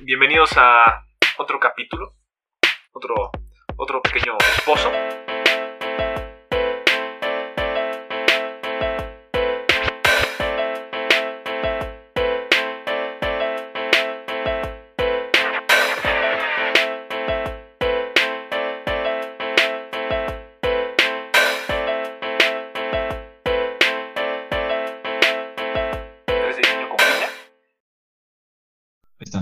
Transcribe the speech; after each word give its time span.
Bienvenidos 0.00 0.50
a 0.56 1.04
otro 1.38 1.60
capítulo, 1.60 2.14
otro, 2.92 3.30
otro 3.76 4.02
pequeño 4.02 4.36
esposo. 4.56 4.90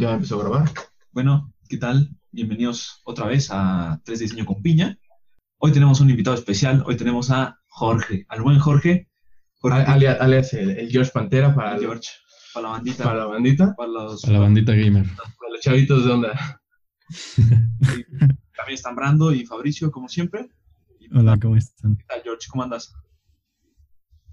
Ya 0.05 0.13
empezó 0.13 0.39
a 0.39 0.41
grabar. 0.41 0.71
Bueno, 1.13 1.51
¿qué 1.67 1.79
tal? 1.79 2.11
Bienvenidos 2.31 3.01
otra 3.05 3.25
vez 3.25 3.49
a 3.51 4.03
3 4.05 4.19
Diseño 4.19 4.45
con 4.45 4.61
Piña. 4.61 4.99
Hoy 5.57 5.73
tenemos 5.73 5.99
un 6.03 6.11
invitado 6.11 6.37
especial. 6.37 6.85
Hoy 6.87 6.99
tenemos 6.99 7.31
a 7.31 7.59
Jorge, 7.69 8.27
al 8.29 8.43
buen 8.43 8.59
Jorge. 8.59 9.09
Jorge, 9.61 9.79
Alias, 9.79 10.21
alias 10.21 10.53
el, 10.53 10.73
el 10.73 10.91
George 10.91 11.11
Pantera 11.11 11.55
para, 11.55 11.77
el 11.77 11.81
George, 11.81 12.11
para 12.53 12.67
la 12.67 12.73
bandita, 12.75 13.05
para 13.05 13.17
la 13.17 13.25
bandita, 13.25 13.75
para 13.75 13.89
los, 13.89 14.23
A 14.27 14.31
la 14.31 14.41
bandita 14.41 14.75
gamer. 14.75 15.07
para 15.07 15.53
los 15.53 15.61
chavitos 15.63 16.05
de 16.05 16.13
onda. 16.13 16.61
También 17.39 18.75
están 18.75 18.97
Brando 18.97 19.33
y 19.33 19.47
Fabricio, 19.47 19.91
como 19.91 20.11
siempre. 20.11 20.51
Y, 21.01 21.17
Hola, 21.17 21.39
¿cómo 21.41 21.57
están? 21.57 21.97
¿Qué 21.97 22.05
tal, 22.05 22.21
George? 22.23 22.47
¿Cómo 22.51 22.63
andas? 22.63 22.93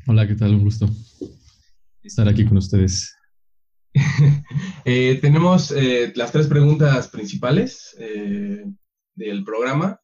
Hola, 0.06 0.28
¿qué 0.28 0.36
tal? 0.36 0.54
Un 0.54 0.66
gusto 0.66 0.90
estar 2.04 2.28
aquí 2.28 2.46
con 2.46 2.58
ustedes. 2.58 3.16
Eh, 4.84 5.20
tenemos 5.22 5.72
eh, 5.72 6.12
las 6.16 6.32
tres 6.32 6.48
preguntas 6.48 7.08
principales 7.10 7.96
eh, 8.00 8.66
del 9.14 9.44
programa. 9.44 10.00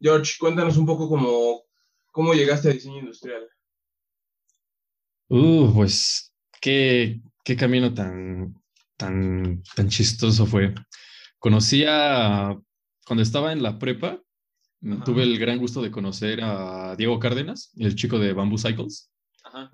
George, 0.00 0.34
cuéntanos 0.40 0.76
un 0.76 0.84
poco 0.84 1.08
cómo, 1.08 1.62
cómo 2.10 2.34
llegaste 2.34 2.68
a 2.68 2.72
diseño 2.72 2.98
industrial. 2.98 3.48
Uh, 5.28 5.72
pues, 5.72 6.34
qué, 6.60 7.20
qué 7.44 7.56
camino 7.56 7.94
tan, 7.94 8.54
tan, 8.96 9.62
tan 9.76 9.88
chistoso 9.88 10.44
fue. 10.44 10.74
Conocí 11.38 11.84
a, 11.86 12.58
cuando 13.06 13.22
estaba 13.22 13.52
en 13.52 13.62
la 13.62 13.78
prepa, 13.78 14.20
Ajá. 14.84 15.04
tuve 15.04 15.22
el 15.22 15.38
gran 15.38 15.58
gusto 15.58 15.80
de 15.80 15.92
conocer 15.92 16.40
a 16.42 16.96
Diego 16.96 17.20
Cárdenas, 17.20 17.70
el 17.76 17.94
chico 17.94 18.18
de 18.18 18.32
Bamboo 18.32 18.58
Cycles. 18.58 19.11
Ajá. 19.52 19.70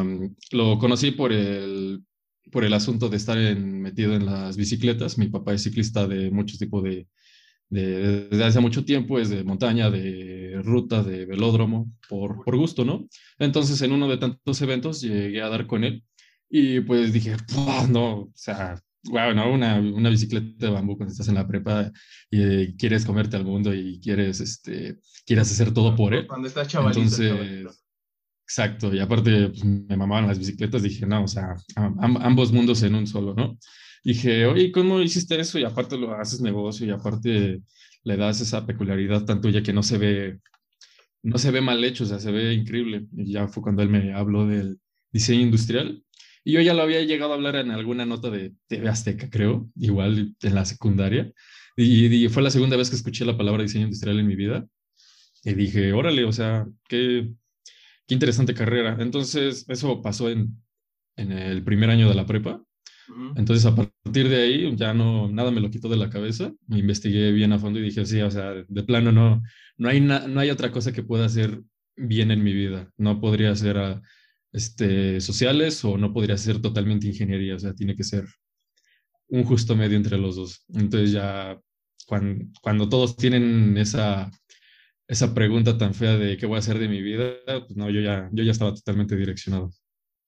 Am, 0.00 0.34
lo 0.52 0.78
conocí 0.78 1.10
por 1.10 1.32
el, 1.32 2.02
por 2.50 2.64
el 2.64 2.72
asunto 2.72 3.08
de 3.08 3.16
estar 3.16 3.36
en- 3.38 3.80
metido 3.82 4.14
en 4.14 4.26
las 4.26 4.56
bicicletas. 4.56 5.18
Mi 5.18 5.28
papá 5.28 5.52
es 5.54 5.62
ciclista 5.62 6.06
de 6.06 6.30
muchos 6.30 6.58
tipos 6.58 6.82
de, 6.82 7.06
de- 7.68 8.28
desde 8.28 8.44
hace 8.44 8.60
mucho 8.60 8.84
tiempo, 8.84 9.18
es 9.18 9.28
de 9.30 9.44
montaña, 9.44 9.90
de 9.90 10.60
ruta, 10.64 11.02
de 11.02 11.26
velódromo, 11.26 11.92
por, 12.08 12.42
por 12.44 12.56
gusto, 12.56 12.84
¿no? 12.84 13.06
Entonces, 13.38 13.80
en 13.82 13.92
uno 13.92 14.08
de 14.08 14.16
tantos 14.18 14.62
eventos 14.62 15.00
llegué 15.02 15.42
a 15.42 15.48
dar 15.48 15.66
con 15.66 15.84
él 15.84 16.04
y 16.48 16.80
pues 16.80 17.12
dije, 17.12 17.36
"Puah, 17.52 17.86
no, 17.88 18.20
o 18.20 18.32
sea, 18.34 18.80
wow, 19.10 19.34
¿no? 19.34 19.52
Una, 19.52 19.78
una 19.80 20.08
bicicleta 20.10 20.66
de 20.66 20.72
bambú 20.72 20.96
cuando 20.96 21.12
estás 21.12 21.28
en 21.28 21.34
la 21.34 21.46
prepa 21.46 21.90
y 22.30 22.40
eh, 22.42 22.74
quieres 22.78 23.04
comerte 23.04 23.36
al 23.36 23.44
mundo 23.44 23.74
y 23.74 24.00
quieres, 24.00 24.40
este, 24.40 24.98
quieres 25.26 25.50
hacer 25.50 25.74
todo 25.74 25.94
por 25.96 26.14
él. 26.14 26.26
Cuando 26.26 26.48
estás 26.48 26.68
chavalito. 26.68 27.00
Entonces, 27.00 27.28
chavalito. 27.28 27.70
Exacto, 28.46 28.94
y 28.94 29.00
aparte 29.00 29.48
pues, 29.48 29.64
me 29.64 29.96
mamaban 29.96 30.28
las 30.28 30.38
bicicletas, 30.38 30.82
dije, 30.82 31.06
no, 31.06 31.24
o 31.24 31.28
sea, 31.28 31.54
am- 31.76 32.16
ambos 32.18 32.52
mundos 32.52 32.82
en 32.82 32.94
un 32.94 33.06
solo, 33.06 33.34
¿no? 33.34 33.58
Dije, 34.04 34.46
oye, 34.46 34.70
¿cómo 34.72 35.00
hiciste 35.00 35.38
eso? 35.40 35.58
Y 35.58 35.64
aparte 35.64 35.96
lo 35.98 36.14
haces 36.14 36.40
negocio 36.40 36.86
y 36.86 36.90
aparte 36.90 37.62
le 38.04 38.16
das 38.16 38.40
esa 38.40 38.64
peculiaridad 38.66 39.24
tan 39.24 39.40
tuya 39.40 39.62
que 39.62 39.72
no 39.72 39.82
se 39.82 39.98
ve, 39.98 40.38
no 41.22 41.38
se 41.38 41.50
ve 41.50 41.60
mal 41.60 41.82
hecho, 41.84 42.04
o 42.04 42.06
sea, 42.06 42.20
se 42.20 42.30
ve 42.32 42.54
increíble. 42.54 43.06
Y 43.16 43.32
ya 43.32 43.48
fue 43.48 43.62
cuando 43.62 43.82
él 43.82 43.90
me 43.90 44.14
habló 44.14 44.46
del 44.46 44.78
diseño 45.12 45.42
industrial. 45.42 46.04
Y 46.44 46.52
yo 46.52 46.60
ya 46.60 46.74
lo 46.74 46.82
había 46.82 47.02
llegado 47.02 47.32
a 47.32 47.36
hablar 47.36 47.56
en 47.56 47.70
alguna 47.72 48.06
nota 48.06 48.30
de 48.30 48.54
TV 48.68 48.88
Azteca, 48.88 49.30
creo, 49.30 49.70
igual 49.76 50.36
en 50.42 50.54
la 50.54 50.64
secundaria. 50.64 51.32
Y, 51.76 52.06
y 52.26 52.28
fue 52.28 52.42
la 52.42 52.50
segunda 52.50 52.76
vez 52.76 52.90
que 52.90 52.96
escuché 52.96 53.24
la 53.24 53.36
palabra 53.36 53.62
diseño 53.64 53.86
industrial 53.86 54.20
en 54.20 54.26
mi 54.28 54.36
vida. 54.36 54.66
Y 55.44 55.54
dije, 55.54 55.92
órale, 55.92 56.24
o 56.24 56.32
sea, 56.32 56.66
qué, 56.88 57.30
qué 58.06 58.14
interesante 58.14 58.54
carrera. 58.54 58.96
Entonces, 59.00 59.64
eso 59.68 60.02
pasó 60.02 60.30
en, 60.30 60.62
en 61.16 61.32
el 61.32 61.64
primer 61.64 61.90
año 61.90 62.08
de 62.08 62.14
la 62.14 62.26
prepa. 62.26 62.62
Entonces, 63.36 63.64
a 63.66 63.74
partir 63.76 64.28
de 64.28 64.42
ahí, 64.42 64.76
ya 64.76 64.92
no, 64.94 65.28
nada 65.28 65.50
me 65.50 65.60
lo 65.60 65.70
quitó 65.70 65.88
de 65.88 65.96
la 65.96 66.10
cabeza. 66.10 66.52
Me 66.66 66.78
investigué 66.78 67.32
bien 67.32 67.52
a 67.52 67.58
fondo 67.58 67.78
y 67.78 67.82
dije, 67.82 68.04
sí, 68.06 68.20
o 68.22 68.30
sea, 68.30 68.52
de 68.68 68.82
plano 68.82 69.12
no, 69.12 69.42
no 69.78 69.88
hay, 69.88 70.00
na- 70.00 70.26
no 70.26 70.40
hay 70.40 70.50
otra 70.50 70.72
cosa 70.72 70.92
que 70.92 71.02
pueda 71.04 71.26
hacer 71.26 71.62
bien 71.96 72.30
en 72.32 72.42
mi 72.42 72.52
vida. 72.52 72.90
No 72.96 73.20
podría 73.20 73.54
ser 73.56 73.78
ah, 73.78 74.02
este, 74.52 75.20
sociales 75.20 75.84
o 75.84 75.98
no 75.98 76.12
podría 76.12 76.36
ser 76.36 76.60
totalmente 76.60 77.06
ingeniería. 77.06 77.54
O 77.56 77.58
sea, 77.58 77.74
tiene 77.74 77.94
que 77.94 78.04
ser 78.04 78.24
un 79.28 79.44
justo 79.44 79.76
medio 79.76 79.96
entre 79.96 80.18
los 80.18 80.36
dos. 80.36 80.64
Entonces, 80.74 81.12
ya 81.12 81.58
cuando, 82.06 82.44
cuando 82.62 82.88
todos 82.88 83.16
tienen 83.16 83.76
esa, 83.78 84.30
esa 85.08 85.34
pregunta 85.34 85.78
tan 85.78 85.94
fea 85.94 86.16
de 86.16 86.36
qué 86.36 86.46
voy 86.46 86.56
a 86.56 86.58
hacer 86.58 86.78
de 86.78 86.88
mi 86.88 87.00
vida, 87.00 87.36
pues 87.44 87.76
no, 87.76 87.90
yo 87.90 88.00
ya, 88.00 88.28
yo 88.32 88.42
ya 88.42 88.52
estaba 88.52 88.74
totalmente 88.74 89.16
direccionado. 89.16 89.70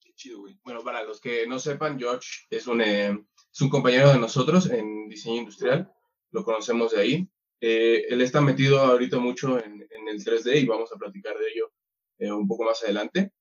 Qué 0.01 0.13
chido, 0.15 0.41
güey. 0.41 0.59
Bueno, 0.63 0.83
para 0.85 1.03
los 1.03 1.21
que 1.21 1.47
no 1.47 1.59
sepan, 1.59 1.99
George 1.99 2.29
es 2.51 2.67
un, 2.67 2.81
eh, 2.81 3.11
es 3.53 3.61
un 3.61 3.69
compañero 3.69 4.13
de 4.13 4.19
nosotros 4.19 4.71
en 4.71 5.09
diseño 5.09 5.39
industrial. 5.39 5.91
Lo 6.31 6.45
conocemos 6.45 6.93
de 6.93 7.01
ahí. 7.01 7.29
Eh, 7.61 8.05
él 8.09 8.21
está 8.21 8.41
metido 8.41 8.79
ahorita 8.79 9.19
mucho 9.19 9.59
en, 9.59 9.87
en 9.91 10.09
el 10.09 10.25
3D 10.25 10.63
y 10.63 10.67
vamos 10.67 10.93
a 10.93 10.97
platicar 10.97 11.37
de 11.37 11.51
ello 11.53 11.73
eh, 12.19 12.31
un 12.31 12.47
poco 12.47 12.65
más 12.65 12.83
adelante. 12.85 13.33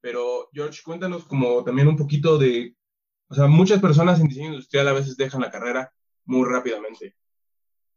Pero, 0.00 0.48
George, 0.52 0.80
cuéntanos 0.84 1.24
como 1.24 1.62
también 1.64 1.88
un 1.88 1.96
poquito 1.96 2.38
de... 2.38 2.74
O 3.28 3.34
sea, 3.34 3.48
muchas 3.48 3.80
personas 3.80 4.20
en 4.20 4.28
diseño 4.28 4.50
industrial 4.50 4.88
a 4.88 4.92
veces 4.92 5.16
dejan 5.16 5.40
la 5.40 5.50
carrera 5.50 5.92
muy 6.24 6.48
rápidamente. 6.48 7.16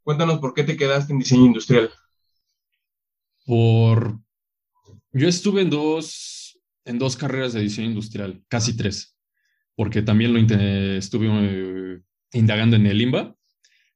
Cuéntanos 0.03 0.39
por 0.39 0.53
qué 0.53 0.63
te 0.63 0.75
quedaste 0.75 1.13
en 1.13 1.19
diseño 1.19 1.45
industrial. 1.45 1.91
Por... 3.49 4.19
Yo 5.11 5.27
estuve 5.27 5.61
en 5.63 5.71
dos, 5.71 6.59
en 6.85 6.99
dos 6.99 7.15
carreras 7.15 7.53
de 7.53 7.61
diseño 7.61 7.87
industrial, 7.87 8.43
casi 8.47 8.77
tres, 8.77 9.17
porque 9.75 10.03
también 10.03 10.33
lo 10.33 10.39
estuve 10.39 11.27
eh, 11.31 11.99
indagando 12.33 12.75
en 12.75 12.85
el 12.85 13.01
IMBA, 13.01 13.35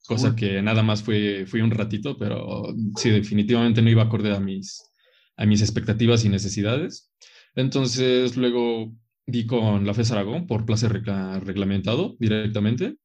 cosa 0.07 0.29
Cool. 0.29 0.35
que 0.37 0.61
nada 0.63 0.81
más 0.81 1.03
fue, 1.03 1.45
fui 1.45 1.61
un 1.61 1.69
ratito, 1.69 2.17
pero 2.17 2.73
sí, 2.97 3.11
definitivamente 3.11 3.83
no 3.83 3.91
iba 3.91 4.01
acorde 4.01 4.35
a 4.35 4.39
mis, 4.39 4.81
a 5.37 5.45
mis 5.45 5.61
expectativas 5.61 6.25
y 6.25 6.29
necesidades. 6.29 7.13
Entonces, 7.53 8.35
luego 8.35 8.91
di 9.27 9.45
con 9.45 9.85
la 9.85 9.93
FES 9.93 10.11
Aragón 10.13 10.47
por 10.47 10.65
placer 10.65 10.91
regla- 10.93 11.39
reglamentado 11.39 12.15
directamente. 12.19 12.95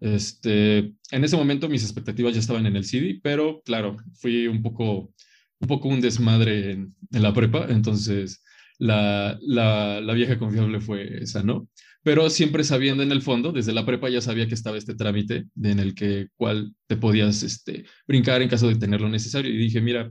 Este, 0.00 0.78
en 1.10 1.24
ese 1.24 1.36
momento 1.36 1.68
mis 1.68 1.82
expectativas 1.82 2.32
ya 2.32 2.40
estaban 2.40 2.64
en 2.64 2.76
el 2.76 2.86
CD, 2.86 3.20
pero 3.22 3.60
claro, 3.66 3.98
fui 4.14 4.46
un 4.46 4.62
poco, 4.62 5.12
un 5.60 5.68
poco 5.68 5.88
un 5.88 6.00
desmadre 6.00 6.72
en, 6.72 6.94
la 7.10 7.32
prepa, 7.34 7.66
entonces 7.68 8.42
la, 8.78 9.38
la, 9.42 10.14
vieja 10.14 10.38
confiable 10.38 10.80
fue 10.80 11.22
esa, 11.22 11.42
¿no? 11.42 11.68
Pero 12.02 12.30
siempre 12.30 12.64
sabiendo 12.64 13.02
en 13.02 13.12
el 13.12 13.20
fondo, 13.20 13.52
desde 13.52 13.74
la 13.74 13.84
prepa 13.84 14.08
ya 14.08 14.22
sabía 14.22 14.48
que 14.48 14.54
estaba 14.54 14.78
este 14.78 14.94
trámite 14.94 15.44
en 15.62 15.78
el 15.80 15.94
que 15.94 16.28
cual 16.36 16.74
te 16.86 16.96
podías 16.96 17.42
este, 17.42 17.84
brincar 18.06 18.40
en 18.40 18.48
caso 18.48 18.68
de 18.68 18.76
tener 18.76 19.02
lo 19.02 19.10
necesario. 19.10 19.52
Y 19.52 19.58
dije, 19.58 19.82
mira, 19.82 20.10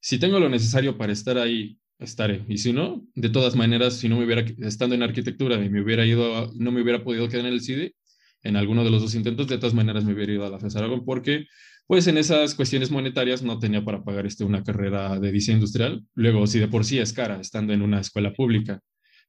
si 0.00 0.18
tengo 0.18 0.40
lo 0.40 0.48
necesario 0.48 0.96
para 0.96 1.12
estar 1.12 1.36
ahí, 1.36 1.78
estaré. 1.98 2.44
Y 2.48 2.58
si 2.58 2.72
no, 2.72 3.06
de 3.14 3.28
todas 3.28 3.56
maneras, 3.56 3.98
si 3.98 4.08
no 4.08 4.16
me 4.16 4.24
hubiera, 4.24 4.42
estando 4.66 4.94
en 4.94 5.02
arquitectura 5.02 5.62
y 5.62 5.68
me 5.68 5.82
hubiera 5.82 6.06
ido, 6.06 6.50
no 6.56 6.72
me 6.72 6.80
hubiera 6.80 7.04
podido 7.04 7.28
quedar 7.28 7.46
en 7.46 7.52
el 7.52 7.60
CIDE, 7.60 7.94
en 8.42 8.56
alguno 8.56 8.82
de 8.84 8.90
los 8.90 9.02
dos 9.02 9.14
intentos, 9.14 9.46
de 9.48 9.58
todas 9.58 9.74
maneras 9.74 10.04
me 10.04 10.14
hubiera 10.14 10.32
ido 10.32 10.46
a 10.46 10.50
la 10.50 10.58
FES 10.58 10.76
Aragón 10.76 11.04
porque 11.04 11.46
pues 11.86 12.06
en 12.06 12.18
esas 12.18 12.54
cuestiones 12.54 12.90
monetarias 12.90 13.42
no 13.42 13.58
tenía 13.58 13.84
para 13.84 14.02
pagar 14.02 14.26
este, 14.26 14.44
una 14.44 14.62
carrera 14.62 15.18
de 15.18 15.32
diseño 15.32 15.58
industrial. 15.58 16.04
Luego, 16.14 16.46
si 16.46 16.58
de 16.58 16.68
por 16.68 16.84
sí 16.84 16.98
es 16.98 17.12
cara, 17.12 17.40
estando 17.40 17.72
en 17.72 17.82
una 17.82 18.00
escuela 18.00 18.32
pública, 18.32 18.80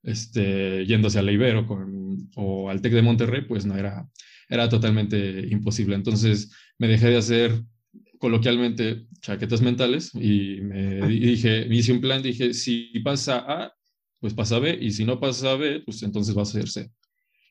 este, 0.04 0.86
yéndose 0.86 1.20
a 1.20 1.22
la 1.22 1.32
Ibero 1.32 1.66
con, 1.66 2.30
o 2.36 2.70
al 2.70 2.82
TEC 2.82 2.94
de 2.94 3.02
Monterrey, 3.02 3.42
pues 3.48 3.66
no 3.66 3.78
era, 3.78 4.08
era 4.50 4.70
totalmente 4.70 5.48
imposible. 5.50 5.96
Entonces 5.96 6.52
me 6.78 6.88
dejé 6.88 7.10
de 7.10 7.18
hacer 7.18 7.64
coloquialmente 8.20 9.08
chaquetas 9.20 9.62
mentales 9.62 10.12
y 10.14 10.62
me 10.62 11.12
y 11.14 11.20
dije, 11.20 11.68
hice 11.70 11.92
un 11.92 12.00
plan, 12.00 12.24
dije, 12.24 12.54
si 12.54 12.92
pasa 13.04 13.40
A, 13.40 13.74
pues 14.20 14.34
pasa 14.34 14.60
B, 14.60 14.78
y 14.80 14.92
si 14.92 15.04
no 15.04 15.20
pasa 15.20 15.56
B, 15.56 15.82
pues 15.82 16.02
entonces 16.04 16.38
va 16.38 16.44
a 16.44 16.46
ser 16.46 16.70
C. 16.70 16.90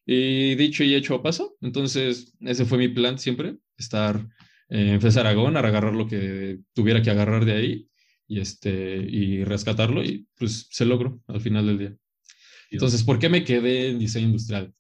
Y 0.06 0.54
dicho 0.54 0.82
y 0.82 0.94
hecho 0.94 1.22
pasó. 1.22 1.54
Entonces, 1.60 2.34
ese 2.40 2.64
fue 2.64 2.78
mi 2.78 2.88
plan 2.88 3.18
siempre, 3.18 3.58
estar 3.76 4.26
en 4.74 5.00
FES 5.00 5.16
Aragón, 5.18 5.56
a 5.56 5.60
agarrar 5.60 5.94
lo 5.94 6.06
que 6.06 6.60
tuviera 6.72 7.02
que 7.02 7.10
agarrar 7.10 7.44
de 7.44 7.52
ahí 7.52 7.88
y, 8.26 8.40
este, 8.40 8.96
y 9.08 9.44
rescatarlo 9.44 10.02
y 10.02 10.26
pues 10.38 10.66
se 10.70 10.84
logró 10.86 11.20
al 11.26 11.40
final 11.40 11.66
del 11.66 11.78
día. 11.78 11.96
Entonces, 12.70 13.02
¿por 13.02 13.18
qué 13.18 13.28
me 13.28 13.44
quedé 13.44 13.90
en 13.90 13.98
diseño 13.98 14.26
industrial? 14.26 14.72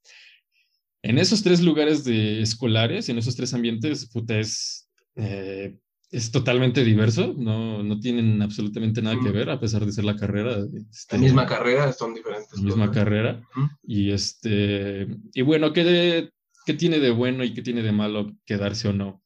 en 1.04 1.18
esos 1.18 1.42
tres 1.42 1.60
lugares 1.60 2.04
de 2.04 2.40
escolares, 2.42 3.08
en 3.08 3.18
esos 3.18 3.34
tres 3.34 3.52
ambientes, 3.54 4.06
puta, 4.08 4.38
es, 4.38 4.88
eh, 5.16 5.76
es 6.12 6.30
totalmente 6.30 6.84
diverso, 6.84 7.34
no, 7.36 7.82
no 7.82 7.98
tienen 7.98 8.40
absolutamente 8.40 9.02
nada 9.02 9.16
que 9.20 9.30
Mm. 9.30 9.32
ver, 9.32 9.50
a 9.50 9.58
pesar 9.58 9.84
de 9.84 9.90
ser 9.90 10.04
la 10.04 10.14
carrera. 10.14 10.58
este, 10.92 11.16
La 11.16 11.22
misma 11.22 11.44
carrera, 11.46 11.92
son 11.92 12.14
diferentes. 12.14 12.52
la 12.56 12.62
misma 12.62 12.86
cosas. 12.86 13.02
carrera. 13.02 13.42
Y 13.82 14.12
este, 14.12 15.08
y 15.34 15.42
bueno, 15.42 15.72
¿qué, 15.72 16.30
¿qué 16.64 16.74
tiene 16.74 17.00
de 17.00 17.10
bueno 17.10 17.42
y 17.42 17.52
qué 17.52 17.62
tiene 17.62 17.82
de 17.82 17.90
malo 17.92 18.36
quedarse 18.46 18.86
o 18.86 18.92
no? 18.92 19.21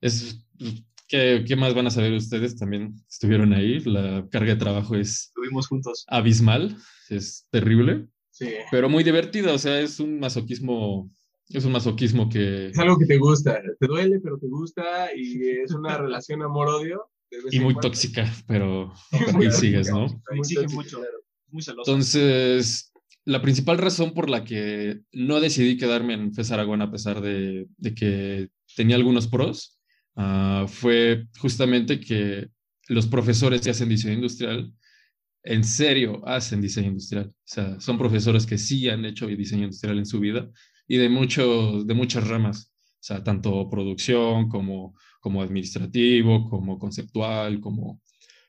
Es, 0.00 0.44
¿qué, 1.08 1.44
qué 1.46 1.56
más 1.56 1.74
van 1.74 1.86
a 1.86 1.90
saber 1.90 2.12
ustedes? 2.12 2.56
También 2.56 2.94
estuvieron 3.08 3.52
ahí, 3.52 3.80
la 3.80 4.26
carga 4.30 4.54
de 4.54 4.60
trabajo 4.60 4.96
es 4.96 5.26
Estuvimos 5.28 5.66
juntos. 5.68 6.04
abismal, 6.08 6.76
es 7.08 7.46
terrible, 7.50 8.06
Sí. 8.30 8.48
pero 8.70 8.88
muy 8.88 9.04
divertida, 9.04 9.52
o 9.52 9.58
sea, 9.58 9.80
es 9.80 10.00
un 10.00 10.18
masoquismo, 10.18 11.10
es 11.48 11.64
un 11.64 11.72
masoquismo 11.72 12.28
que... 12.28 12.68
Es 12.68 12.78
algo 12.78 12.96
que 12.98 13.04
te 13.06 13.18
gusta, 13.18 13.60
te 13.78 13.86
duele, 13.86 14.20
pero 14.20 14.38
te 14.38 14.46
gusta 14.48 15.10
y 15.14 15.38
es 15.62 15.72
una 15.72 15.98
relación 15.98 16.42
amor-odio. 16.42 17.10
Y 17.50 17.58
muy 17.60 17.74
cuando. 17.74 17.80
tóxica, 17.90 18.32
pero 18.46 18.92
Muy 19.34 19.46
ahí 19.46 19.52
sigues. 19.52 19.90
¿no? 19.90 20.06
Exige 20.34 20.66
mucho. 20.68 20.98
claro. 20.98 21.18
Muy 21.48 21.62
celoso. 21.62 21.90
Entonces, 21.90 22.92
la 23.24 23.42
principal 23.42 23.78
razón 23.78 24.14
por 24.14 24.30
la 24.30 24.44
que 24.44 25.00
no 25.12 25.40
decidí 25.40 25.76
quedarme 25.76 26.14
en 26.14 26.32
FES 26.32 26.50
Aragón 26.52 26.80
a 26.82 26.90
pesar 26.90 27.20
de, 27.20 27.66
de 27.76 27.94
que 27.94 28.48
tenía 28.76 28.96
algunos 28.96 29.26
pros, 29.28 29.79
ah, 30.16 30.66
fue 30.68 31.26
justamente 31.38 32.00
que 32.00 32.48
los 32.88 33.06
profesores 33.06 33.60
que 33.60 33.70
hacen 33.70 33.88
diseño 33.88 34.14
industrial, 34.14 34.72
en 35.42 35.64
serio 35.64 36.20
hacen 36.26 36.60
diseño 36.60 36.88
industrial. 36.88 37.28
O 37.28 37.34
sea, 37.44 37.80
son 37.80 37.96
profesores 37.98 38.46
que 38.46 38.58
sí 38.58 38.88
han 38.88 39.04
hecho 39.04 39.26
diseño 39.26 39.64
industrial 39.64 39.98
en 39.98 40.06
su 40.06 40.20
vida 40.20 40.50
y 40.86 40.96
de, 40.96 41.08
mucho, 41.08 41.84
de 41.84 41.94
muchas 41.94 42.26
ramas. 42.26 42.72
O 43.00 43.02
sea, 43.02 43.24
tanto 43.24 43.68
producción 43.70 44.48
como, 44.48 44.94
como 45.20 45.40
administrativo, 45.40 46.50
como 46.50 46.78
conceptual, 46.78 47.60
como, 47.60 48.02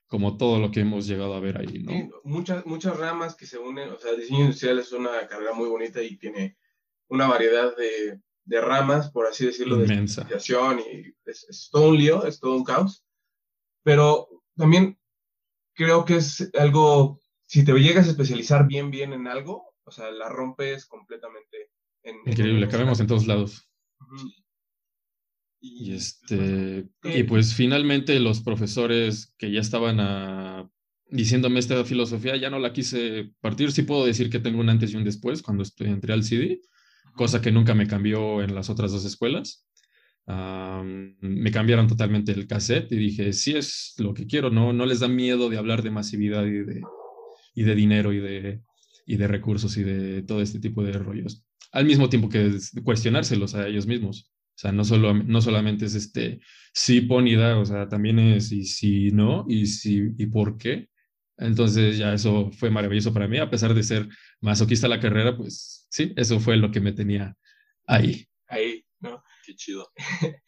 como 0.07 0.35
todo 0.37 0.59
lo 0.59 0.71
que 0.71 0.81
hemos 0.81 1.07
llegado 1.07 1.35
a 1.35 1.39
ver 1.39 1.57
ahí, 1.57 1.83
¿no? 1.83 2.09
Muchas, 2.23 2.65
muchas 2.65 2.97
ramas 2.97 3.35
que 3.35 3.45
se 3.45 3.57
unen, 3.57 3.89
o 3.91 3.97
sea, 3.97 4.13
diseño 4.13 4.41
industrial 4.41 4.79
es 4.79 4.91
una 4.91 5.25
carrera 5.27 5.53
muy 5.53 5.69
bonita 5.69 6.01
y 6.01 6.17
tiene 6.17 6.57
una 7.07 7.27
variedad 7.27 7.75
de, 7.77 8.19
de 8.45 8.59
ramas, 8.61 9.11
por 9.11 9.27
así 9.27 9.45
decirlo, 9.45 9.77
de 9.77 9.83
Inmensa. 9.85 10.21
especialización 10.21 10.79
y 10.79 11.13
es, 11.29 11.45
es 11.49 11.69
todo 11.71 11.89
un 11.89 11.97
lío, 11.97 12.25
es 12.25 12.39
todo 12.39 12.55
un 12.55 12.63
caos. 12.63 13.05
Pero 13.83 14.27
también 14.55 14.97
creo 15.73 16.05
que 16.05 16.15
es 16.17 16.49
algo, 16.59 17.19
si 17.45 17.63
te 17.65 17.73
llegas 17.73 18.07
a 18.07 18.11
especializar 18.11 18.67
bien, 18.67 18.91
bien 18.91 19.13
en 19.13 19.27
algo, 19.27 19.73
o 19.83 19.91
sea, 19.91 20.11
la 20.11 20.29
rompes 20.29 20.85
completamente. 20.85 21.69
En, 22.03 22.17
Increíble, 22.25 22.65
en- 22.65 22.69
cabemos 22.71 22.99
en 22.99 23.07
todos 23.07 23.27
lados. 23.27 23.69
Ujú. 23.99 24.31
Y 25.63 25.93
este, 25.93 26.79
Eh, 26.79 26.85
y 27.03 27.23
pues 27.23 27.53
finalmente 27.53 28.19
los 28.19 28.41
profesores 28.41 29.33
que 29.37 29.51
ya 29.51 29.59
estaban 29.59 29.99
ah, 29.99 30.67
diciéndome 31.07 31.59
esta 31.59 31.83
filosofía, 31.85 32.35
ya 32.37 32.49
no 32.49 32.57
la 32.57 32.73
quise 32.73 33.31
partir. 33.41 33.71
Sí 33.71 33.83
puedo 33.83 34.05
decir 34.05 34.29
que 34.29 34.39
tengo 34.39 34.59
un 34.59 34.69
antes 34.69 34.91
y 34.91 34.95
un 34.97 35.03
después 35.03 35.41
cuando 35.43 35.61
estoy, 35.63 35.87
entré 35.87 36.13
al 36.13 36.23
CD, 36.23 36.61
cosa 37.15 37.41
que 37.41 37.51
nunca 37.51 37.73
me 37.73 37.87
cambió 37.87 38.41
en 38.41 38.55
las 38.55 38.69
otras 38.69 38.91
dos 38.91 39.05
escuelas. 39.05 39.67
Ah, 40.27 40.83
me 40.83 41.51
cambiaron 41.51 41.87
totalmente 41.87 42.31
el 42.31 42.47
cassette 42.47 42.91
y 42.91 42.97
dije, 42.97 43.33
sí 43.33 43.53
es 43.55 43.95
lo 43.97 44.13
que 44.13 44.27
quiero, 44.27 44.49
no, 44.49 44.71
no 44.71 44.85
les 44.85 44.99
da 44.99 45.07
miedo 45.07 45.49
de 45.49 45.57
hablar 45.57 45.81
de 45.81 45.91
masividad 45.91 46.45
y 46.45 46.63
de, 46.63 46.81
y 47.55 47.63
de 47.63 47.75
dinero 47.75 48.13
y 48.13 48.19
de, 48.19 48.61
y 49.05 49.17
de 49.17 49.27
recursos 49.27 49.75
y 49.77 49.83
de 49.83 50.21
todo 50.23 50.41
este 50.41 50.59
tipo 50.59 50.83
de 50.83 50.93
rollos. 50.93 51.43
Al 51.71 51.85
mismo 51.85 52.09
tiempo 52.09 52.29
que 52.29 52.47
es 52.47 52.71
cuestionárselos 52.83 53.55
a 53.55 53.67
ellos 53.67 53.87
mismos. 53.87 54.31
O 54.55 54.59
sea, 54.61 54.71
no, 54.71 54.83
solo, 54.83 55.13
no 55.13 55.41
solamente 55.41 55.85
es 55.85 55.95
este 55.95 56.39
sí, 56.73 57.01
pon 57.01 57.27
y 57.27 57.35
da, 57.35 57.57
o 57.57 57.65
sea, 57.65 57.89
también 57.89 58.19
es 58.19 58.51
y 58.51 58.65
si 58.65 59.11
no, 59.11 59.45
y 59.47 59.65
si 59.65 60.11
y 60.17 60.25
por 60.27 60.57
qué. 60.57 60.89
Entonces 61.37 61.97
ya 61.97 62.13
eso 62.13 62.51
fue 62.51 62.69
maravilloso 62.69 63.13
para 63.13 63.27
mí, 63.27 63.37
a 63.37 63.49
pesar 63.49 63.73
de 63.73 63.83
ser 63.83 64.07
masoquista 64.41 64.87
la 64.87 64.99
carrera, 64.99 65.35
pues 65.35 65.87
sí, 65.89 66.13
eso 66.15 66.39
fue 66.39 66.57
lo 66.57 66.71
que 66.71 66.81
me 66.81 66.91
tenía 66.91 67.35
ahí. 67.87 68.27
Ahí, 68.47 68.85
¿no? 68.99 69.23
Qué 69.45 69.55
chido. 69.55 69.91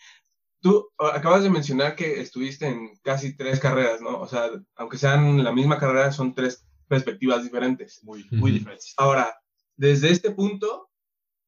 Tú 0.62 0.88
acabas 0.98 1.44
de 1.44 1.50
mencionar 1.50 1.96
que 1.96 2.22
estuviste 2.22 2.68
en 2.68 2.96
casi 3.04 3.36
tres 3.36 3.60
carreras, 3.60 4.02
¿no? 4.02 4.20
O 4.20 4.28
sea, 4.28 4.50
aunque 4.76 4.98
sean 4.98 5.44
la 5.44 5.52
misma 5.52 5.78
carrera, 5.78 6.12
son 6.12 6.34
tres 6.34 6.66
perspectivas 6.88 7.44
diferentes. 7.44 8.02
Muy, 8.04 8.26
muy 8.32 8.52
diferentes. 8.52 8.94
Ahora, 8.96 9.36
desde 9.76 10.10
este 10.12 10.32
punto, 10.32 10.90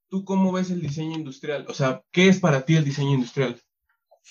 ¿tú 0.10 0.26
cómo 0.26 0.52
ves 0.52 0.70
el 0.70 0.82
diseño 0.82 1.16
industrial? 1.16 1.66
O 1.70 1.74
sea, 1.74 2.04
¿qué 2.12 2.28
es 2.28 2.40
para 2.40 2.66
ti 2.66 2.76
el 2.76 2.84
diseño 2.84 3.14
industrial? 3.14 3.62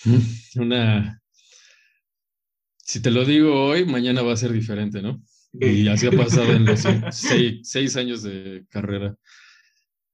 Una... 0.57 1.23
Si 2.85 3.01
te 3.01 3.11
lo 3.11 3.25
digo 3.25 3.65
hoy, 3.65 3.87
mañana 3.87 4.23
va 4.23 4.35
a 4.35 4.37
ser 4.37 4.53
diferente, 4.53 5.01
¿no? 5.01 5.23
Y 5.53 5.89
así 5.89 6.07
ha 6.07 6.11
pasado 6.11 6.53
en 6.53 6.67
los 6.67 6.81
seis, 7.13 7.61
seis 7.63 7.97
años 7.97 8.23
de 8.23 8.67
carrera. 8.69 9.17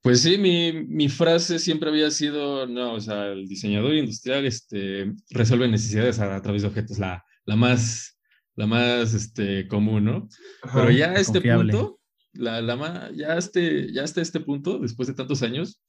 Pues 0.02 0.22
sí, 0.22 0.38
mi, 0.38 0.72
mi 0.72 1.08
frase 1.08 1.58
siempre 1.58 1.90
había 1.90 2.11
sido, 2.11 2.67
no, 2.67 2.94
o 2.94 3.00
sea, 3.00 3.26
el 3.26 3.49
diseñador 3.49 3.94
industrial 3.94 4.46
este, 4.46 5.12
resuelve 5.31 5.69
necesidades 5.69 6.20
a, 6.20 6.37
a 6.37 6.43
través 6.43 6.62
de 6.62 6.69
objetos, 6.69 6.99
la, 6.99 7.25
la 7.44 7.56
más, 7.56 8.19
la 8.55 8.67
más 8.67 9.12
este, 9.14 9.66
común, 9.66 10.05
¿no? 10.05 10.28
Ajá. 10.62 10.81
Pero 10.81 10.90
ya 10.93 11.11
a 11.11 11.14
este 11.16 11.34
confiable. 11.34 11.73
punto, 11.73 12.00
la, 12.32 12.62
la 12.62 13.11
ya, 13.14 13.37
este, 13.37 13.93
ya 13.93 14.05
hasta 14.05 14.23
este 14.23 14.40
punto, 14.40 14.78
después 14.78 15.08
de 15.08 15.14
tantos 15.14 15.43
años, 15.43 15.82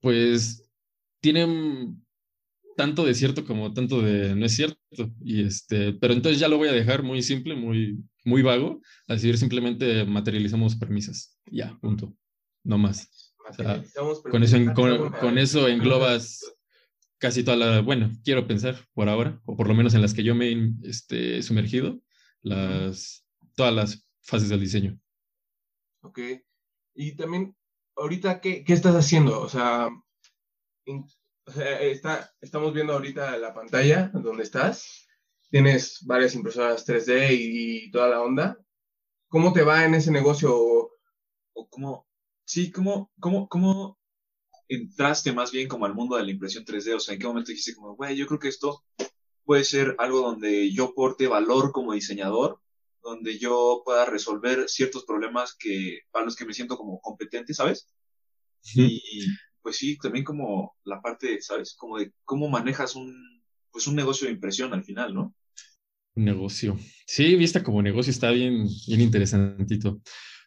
pues 0.00 0.70
tienen 1.20 2.05
tanto 2.76 3.04
de 3.04 3.14
cierto 3.14 3.44
como 3.44 3.72
tanto 3.72 4.02
de 4.02 4.34
no 4.34 4.46
es 4.46 4.54
cierto. 4.54 4.78
Y 5.20 5.42
este, 5.42 5.94
pero 5.94 6.12
entonces 6.12 6.38
ya 6.38 6.48
lo 6.48 6.58
voy 6.58 6.68
a 6.68 6.72
dejar 6.72 7.02
muy 7.02 7.22
simple, 7.22 7.56
muy, 7.56 7.98
muy 8.24 8.42
vago, 8.42 8.80
así 9.08 9.26
decir, 9.26 9.38
simplemente 9.38 10.04
materializamos 10.04 10.76
premisas. 10.76 11.38
Ya, 11.50 11.76
punto. 11.80 12.14
No 12.62 12.78
más. 12.78 13.32
sea, 13.52 13.82
Con 14.30 14.42
eso, 14.42 14.58
con, 14.74 15.38
eso 15.38 15.68
englobas 15.68 16.44
casi 17.18 17.42
toda 17.42 17.56
la, 17.56 17.80
bueno, 17.80 18.10
quiero 18.24 18.46
pensar 18.46 18.76
por 18.92 19.08
ahora, 19.08 19.40
o 19.46 19.56
por 19.56 19.68
lo 19.68 19.74
menos 19.74 19.94
en 19.94 20.02
las 20.02 20.12
que 20.12 20.22
yo 20.22 20.34
me 20.34 20.50
he 20.50 20.70
este, 20.82 21.42
sumergido, 21.42 22.00
las, 22.42 23.24
todas 23.54 23.72
las 23.72 24.06
fases 24.20 24.48
del 24.48 24.60
diseño. 24.60 24.98
Ok. 26.02 26.18
Y 26.94 27.16
también, 27.16 27.56
ahorita, 27.96 28.40
¿qué, 28.40 28.64
qué 28.64 28.72
estás 28.72 28.94
haciendo? 28.94 29.40
O 29.40 29.48
sea, 29.48 29.88
en- 30.86 31.06
o 31.46 31.52
sea, 31.52 31.80
está, 31.80 32.30
estamos 32.40 32.72
viendo 32.74 32.92
ahorita 32.92 33.36
la 33.38 33.54
pantalla 33.54 34.10
donde 34.12 34.42
estás. 34.42 35.06
Tienes 35.50 36.00
varias 36.04 36.34
impresoras 36.34 36.84
3D 36.84 37.28
y, 37.32 37.86
y 37.86 37.90
toda 37.90 38.08
la 38.08 38.22
onda. 38.22 38.58
¿Cómo 39.28 39.52
te 39.52 39.62
va 39.62 39.84
en 39.84 39.94
ese 39.96 40.10
negocio? 40.12 40.54
O- 40.56 40.92
O 41.54 41.68
cómo, 41.70 42.06
sí, 42.46 42.70
cómo, 42.72 43.12
cómo, 43.20 43.48
cómo 43.48 43.98
entraste 44.68 45.32
más 45.32 45.52
bien 45.52 45.68
como 45.68 45.86
al 45.86 45.94
mundo 45.94 46.16
de 46.16 46.24
la 46.24 46.30
impresión 46.32 46.64
3D. 46.64 46.94
O 46.94 47.00
sea, 47.00 47.14
¿en 47.14 47.20
qué 47.20 47.26
momento 47.28 47.50
dijiste 47.52 47.74
como, 47.76 47.96
güey, 47.96 48.16
yo 48.16 48.26
creo 48.26 48.40
que 48.40 48.48
esto 48.48 48.84
puede 49.44 49.64
ser 49.64 49.96
algo 49.98 50.20
donde 50.20 50.72
yo 50.72 50.94
porte 50.94 51.28
valor 51.28 51.72
como 51.72 51.92
diseñador, 51.94 52.60
donde 53.02 53.38
yo 53.38 53.82
pueda 53.84 54.06
resolver 54.06 54.68
ciertos 54.68 55.04
problemas 55.04 55.56
que, 55.58 56.00
para 56.12 56.24
los 56.26 56.36
que 56.36 56.46
me 56.46 56.54
siento 56.54 56.76
como 56.78 57.00
competente, 57.00 57.54
¿sabes? 57.54 57.88
Y 58.74 59.26
pues 59.66 59.78
sí, 59.78 59.98
también 59.98 60.24
como 60.24 60.76
la 60.84 61.02
parte, 61.02 61.42
¿sabes? 61.42 61.74
Como 61.74 61.98
de 61.98 62.12
cómo 62.24 62.48
manejas 62.48 62.94
un, 62.94 63.12
pues 63.72 63.88
un 63.88 63.96
negocio 63.96 64.28
de 64.28 64.34
impresión 64.34 64.72
al 64.72 64.84
final, 64.84 65.12
¿no? 65.12 65.34
Negocio. 66.14 66.78
Sí, 67.04 67.34
vista 67.34 67.64
como 67.64 67.82
negocio 67.82 68.12
está 68.12 68.30
bien, 68.30 68.68
bien 68.86 69.00
interesantito. 69.00 70.00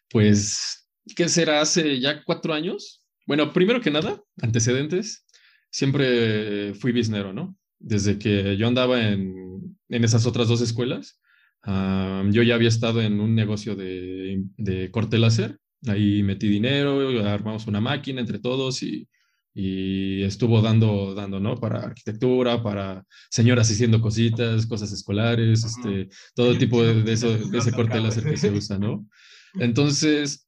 Pues, 0.08 0.88
¿qué 1.14 1.28
será? 1.28 1.60
Hace 1.60 2.00
ya 2.00 2.24
cuatro 2.24 2.54
años. 2.54 3.04
Bueno, 3.26 3.52
primero 3.52 3.82
que 3.82 3.90
nada, 3.90 4.22
antecedentes. 4.40 5.26
Siempre 5.70 6.72
fui 6.72 6.92
biznero, 6.92 7.34
¿no? 7.34 7.58
Desde 7.78 8.18
que 8.18 8.56
yo 8.56 8.68
andaba 8.68 9.06
en, 9.06 9.76
en 9.90 10.02
esas 10.02 10.24
otras 10.24 10.48
dos 10.48 10.62
escuelas, 10.62 11.20
ah, 11.64 12.24
yo 12.30 12.42
ya 12.42 12.54
había 12.54 12.68
estado 12.68 13.02
en 13.02 13.20
un 13.20 13.34
negocio 13.34 13.76
de, 13.76 14.44
de 14.56 14.90
corte 14.90 15.18
láser. 15.18 15.58
Ahí 15.86 16.22
metí 16.22 16.48
dinero, 16.48 17.24
armamos 17.26 17.66
una 17.66 17.80
máquina 17.80 18.20
entre 18.20 18.38
todos 18.38 18.82
y, 18.82 19.08
y 19.54 20.22
estuvo 20.22 20.60
dando, 20.60 21.14
dando, 21.14 21.40
¿no? 21.40 21.56
Para 21.56 21.80
arquitectura, 21.80 22.62
para 22.62 23.04
señoras 23.30 23.70
haciendo 23.70 24.00
cositas, 24.00 24.66
cosas 24.66 24.92
escolares, 24.92 25.64
este, 25.64 26.08
todo 26.34 26.56
tipo 26.58 26.82
de, 26.82 27.02
de 27.02 27.12
eso, 27.12 27.36
de 27.36 27.58
ese 27.58 27.72
corte 27.72 28.00
láser 28.00 28.24
que 28.24 28.36
se 28.36 28.50
usa, 28.50 28.78
¿no? 28.78 29.06
Entonces, 29.54 30.46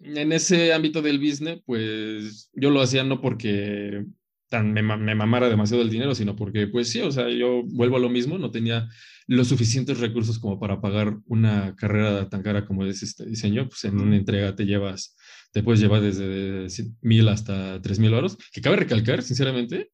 en 0.00 0.32
ese 0.32 0.72
ámbito 0.72 1.00
del 1.00 1.18
business, 1.18 1.60
pues 1.64 2.50
yo 2.52 2.70
lo 2.70 2.80
hacía 2.80 3.04
no 3.04 3.20
porque 3.20 4.04
tan 4.52 4.72
me, 4.74 4.82
me 4.82 5.14
mamara 5.14 5.48
demasiado 5.48 5.82
el 5.82 5.88
dinero, 5.88 6.14
sino 6.14 6.36
porque, 6.36 6.66
pues 6.66 6.90
sí, 6.90 7.00
o 7.00 7.10
sea, 7.10 7.30
yo 7.30 7.62
vuelvo 7.64 7.96
a 7.96 8.00
lo 8.00 8.10
mismo, 8.10 8.36
no 8.36 8.50
tenía 8.50 8.86
los 9.26 9.48
suficientes 9.48 9.98
recursos 9.98 10.38
como 10.38 10.60
para 10.60 10.82
pagar 10.82 11.16
una 11.26 11.74
carrera 11.74 12.28
tan 12.28 12.42
cara 12.42 12.66
como 12.66 12.84
es 12.84 13.02
este 13.02 13.24
diseño, 13.24 13.66
pues 13.68 13.84
en 13.84 13.98
una 13.98 14.16
entrega 14.16 14.54
te 14.54 14.66
llevas 14.66 15.16
te 15.52 15.62
puedes 15.62 15.80
llevar 15.80 16.00
desde 16.00 16.66
mil 17.02 17.28
hasta 17.28 17.80
tres 17.82 17.98
mil 17.98 18.12
euros. 18.12 18.36
Que 18.52 18.60
cabe 18.60 18.76
recalcar, 18.76 19.22
sinceramente, 19.22 19.90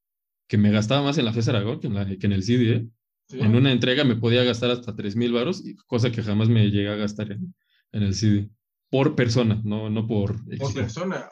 que 0.49 0.57
me 0.57 0.71
gastaba 0.71 1.03
más 1.03 1.19
en 1.19 1.25
la 1.25 1.33
FES 1.33 1.49
Aragón 1.49 1.81
que 1.81 1.89
en, 1.89 1.95
la, 1.95 2.07
que 2.07 2.27
en 2.27 2.33
el 2.33 2.43
CD. 2.43 2.75
¿eh? 2.75 2.89
En 3.31 3.55
una 3.55 3.73
entrega 3.73 4.05
me 4.05 4.17
podía 4.17 4.43
gastar 4.45 4.71
hasta 4.71 4.97
tres 4.97 5.15
mil 5.17 5.33
varos, 5.33 5.63
cosa 5.87 6.11
que 6.11 6.23
jamás 6.23 6.49
me 6.49 6.71
llegué 6.71 6.89
a 6.89 6.97
gastar 6.97 7.33
en, 7.33 7.55
en 7.93 8.03
el 8.03 8.15
CD. 8.15 8.49
Por 8.91 9.15
persona, 9.15 9.61
no, 9.65 9.91
no 9.91 10.07
por... 10.07 10.37
Por 10.59 10.73
persona. 10.73 11.29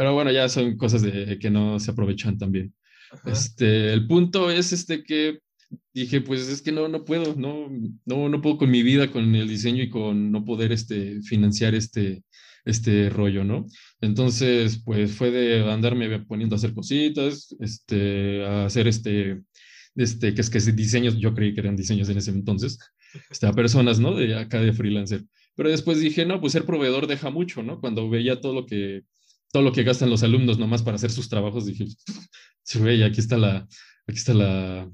Pero 0.00 0.14
bueno, 0.14 0.32
ya 0.32 0.48
son 0.48 0.78
cosas 0.78 1.02
de, 1.02 1.38
que 1.38 1.50
no 1.50 1.78
se 1.78 1.90
aprovechan 1.90 2.38
también. 2.38 2.72
Este, 3.26 3.92
el 3.92 4.06
punto 4.06 4.50
es 4.50 4.72
este 4.72 5.04
que 5.04 5.40
dije, 5.92 6.22
pues 6.22 6.48
es 6.48 6.62
que 6.62 6.72
no, 6.72 6.88
no 6.88 7.04
puedo, 7.04 7.34
no, 7.34 7.68
no, 8.06 8.30
no 8.30 8.40
puedo 8.40 8.56
con 8.56 8.70
mi 8.70 8.82
vida, 8.82 9.10
con 9.10 9.34
el 9.34 9.46
diseño 9.46 9.82
y 9.82 9.90
con 9.90 10.32
no 10.32 10.42
poder 10.42 10.72
este, 10.72 11.20
financiar 11.20 11.74
este, 11.74 12.24
este 12.64 13.10
rollo, 13.10 13.44
¿no? 13.44 13.66
Entonces, 14.00 14.80
pues 14.82 15.12
fue 15.12 15.30
de 15.30 15.70
andarme 15.70 16.20
poniendo 16.20 16.54
a 16.54 16.56
hacer 16.56 16.72
cositas, 16.72 17.54
este, 17.60 18.42
a 18.46 18.64
hacer 18.64 18.88
este, 18.88 19.42
este, 19.96 20.32
que 20.32 20.40
es 20.40 20.48
que 20.48 20.60
diseños, 20.72 21.18
yo 21.18 21.34
creí 21.34 21.52
que 21.52 21.60
eran 21.60 21.76
diseños 21.76 22.08
en 22.08 22.16
ese 22.16 22.30
entonces, 22.30 22.78
este, 23.28 23.46
a 23.46 23.52
personas, 23.52 24.00
¿no? 24.00 24.14
De 24.14 24.34
acá 24.34 24.62
de 24.62 24.72
freelancer. 24.72 25.24
Pero 25.56 25.68
después 25.68 26.00
dije, 26.00 26.24
no, 26.24 26.40
pues 26.40 26.54
ser 26.54 26.64
proveedor 26.64 27.06
deja 27.06 27.28
mucho, 27.28 27.62
¿no? 27.62 27.80
Cuando 27.82 28.08
veía 28.08 28.40
todo 28.40 28.54
lo 28.54 28.64
que, 28.64 29.02
todo 29.52 29.62
lo 29.62 29.72
que 29.72 29.82
gastan 29.82 30.10
los 30.10 30.22
alumnos 30.22 30.58
nomás 30.58 30.82
para 30.82 30.96
hacer 30.96 31.10
sus 31.10 31.28
trabajos, 31.28 31.66
dije, 31.66 31.86
sí, 32.62 33.02
aquí 33.02 33.20
está 33.20 33.36
la, 33.36 33.66
aquí 34.06 34.18
está 34.18 34.34
la, 34.34 34.90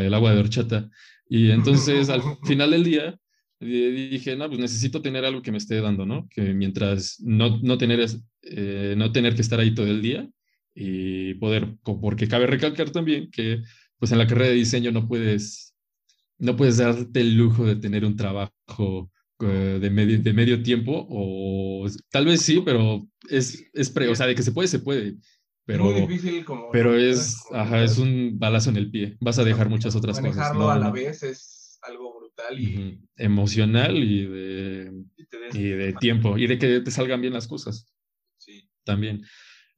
el 0.00 0.14
agua 0.14 0.34
de 0.34 0.40
horchata. 0.40 0.90
Y 1.28 1.50
entonces 1.50 2.08
al 2.08 2.22
final 2.44 2.70
del 2.70 2.84
día 2.84 3.18
dije, 3.60 4.36
no, 4.36 4.48
pues 4.48 4.58
necesito 4.58 5.02
tener 5.02 5.24
algo 5.24 5.42
que 5.42 5.52
me 5.52 5.58
esté 5.58 5.80
dando, 5.80 6.06
¿no? 6.06 6.28
Que 6.30 6.54
mientras 6.54 7.20
no, 7.20 7.58
no, 7.62 7.76
tener, 7.78 8.06
eh, 8.42 8.94
no 8.96 9.12
tener 9.12 9.34
que 9.34 9.42
estar 9.42 9.60
ahí 9.60 9.74
todo 9.74 9.86
el 9.86 10.00
día 10.00 10.28
y 10.74 11.34
poder, 11.34 11.76
porque 11.82 12.28
cabe 12.28 12.46
recalcar 12.46 12.90
también 12.90 13.30
que 13.30 13.62
pues 13.98 14.12
en 14.12 14.18
la 14.18 14.26
carrera 14.26 14.50
de 14.50 14.56
diseño 14.56 14.92
no 14.92 15.06
puedes, 15.06 15.74
no 16.38 16.56
puedes 16.56 16.78
darte 16.78 17.20
el 17.20 17.36
lujo 17.36 17.66
de 17.66 17.76
tener 17.76 18.04
un 18.04 18.16
trabajo 18.16 19.12
de 19.46 19.90
medio, 19.90 20.18
de 20.18 20.32
medio 20.32 20.62
tiempo 20.62 21.06
o 21.08 21.86
tal 22.10 22.26
vez 22.26 22.42
sí, 22.42 22.62
pero 22.64 23.06
es, 23.28 23.64
es 23.72 23.90
pre, 23.90 24.08
o 24.08 24.14
sea, 24.14 24.26
de 24.26 24.34
que 24.34 24.42
se 24.42 24.52
puede, 24.52 24.68
se 24.68 24.80
puede. 24.80 25.16
Pero, 25.64 25.84
muy 25.84 26.00
difícil 26.00 26.44
como 26.44 26.70
pero 26.72 26.96
es, 26.96 27.36
ajá, 27.52 27.84
es 27.84 27.98
un 27.98 28.38
balazo 28.38 28.70
en 28.70 28.76
el 28.76 28.90
pie. 28.90 29.16
Vas 29.20 29.38
a 29.38 29.44
dejar 29.44 29.68
muchas 29.68 29.94
otras 29.94 30.18
cosas. 30.18 30.36
Manejarlo 30.36 30.70
a 30.70 30.78
la 30.78 30.90
vez 30.90 31.22
es 31.22 31.78
algo 31.82 32.18
brutal 32.18 32.60
y... 32.60 33.00
Emocional 33.16 33.96
y 33.96 34.26
de, 34.26 34.92
y, 35.52 35.62
de 35.68 35.92
tiempo. 35.94 36.36
Y 36.36 36.46
de 36.46 36.58
que 36.58 36.80
te 36.80 36.90
salgan 36.90 37.20
bien 37.20 37.34
las 37.34 37.46
cosas. 37.46 37.86
Sí. 38.38 38.68
También. 38.84 39.22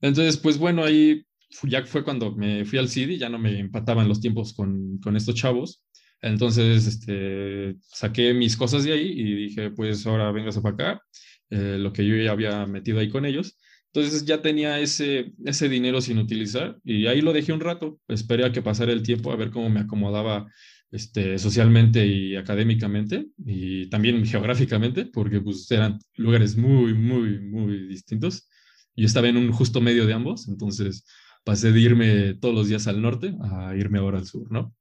Entonces, 0.00 0.38
pues 0.38 0.56
bueno, 0.56 0.82
ahí 0.82 1.26
ya 1.64 1.84
fue 1.84 2.04
cuando 2.04 2.34
me 2.34 2.64
fui 2.64 2.78
al 2.78 2.88
CD, 2.88 3.18
ya 3.18 3.28
no 3.28 3.38
me 3.38 3.58
empataban 3.58 4.08
los 4.08 4.20
tiempos 4.20 4.54
con, 4.54 4.98
con 4.98 5.16
estos 5.16 5.34
chavos. 5.34 5.84
Entonces, 6.22 6.86
este, 6.86 7.76
saqué 7.82 8.32
mis 8.32 8.56
cosas 8.56 8.84
de 8.84 8.92
ahí 8.92 9.12
y 9.14 9.34
dije, 9.34 9.70
pues 9.70 10.06
ahora 10.06 10.30
vengas 10.32 10.58
para 10.60 10.74
acá, 10.74 11.02
eh, 11.50 11.76
lo 11.78 11.92
que 11.92 12.06
yo 12.06 12.16
ya 12.16 12.32
había 12.32 12.66
metido 12.66 13.00
ahí 13.00 13.10
con 13.10 13.26
ellos. 13.26 13.58
Entonces 13.92 14.24
ya 14.24 14.40
tenía 14.40 14.80
ese, 14.80 15.32
ese 15.44 15.68
dinero 15.68 16.00
sin 16.00 16.18
utilizar 16.18 16.78
y 16.84 17.06
ahí 17.08 17.20
lo 17.20 17.32
dejé 17.32 17.52
un 17.52 17.60
rato. 17.60 18.00
Esperé 18.08 18.44
a 18.46 18.52
que 18.52 18.62
pasara 18.62 18.92
el 18.92 19.02
tiempo 19.02 19.32
a 19.32 19.36
ver 19.36 19.50
cómo 19.50 19.68
me 19.68 19.80
acomodaba 19.80 20.46
este, 20.92 21.38
socialmente 21.38 22.06
y 22.06 22.36
académicamente 22.36 23.26
y 23.44 23.88
también 23.90 24.24
geográficamente, 24.24 25.06
porque 25.06 25.40
pues 25.40 25.70
eran 25.70 25.98
lugares 26.16 26.56
muy, 26.56 26.94
muy, 26.94 27.40
muy 27.40 27.88
distintos. 27.88 28.48
Yo 28.96 29.06
estaba 29.06 29.28
en 29.28 29.38
un 29.38 29.52
justo 29.52 29.80
medio 29.80 30.06
de 30.06 30.12
ambos, 30.14 30.48
entonces 30.48 31.04
pasé 31.44 31.72
de 31.72 31.80
irme 31.80 32.34
todos 32.34 32.54
los 32.54 32.68
días 32.68 32.86
al 32.86 33.02
norte 33.02 33.34
a 33.42 33.74
irme 33.76 33.98
ahora 33.98 34.18
al 34.18 34.26
sur, 34.26 34.50
¿no? 34.52 34.74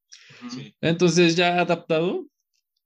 Entonces 0.82 1.36
ya 1.36 1.60
adaptado, 1.60 2.28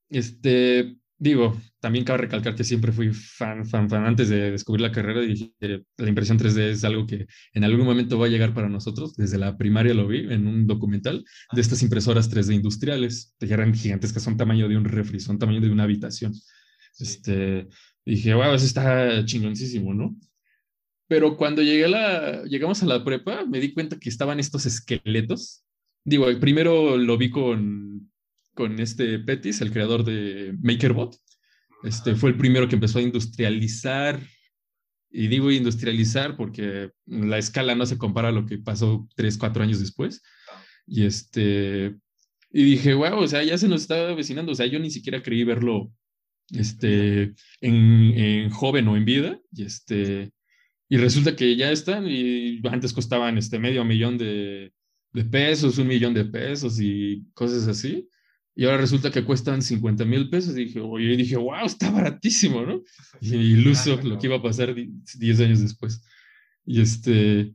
este, 0.09 0.97
digo, 1.17 1.59
también 1.79 2.05
cabe 2.05 2.19
recalcar 2.19 2.55
que 2.55 2.63
siempre 2.63 2.91
fui 2.91 3.11
fan, 3.13 3.65
fan, 3.65 3.89
fan. 3.89 4.05
Antes 4.05 4.29
de 4.29 4.51
descubrir 4.51 4.81
la 4.81 4.91
carrera 4.91 5.21
dije 5.21 5.53
la 5.59 6.09
impresión 6.09 6.37
3D 6.37 6.71
es 6.71 6.83
algo 6.83 7.05
que 7.05 7.27
en 7.53 7.63
algún 7.63 7.85
momento 7.85 8.19
va 8.19 8.25
a 8.27 8.29
llegar 8.29 8.53
para 8.53 8.69
nosotros. 8.69 9.15
Desde 9.15 9.37
la 9.37 9.57
primaria 9.57 9.93
lo 9.93 10.07
vi 10.07 10.19
en 10.31 10.47
un 10.47 10.67
documental 10.67 11.23
de 11.51 11.61
estas 11.61 11.83
impresoras 11.83 12.31
3D 12.31 12.53
industriales, 12.55 13.35
que 13.39 13.53
eran 13.53 13.73
gigantescas, 13.73 14.23
son 14.23 14.37
tamaño 14.37 14.67
de 14.67 14.77
un 14.77 14.85
refri, 14.85 15.19
son 15.19 15.39
tamaño 15.39 15.61
de 15.61 15.71
una 15.71 15.83
habitación. 15.83 16.33
Este, 16.99 17.67
dije, 18.05 18.33
wow, 18.33 18.53
eso 18.53 18.65
está 18.65 19.23
chingoncísimo, 19.25 19.93
¿no? 19.93 20.15
Pero 21.07 21.37
cuando 21.37 21.61
llegué 21.61 21.85
a 21.85 21.89
la, 21.89 22.43
llegamos 22.45 22.81
a 22.81 22.85
la 22.87 23.03
prepa, 23.03 23.45
me 23.45 23.59
di 23.59 23.73
cuenta 23.73 23.99
que 23.99 24.09
estaban 24.09 24.39
estos 24.39 24.65
esqueletos. 24.65 25.64
Digo, 26.05 26.27
primero 26.39 26.97
lo 26.97 27.17
vi 27.17 27.31
con, 27.31 28.11
con 28.53 28.79
este 28.79 29.17
Petis, 29.19 29.59
el 29.61 29.71
creador 29.71 30.03
de 30.03 30.55
MakerBot. 30.61 31.17
Este, 31.83 32.15
fue 32.15 32.29
el 32.29 32.37
primero 32.37 32.67
que 32.69 32.75
empezó 32.75 32.99
a 32.99 33.01
industrializar. 33.01 34.21
Y 35.09 35.27
digo 35.27 35.51
industrializar 35.51 36.37
porque 36.37 36.91
la 37.05 37.37
escala 37.37 37.73
no 37.73 37.85
se 37.85 37.97
compara 37.97 38.29
a 38.29 38.31
lo 38.31 38.45
que 38.45 38.59
pasó 38.59 39.07
tres, 39.15 39.37
cuatro 39.37 39.63
años 39.63 39.79
después. 39.79 40.21
Y 40.85 41.05
este, 41.05 41.95
y 42.51 42.63
dije, 42.63 42.93
wow, 42.93 43.17
o 43.17 43.27
sea, 43.27 43.43
ya 43.43 43.57
se 43.57 43.67
nos 43.67 43.81
está 43.81 44.09
avecinando. 44.09 44.51
O 44.51 44.55
sea, 44.55 44.67
yo 44.67 44.77
ni 44.77 44.91
siquiera 44.91 45.23
creí 45.23 45.43
verlo 45.43 45.91
este, 46.51 47.33
en, 47.61 48.13
en 48.15 48.49
joven 48.51 48.87
o 48.89 48.95
en 48.95 49.05
vida. 49.05 49.39
Y 49.51 49.63
este, 49.63 50.31
y 50.87 50.97
resulta 50.97 51.35
que 51.35 51.55
ya 51.55 51.71
están 51.71 52.05
y 52.07 52.61
antes 52.67 52.93
costaban 52.93 53.39
este 53.39 53.57
medio 53.57 53.83
millón 53.83 54.19
de, 54.19 54.71
de 55.15 55.23
pesos, 55.23 55.77
un 55.77 55.87
millón 55.87 56.13
de 56.13 56.25
pesos 56.25 56.79
y 56.79 57.25
cosas 57.33 57.67
así. 57.67 58.09
Y 58.53 58.65
ahora 58.65 58.77
resulta 58.77 59.11
que 59.11 59.23
cuestan 59.23 59.61
50 59.61 60.03
mil 60.05 60.29
pesos. 60.29 60.57
Y 60.57 60.65
dije, 60.65 60.79
oye, 60.81 61.15
dije, 61.15 61.37
wow, 61.37 61.65
está 61.65 61.89
baratísimo, 61.89 62.61
¿no? 62.65 62.81
Y 63.21 63.35
iluso 63.35 63.99
lo 64.03 64.19
que 64.19 64.27
iba 64.27 64.35
a 64.37 64.41
pasar 64.41 64.75
10 64.75 65.39
años 65.39 65.61
después. 65.61 66.03
Y 66.65 66.81
este, 66.81 67.53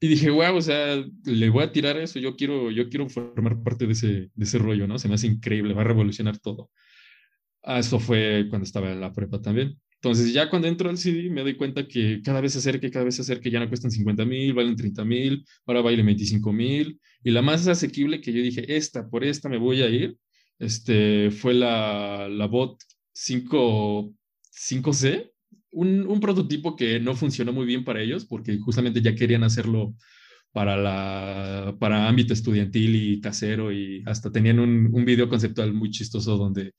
y 0.00 0.08
dije, 0.08 0.30
wow, 0.30 0.56
o 0.56 0.62
sea, 0.62 1.04
le 1.24 1.48
voy 1.48 1.62
a 1.62 1.72
tirar 1.72 1.96
eso. 1.96 2.18
Yo 2.18 2.36
quiero, 2.36 2.70
yo 2.70 2.88
quiero 2.88 3.08
formar 3.08 3.62
parte 3.62 3.86
de 3.86 3.92
ese, 3.92 4.30
de 4.34 4.44
ese 4.44 4.58
rollo, 4.58 4.86
¿no? 4.86 4.98
Se 4.98 5.08
me 5.08 5.14
hace 5.14 5.28
increíble, 5.28 5.74
va 5.74 5.82
a 5.82 5.84
revolucionar 5.84 6.38
todo. 6.38 6.70
Ah, 7.62 7.78
eso 7.78 7.98
fue 8.00 8.46
cuando 8.50 8.64
estaba 8.64 8.90
en 8.90 9.00
la 9.00 9.12
prepa 9.12 9.40
también. 9.40 9.80
Entonces 10.04 10.34
ya 10.34 10.50
cuando 10.50 10.68
entro 10.68 10.90
al 10.90 10.98
CD 10.98 11.30
me 11.30 11.40
doy 11.40 11.56
cuenta 11.56 11.88
que 11.88 12.20
cada 12.22 12.42
vez 12.42 12.52
se 12.52 12.58
acerca, 12.58 12.90
cada 12.90 13.06
vez 13.06 13.16
se 13.16 13.22
acerca, 13.22 13.48
ya 13.48 13.58
no 13.58 13.68
cuestan 13.68 13.90
50 13.90 14.26
mil, 14.26 14.52
valen 14.52 14.76
30 14.76 15.02
mil, 15.02 15.46
ahora 15.64 15.80
valen 15.80 16.04
25 16.04 16.52
mil. 16.52 17.00
Y 17.22 17.30
la 17.30 17.40
más 17.40 17.66
asequible 17.66 18.20
que 18.20 18.30
yo 18.30 18.42
dije, 18.42 18.76
esta, 18.76 19.08
por 19.08 19.24
esta 19.24 19.48
me 19.48 19.56
voy 19.56 19.80
a 19.80 19.88
ir, 19.88 20.18
este, 20.58 21.30
fue 21.30 21.54
la, 21.54 22.28
la 22.28 22.46
Bot 22.46 22.76
5, 23.14 24.12
5C, 24.52 25.32
un, 25.70 26.06
un, 26.06 26.20
prototipo 26.20 26.76
que 26.76 27.00
no 27.00 27.16
funcionó 27.16 27.54
muy 27.54 27.64
bien 27.64 27.82
para 27.82 28.02
ellos 28.02 28.26
porque 28.26 28.58
justamente 28.58 29.00
ya 29.00 29.14
querían 29.14 29.42
hacerlo 29.42 29.94
para, 30.52 30.76
la, 30.76 31.76
para 31.80 32.08
ámbito 32.08 32.34
estudiantil 32.34 32.94
y 32.94 33.20
casero 33.22 33.72
y 33.72 34.02
hasta 34.04 34.30
tenían 34.30 34.60
un, 34.60 34.90
un 34.92 35.04
video 35.06 35.30
conceptual 35.30 35.72
muy 35.72 35.90
chistoso 35.90 36.36
donde 36.36 36.74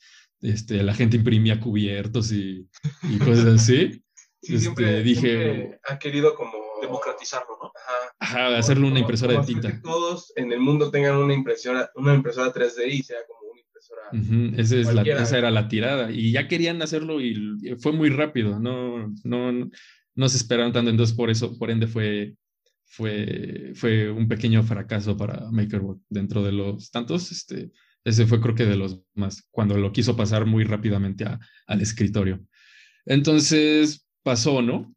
este, 0.51 0.83
la 0.83 0.93
gente 0.93 1.17
imprimía 1.17 1.59
cubiertos 1.59 2.31
y, 2.31 2.67
y 3.03 3.17
cosas 3.19 3.45
así. 3.45 4.01
Sí, 4.41 4.59
siempre, 4.59 4.99
este, 4.99 5.03
dije, 5.03 5.79
ha 5.89 5.97
querido 5.97 6.35
como 6.35 6.53
democratizarlo, 6.79 7.57
¿no? 7.59 7.71
Ajá. 7.75 8.15
Ajá, 8.19 8.57
hacerlo 8.59 8.87
una 8.87 8.99
impresora 8.99 9.39
de 9.39 9.45
tinta. 9.45 9.71
Que 9.71 9.79
todos 9.79 10.33
en 10.35 10.51
el 10.51 10.59
mundo 10.59 10.91
tengan 10.91 11.17
una 11.17 11.33
impresora, 11.33 11.89
una 11.95 12.13
impresora 12.13 12.53
3D 12.53 12.87
y 12.91 13.01
sea 13.01 13.17
como 13.27 13.51
una 13.51 13.61
impresora. 13.61 14.61
esa, 14.61 14.75
es 14.75 14.93
la, 14.93 15.01
esa 15.01 15.37
era 15.39 15.49
la 15.49 15.67
tirada. 15.67 16.11
Y 16.11 16.31
ya 16.31 16.47
querían 16.47 16.79
hacerlo 16.83 17.21
y 17.21 17.57
fue 17.79 17.91
muy 17.91 18.09
rápido. 18.09 18.59
No, 18.59 19.11
no, 19.23 19.69
no 20.13 20.29
se 20.29 20.37
esperaron 20.37 20.73
tanto. 20.73 20.91
Entonces, 20.91 21.15
por 21.15 21.31
eso, 21.31 21.57
por 21.57 21.71
ende, 21.71 21.87
fue, 21.87 22.35
fue, 22.85 23.71
fue 23.73 24.11
un 24.11 24.27
pequeño 24.27 24.61
fracaso 24.61 25.17
para 25.17 25.49
MakerBot 25.49 26.01
dentro 26.07 26.43
de 26.43 26.51
los 26.51 26.91
tantos. 26.91 27.31
Este, 27.31 27.71
ese 28.05 28.27
fue 28.27 28.39
creo 28.39 28.55
que 28.55 28.65
de 28.65 28.77
los 28.77 29.01
más, 29.15 29.47
cuando 29.51 29.77
lo 29.77 29.91
quiso 29.91 30.15
pasar 30.15 30.45
muy 30.45 30.63
rápidamente 30.63 31.25
al 31.67 31.81
escritorio. 31.81 32.39
Entonces 33.05 34.07
pasó, 34.24 34.62
¿no? 34.62 34.95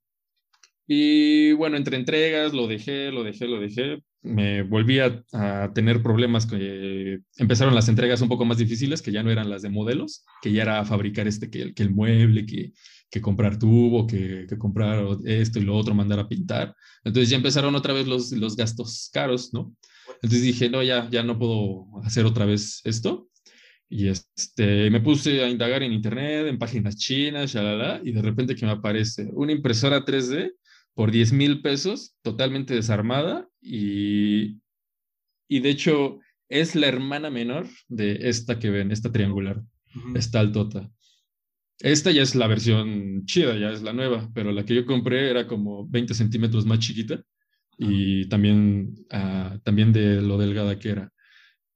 Y 0.87 1.53
bueno, 1.53 1.77
entre 1.77 1.97
entregas 1.97 2.53
lo 2.53 2.67
dejé, 2.67 3.11
lo 3.11 3.25
dejé, 3.25 3.49
lo 3.49 3.61
dejé. 3.61 4.03
Me 4.23 4.63
volví 4.63 4.99
a, 5.01 5.23
tener 5.75 6.03
problemas 6.03 6.47
que 6.47 7.21
empezaron 7.37 7.75
las 7.75 7.89
entregas 7.89 8.21
un 8.21 8.29
poco 8.29 8.45
más 8.45 8.59
difíciles, 8.59 9.01
que 9.01 9.13
ya 9.13 9.23
no 9.23 9.31
eran 9.31 9.49
las 9.49 9.63
de 9.63 9.71
modelos, 9.71 10.25
que 10.43 10.53
ya 10.53 10.63
era 10.63 10.85
fabricar 10.85 11.29
este, 11.29 11.51
que, 11.51 11.73
que 11.73 11.83
el 11.83 11.95
mueble, 11.95 12.45
que, 12.45 12.73
que 13.11 13.21
comprar 13.21 13.59
tubo, 13.59 14.07
que, 14.07 14.47
que, 14.49 14.59
comprar 14.59 15.05
esto 15.25 15.59
y 15.59 15.63
lo 15.63 15.77
otro, 15.77 15.95
mandar 15.95 16.19
a 16.19 16.29
pintar. 16.29 16.75
Entonces 17.05 17.31
ya 17.31 17.37
empezaron 17.37 17.75
otra 17.75 17.93
vez 17.95 18.07
los, 18.07 18.33
los 18.33 18.57
gastos 18.57 19.11
caros, 19.13 19.53
¿no? 19.55 19.75
Entonces 20.23 20.43
dije, 20.43 20.69
no, 20.69 20.83
ya, 20.83 21.09
ya 21.11 21.23
no 21.23 21.39
puedo 21.39 21.87
hacer 22.05 22.25
otra 22.27 22.45
vez 22.45 22.81
esto. 22.85 23.29
Y 23.89 24.09
este, 24.09 24.91
me 24.91 25.01
puse 25.01 25.43
a 25.43 25.49
indagar 25.49 25.83
en 25.83 25.93
internet, 25.93 26.47
en 26.47 26.59
páginas 26.59 26.97
chinas, 26.97 27.53
shalala, 27.53 28.01
y 28.05 28.13
de 28.13 28.23
repente 28.23 28.55
que 28.55 28.67
me 28.67 28.73
aparece 28.73 29.29
una 29.33 29.53
impresora 29.53 30.05
3D 30.05 30.53
por 30.95 31.11
10 31.11 31.33
mil 31.33 31.63
pesos, 31.63 32.17
totalmente 32.23 32.75
desarmada, 32.75 33.49
y, 33.63 34.61
y 35.49 35.61
de 35.61 35.71
hecho 35.71 36.19
es 36.49 36.75
la 36.75 36.89
hermana 36.89 37.31
menor 37.31 37.67
de 37.89 38.29
esta 38.29 38.59
que 38.59 38.71
ven, 38.71 38.91
esta 38.91 39.13
triangular, 39.13 39.63
esta 40.15 40.41
altota. 40.41 40.91
Esta 41.81 42.11
ya 42.11 42.23
es 42.23 42.35
la 42.35 42.49
versión 42.49 43.25
chida, 43.25 43.57
ya 43.57 43.71
es 43.71 43.83
la 43.83 43.93
nueva, 43.93 44.29
pero 44.35 44.51
la 44.51 44.65
que 44.65 44.75
yo 44.75 44.85
compré 44.85 45.31
era 45.31 45.47
como 45.47 45.87
20 45.89 46.13
centímetros 46.13 46.67
más 46.67 46.81
chiquita 46.81 47.23
y 47.79 48.29
también, 48.29 49.07
ah, 49.11 49.59
también 49.63 49.93
de 49.93 50.21
lo 50.21 50.37
delgada 50.37 50.79
que 50.79 50.91
era. 50.91 51.13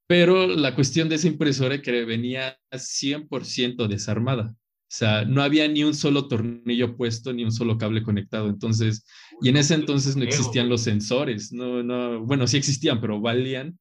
Pero 0.07 0.47
la 0.47 0.75
cuestión 0.75 1.09
de 1.09 1.15
esa 1.15 1.29
impresora 1.29 1.81
que 1.81 2.05
venía 2.05 2.59
100% 2.71 3.87
desarmada. 3.87 4.55
O 4.93 4.95
sea, 4.95 5.25
no 5.25 5.43
había 5.43 5.67
ni 5.69 5.85
un 5.85 5.95
solo 5.95 6.29
tornillo 6.29 6.99
puesto, 6.99 7.33
ni 7.33 7.45
un 7.45 7.53
solo 7.53 7.79
cable 7.79 8.03
conectado. 8.03 8.51
Entonces, 8.51 9.07
y 9.41 9.49
en 9.49 9.57
ese 9.57 9.73
entonces 9.73 10.17
no 10.17 10.25
existían 10.25 10.69
los 10.69 10.83
sensores. 10.83 11.51
No, 11.51 11.83
no, 11.83 12.27
bueno, 12.27 12.47
sí 12.47 12.59
existían, 12.59 13.01
pero 13.01 13.19
valían 13.19 13.79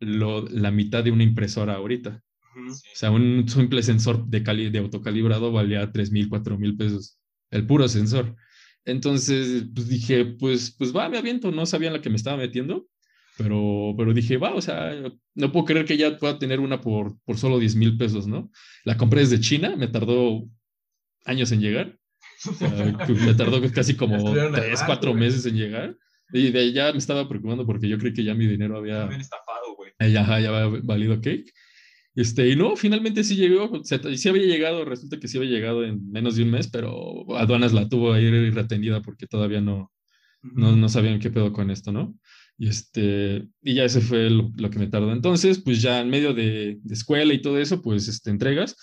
lo, 0.00 0.44
la 0.48 0.70
mitad 0.70 1.02
de 1.02 1.12
una 1.12 1.22
impresora 1.22 1.76
ahorita. 1.76 2.22
O 2.68 2.74
sea, 2.94 3.10
un 3.10 3.48
simple 3.48 3.82
sensor 3.82 4.26
de, 4.26 4.42
cali 4.42 4.68
de 4.70 4.80
autocalibrado 4.80 5.50
valía 5.50 5.90
3 5.90 6.10
mil, 6.10 6.28
4 6.28 6.58
mil 6.58 6.76
pesos. 6.76 7.16
El 7.50 7.66
puro 7.66 7.88
sensor. 7.88 8.36
Entonces, 8.84 9.64
pues 9.74 9.88
dije, 9.88 10.24
pues, 10.24 10.74
pues 10.76 10.94
va, 10.94 11.08
me 11.08 11.18
aviento. 11.18 11.50
No 11.50 11.66
sabía 11.66 11.88
en 11.88 11.94
la 11.94 12.00
que 12.00 12.10
me 12.10 12.16
estaba 12.16 12.36
metiendo, 12.36 12.86
pero, 13.36 13.94
pero 13.96 14.12
dije, 14.12 14.36
va, 14.36 14.54
o 14.54 14.60
sea, 14.60 14.92
no 15.34 15.52
puedo 15.52 15.66
creer 15.66 15.86
que 15.86 15.96
ya 15.96 16.16
pueda 16.16 16.38
tener 16.38 16.60
una 16.60 16.80
por, 16.80 17.18
por 17.24 17.38
solo 17.38 17.58
10 17.58 17.76
mil 17.76 17.96
pesos, 17.96 18.26
¿no? 18.26 18.50
La 18.84 18.96
compré 18.96 19.20
desde 19.20 19.40
China, 19.40 19.76
me 19.76 19.88
tardó 19.88 20.44
años 21.24 21.52
en 21.52 21.60
llegar. 21.60 21.98
me 23.26 23.34
tardó 23.34 23.60
casi 23.74 23.96
como 23.96 24.32
3, 24.32 24.82
4 24.84 25.14
meses 25.14 25.46
en 25.46 25.56
llegar. 25.56 25.96
Y 26.32 26.50
de 26.50 26.60
ahí 26.60 26.72
ya 26.72 26.92
me 26.92 26.98
estaba 26.98 27.28
preocupando 27.28 27.66
porque 27.66 27.88
yo 27.88 27.98
creí 27.98 28.12
que 28.12 28.24
ya 28.24 28.34
mi 28.34 28.46
dinero 28.46 28.76
había... 28.76 29.04
estafado, 29.06 29.74
güey. 29.76 29.92
Ya, 29.98 30.38
ya 30.38 30.48
había 30.48 30.80
valido 30.82 31.20
cake. 31.20 31.52
Este, 32.20 32.50
y 32.50 32.54
no, 32.54 32.76
finalmente 32.76 33.24
sí 33.24 33.34
llegó, 33.34 33.82
sí 33.82 34.28
había 34.28 34.44
llegado, 34.44 34.84
resulta 34.84 35.18
que 35.18 35.26
sí 35.26 35.38
había 35.38 35.48
llegado 35.48 35.84
en 35.86 36.10
menos 36.10 36.36
de 36.36 36.42
un 36.42 36.50
mes, 36.50 36.68
pero 36.68 37.24
aduanas 37.38 37.72
la 37.72 37.88
tuvo 37.88 38.12
ahí 38.12 38.50
retenida 38.50 39.00
porque 39.00 39.26
todavía 39.26 39.62
no, 39.62 39.90
no, 40.42 40.76
no 40.76 40.88
sabían 40.90 41.18
qué 41.18 41.30
pedo 41.30 41.50
con 41.54 41.70
esto, 41.70 41.92
¿no? 41.92 42.14
Y, 42.58 42.68
este, 42.68 43.48
y 43.62 43.72
ya 43.72 43.84
ese 43.84 44.02
fue 44.02 44.28
lo, 44.28 44.52
que 44.70 44.78
me 44.78 44.88
tardó. 44.88 45.12
Entonces, 45.12 45.60
pues 45.60 45.80
ya 45.80 46.02
en 46.02 46.10
medio 46.10 46.34
de, 46.34 46.78
de, 46.82 46.94
escuela 46.94 47.32
y 47.32 47.40
todo 47.40 47.58
eso, 47.58 47.80
pues 47.80 48.06
este, 48.06 48.28
entregas, 48.28 48.76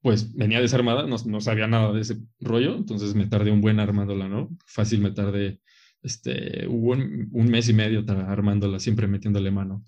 pues 0.00 0.32
venía 0.32 0.60
desarmada, 0.60 1.04
no, 1.04 1.16
no 1.26 1.40
sabía 1.40 1.66
nada 1.66 1.92
de 1.92 2.00
ese 2.00 2.18
rollo, 2.38 2.76
entonces 2.76 3.16
me 3.16 3.26
tardé 3.26 3.50
un 3.50 3.60
buen 3.60 3.80
armándola, 3.80 4.28
¿no? 4.28 4.50
Fácil 4.66 5.00
me 5.00 5.10
tardé 5.10 5.58
este, 6.00 6.68
un, 6.68 7.28
un 7.32 7.50
mes 7.50 7.68
y 7.68 7.72
medio 7.72 8.04
armándola, 8.08 8.78
siempre 8.78 9.08
metiéndole 9.08 9.50
mano. 9.50 9.84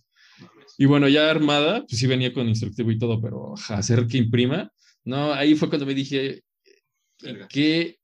Y 0.78 0.84
bueno, 0.84 1.08
ya 1.08 1.30
armada, 1.30 1.84
pues 1.86 1.98
sí 1.98 2.06
venía 2.06 2.32
con 2.32 2.48
instructivo 2.48 2.90
y 2.90 2.98
todo, 2.98 3.20
pero 3.20 3.54
hacer 3.68 4.06
que 4.06 4.18
imprima, 4.18 4.70
no, 5.04 5.32
ahí 5.32 5.54
fue 5.54 5.68
cuando 5.68 5.86
me 5.86 5.94
dije, 5.94 6.42
¿qué 7.48 7.98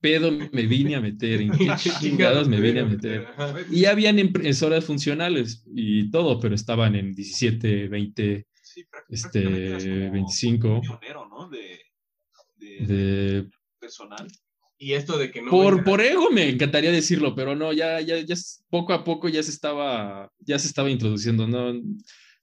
pedo 0.00 0.32
me 0.32 0.66
vine 0.66 0.96
a 0.96 1.00
meter? 1.00 1.42
¿En 1.42 1.50
qué 1.52 1.66
chingadas 2.00 2.48
me 2.48 2.60
vine 2.60 2.80
a 2.80 2.86
meter? 2.86 3.28
Y 3.70 3.84
habían 3.84 4.18
impresoras 4.18 4.84
funcionales 4.84 5.62
y 5.66 6.10
todo, 6.10 6.40
pero 6.40 6.54
estaban 6.54 6.96
en 6.96 7.14
17, 7.14 7.88
20, 7.88 8.46
este, 9.10 9.40
25. 10.10 10.80
Pionero, 10.80 11.28
¿no? 11.28 11.48
De, 11.48 11.80
de, 12.56 12.86
de 12.86 13.50
personal. 13.78 14.26
Y 14.82 14.94
esto 14.94 15.18
de 15.18 15.30
que 15.30 15.42
no. 15.42 15.50
Por, 15.50 15.84
por 15.84 16.00
ego 16.00 16.30
me 16.30 16.48
encantaría 16.48 16.90
decirlo, 16.90 17.34
pero 17.34 17.54
no, 17.54 17.70
ya, 17.70 18.00
ya, 18.00 18.18
ya 18.18 18.34
poco 18.70 18.94
a 18.94 19.04
poco 19.04 19.28
ya 19.28 19.42
se 19.42 19.50
estaba, 19.50 20.32
ya 20.38 20.58
se 20.58 20.68
estaba 20.68 20.88
introduciendo, 20.88 21.46
¿no? 21.46 21.78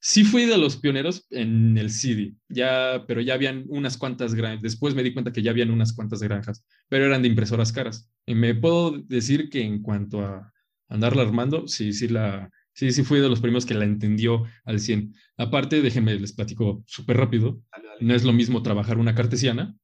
Sí 0.00 0.22
fui 0.22 0.44
de 0.44 0.56
los 0.56 0.76
pioneros 0.76 1.26
en 1.30 1.76
el 1.76 1.90
CD, 1.90 2.36
ya, 2.48 3.04
pero 3.08 3.20
ya 3.20 3.34
habían 3.34 3.64
unas 3.66 3.96
cuantas 3.96 4.34
granjas. 4.34 4.62
Después 4.62 4.94
me 4.94 5.02
di 5.02 5.12
cuenta 5.12 5.32
que 5.32 5.42
ya 5.42 5.50
habían 5.50 5.72
unas 5.72 5.92
cuantas 5.92 6.22
granjas, 6.22 6.64
pero 6.88 7.06
eran 7.06 7.22
de 7.22 7.28
impresoras 7.28 7.72
caras. 7.72 8.08
Y 8.24 8.36
me 8.36 8.54
puedo 8.54 8.92
decir 8.92 9.50
que 9.50 9.62
en 9.62 9.82
cuanto 9.82 10.20
a 10.20 10.52
andarla 10.88 11.22
armando, 11.22 11.66
sí, 11.66 11.92
sí 11.92 12.06
la, 12.06 12.48
sí, 12.72 12.92
sí 12.92 13.02
fui 13.02 13.18
de 13.18 13.28
los 13.28 13.40
primeros 13.40 13.66
que 13.66 13.74
la 13.74 13.84
entendió 13.84 14.44
al 14.64 14.78
100. 14.78 15.12
Aparte, 15.38 15.82
déjenme 15.82 16.14
les 16.14 16.32
platico 16.32 16.84
súper 16.86 17.16
rápido. 17.16 17.60
No 17.98 18.14
es 18.14 18.22
lo 18.22 18.32
mismo 18.32 18.62
trabajar 18.62 18.98
una 18.98 19.16
cartesiana, 19.16 19.76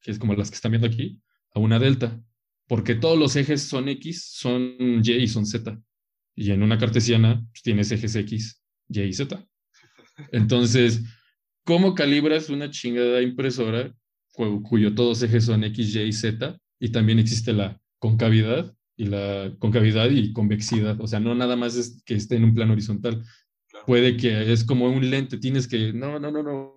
que 0.00 0.10
es 0.10 0.18
como 0.18 0.34
las 0.34 0.50
que 0.50 0.56
están 0.56 0.72
viendo 0.72 0.88
aquí, 0.88 1.20
a 1.54 1.60
una 1.60 1.78
delta, 1.78 2.22
porque 2.68 2.94
todos 2.94 3.18
los 3.18 3.36
ejes 3.36 3.62
son 3.62 3.88
X, 3.88 4.30
son 4.32 4.76
Y 4.78 5.12
y 5.12 5.28
son 5.28 5.46
Z. 5.46 5.80
Y 6.36 6.50
en 6.52 6.62
una 6.62 6.78
cartesiana 6.78 7.44
pues, 7.50 7.62
tienes 7.62 7.90
ejes 7.90 8.14
X, 8.14 8.62
Y 8.88 9.00
y 9.02 9.12
Z. 9.12 9.44
Entonces, 10.32 11.02
¿cómo 11.64 11.94
calibras 11.94 12.48
una 12.50 12.70
chingada 12.70 13.22
impresora 13.22 13.94
cuyo 14.32 14.94
todos 14.94 15.22
ejes 15.22 15.44
son 15.44 15.64
X, 15.64 15.94
Y 15.94 16.00
y 16.00 16.12
Z? 16.12 16.58
Y 16.78 16.90
también 16.90 17.18
existe 17.18 17.52
la 17.52 17.80
concavidad 17.98 18.74
y 18.96 19.06
la 19.06 19.52
concavidad 19.58 20.10
y 20.10 20.32
convexidad. 20.32 21.00
O 21.00 21.06
sea, 21.06 21.20
no 21.20 21.34
nada 21.34 21.56
más 21.56 21.76
es 21.76 22.02
que 22.04 22.14
esté 22.14 22.36
en 22.36 22.44
un 22.44 22.54
plano 22.54 22.72
horizontal, 22.72 23.24
puede 23.86 24.16
que 24.16 24.52
es 24.52 24.64
como 24.64 24.88
un 24.88 25.10
lente, 25.10 25.38
tienes 25.38 25.66
que, 25.66 25.92
no, 25.92 26.18
no, 26.18 26.30
no, 26.30 26.42
no, 26.42 26.74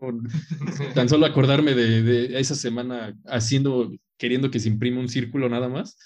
tan 0.93 1.09
solo 1.09 1.25
acordarme 1.25 1.73
de, 1.73 2.01
de, 2.01 2.39
esa 2.39 2.55
semana 2.55 3.15
haciendo, 3.25 3.91
queriendo 4.23 4.49
que 4.49 4.61
se 4.61 4.69
imprima 4.69 5.01
un 5.01 5.09
círculo 5.09 5.49
nada 5.49 5.67
más, 5.67 5.97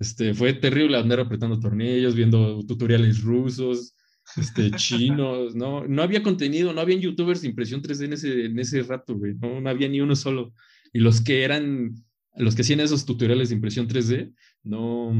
este, 0.00 0.34
fue 0.34 0.54
terrible 0.54 0.98
andar 0.98 1.20
apretando 1.20 1.60
tornillos, 1.60 2.16
viendo 2.16 2.66
tutoriales 2.66 3.22
rusos, 3.22 3.94
este, 4.36 4.72
chinos, 4.76 5.54
no, 5.54 5.86
no 5.86 6.02
había 6.02 6.20
contenido, 6.20 6.72
no 6.72 6.80
había 6.80 6.96
youtubers 6.96 7.42
de 7.42 7.48
impresión 7.48 7.80
3D 7.80 8.06
en 8.06 8.12
ese, 8.14 8.44
en 8.46 8.58
ese 8.58 8.82
rato, 8.82 9.14
güey, 9.14 9.34
no, 9.34 9.60
no 9.60 9.70
había 9.70 9.86
ni 9.86 10.00
uno 10.00 10.16
solo, 10.16 10.52
y 10.92 10.98
los 10.98 11.20
que 11.20 11.44
eran, 11.44 11.94
los 12.34 12.56
que 12.56 12.62
hacían 12.62 12.80
esos 12.80 13.06
tutoriales 13.06 13.50
de 13.50 13.54
impresión 13.54 13.86
3D, 13.86 14.34
no, 14.64 15.14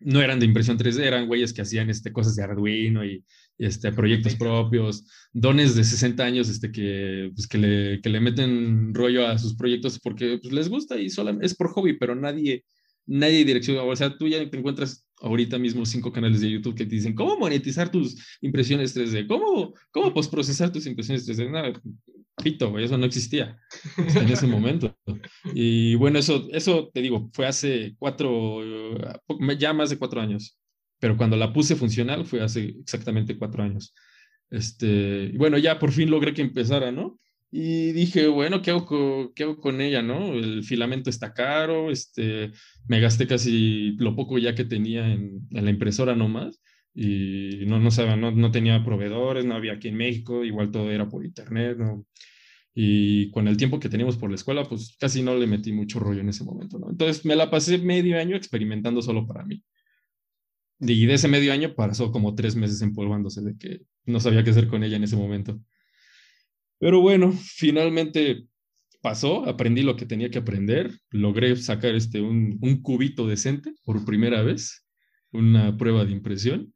no 0.00 0.20
eran 0.20 0.38
de 0.38 0.46
impresión 0.46 0.78
3D, 0.78 1.00
eran 1.00 1.26
güeyes 1.26 1.52
que 1.52 1.62
hacían 1.62 1.90
este, 1.90 2.12
cosas 2.12 2.36
de 2.36 2.42
Arduino 2.42 3.04
y 3.04 3.24
este, 3.58 3.92
proyectos 3.92 4.34
propios, 4.34 5.06
dones 5.32 5.74
de 5.74 5.84
60 5.84 6.22
años 6.22 6.48
este, 6.48 6.70
que, 6.70 7.30
pues, 7.34 7.46
que, 7.46 7.58
le, 7.58 8.00
que 8.00 8.08
le 8.10 8.20
meten 8.20 8.94
rollo 8.94 9.26
a 9.26 9.38
sus 9.38 9.54
proyectos 9.54 9.98
porque 9.98 10.38
pues, 10.38 10.52
les 10.52 10.68
gusta 10.68 10.98
y 10.98 11.08
solo 11.08 11.38
es 11.40 11.54
por 11.54 11.68
hobby, 11.70 11.94
pero 11.94 12.14
nadie, 12.14 12.64
nadie 13.06 13.44
direcciona. 13.44 13.82
O 13.82 13.96
sea, 13.96 14.16
tú 14.16 14.28
ya 14.28 14.48
te 14.48 14.58
encuentras 14.58 15.06
ahorita 15.20 15.58
mismo 15.58 15.86
cinco 15.86 16.12
canales 16.12 16.40
de 16.40 16.50
YouTube 16.50 16.74
que 16.74 16.84
te 16.84 16.94
dicen 16.94 17.14
cómo 17.14 17.38
monetizar 17.38 17.90
tus 17.90 18.16
impresiones 18.42 18.94
3D, 18.94 19.26
cómo, 19.26 19.74
cómo 19.90 20.12
postprocesar 20.12 20.70
tus 20.70 20.86
impresiones 20.86 21.26
3D. 21.26 21.50
Nada, 21.50 21.72
pito, 22.42 22.78
eso 22.78 22.98
no 22.98 23.06
existía 23.06 23.58
en 23.96 24.28
ese 24.28 24.46
momento. 24.46 24.96
Y 25.54 25.94
bueno, 25.96 26.18
eso, 26.18 26.48
eso 26.52 26.90
te 26.92 27.00
digo, 27.00 27.30
fue 27.32 27.46
hace 27.46 27.94
cuatro, 27.98 28.60
ya 29.58 29.72
más 29.72 29.90
de 29.90 29.98
cuatro 29.98 30.20
años 30.20 30.58
pero 30.98 31.16
cuando 31.16 31.36
la 31.36 31.52
puse 31.52 31.76
funcional 31.76 32.24
fue 32.24 32.42
hace 32.42 32.74
exactamente 32.80 33.36
cuatro 33.36 33.62
años. 33.62 33.94
Este, 34.50 35.32
bueno, 35.36 35.58
ya 35.58 35.78
por 35.78 35.92
fin 35.92 36.10
logré 36.10 36.32
que 36.32 36.42
empezara, 36.42 36.92
¿no? 36.92 37.18
Y 37.50 37.92
dije, 37.92 38.26
bueno, 38.28 38.60
¿qué 38.62 38.70
hago, 38.70 38.86
con, 38.86 39.32
¿qué 39.34 39.44
hago 39.44 39.56
con 39.58 39.80
ella, 39.80 40.02
no? 40.02 40.34
El 40.34 40.62
filamento 40.64 41.10
está 41.10 41.32
caro, 41.32 41.90
este, 41.90 42.52
me 42.86 43.00
gasté 43.00 43.26
casi 43.26 43.92
lo 43.98 44.16
poco 44.16 44.38
ya 44.38 44.54
que 44.54 44.64
tenía 44.64 45.12
en, 45.12 45.46
en 45.50 45.64
la 45.64 45.70
impresora 45.70 46.14
nomás, 46.14 46.60
y 46.98 47.66
no, 47.66 47.78
no, 47.78 47.90
sabía, 47.90 48.16
no, 48.16 48.30
no 48.30 48.50
tenía 48.50 48.82
proveedores, 48.82 49.44
no 49.44 49.54
había 49.54 49.74
aquí 49.74 49.88
en 49.88 49.96
México, 49.96 50.42
igual 50.44 50.70
todo 50.70 50.90
era 50.90 51.06
por 51.06 51.26
internet. 51.26 51.76
Y 52.74 53.30
con 53.32 53.48
el 53.48 53.58
tiempo 53.58 53.78
que 53.78 53.90
teníamos 53.90 54.16
por 54.16 54.30
la 54.30 54.36
escuela, 54.36 54.64
pues 54.64 54.96
casi 54.98 55.22
no 55.22 55.36
le 55.36 55.46
metí 55.46 55.72
mucho 55.72 56.00
rollo 56.00 56.22
en 56.22 56.30
ese 56.30 56.42
momento. 56.42 56.78
Entonces 56.88 57.26
me 57.26 57.36
la 57.36 57.50
pasé 57.50 57.76
medio 57.76 58.18
año 58.18 58.34
experimentando 58.34 59.02
solo 59.02 59.26
para 59.26 59.44
mí. 59.44 59.62
Y 60.80 61.04
de 61.04 61.14
ese 61.14 61.28
medio 61.28 61.52
año 61.52 61.74
pasó 61.74 62.10
como 62.10 62.34
tres 62.34 62.56
meses 62.56 62.80
empolvándose 62.80 63.42
de 63.42 63.58
que 63.58 63.82
no 64.06 64.18
sabía 64.18 64.42
qué 64.42 64.50
hacer 64.50 64.66
con 64.66 64.82
ella 64.82 64.96
en 64.96 65.04
ese 65.04 65.16
momento. 65.16 65.60
Pero 66.78 67.02
bueno, 67.02 67.30
finalmente 67.32 68.46
pasó, 69.02 69.46
aprendí 69.46 69.82
lo 69.82 69.96
que 69.96 70.06
tenía 70.06 70.30
que 70.30 70.38
aprender, 70.38 70.98
logré 71.10 71.56
sacar 71.56 71.94
este, 71.94 72.22
un, 72.22 72.58
un 72.62 72.80
cubito 72.80 73.26
decente 73.26 73.74
por 73.84 74.02
primera 74.06 74.40
vez, 74.42 74.86
una 75.30 75.76
prueba 75.76 76.06
de 76.06 76.12
impresión. 76.12 76.72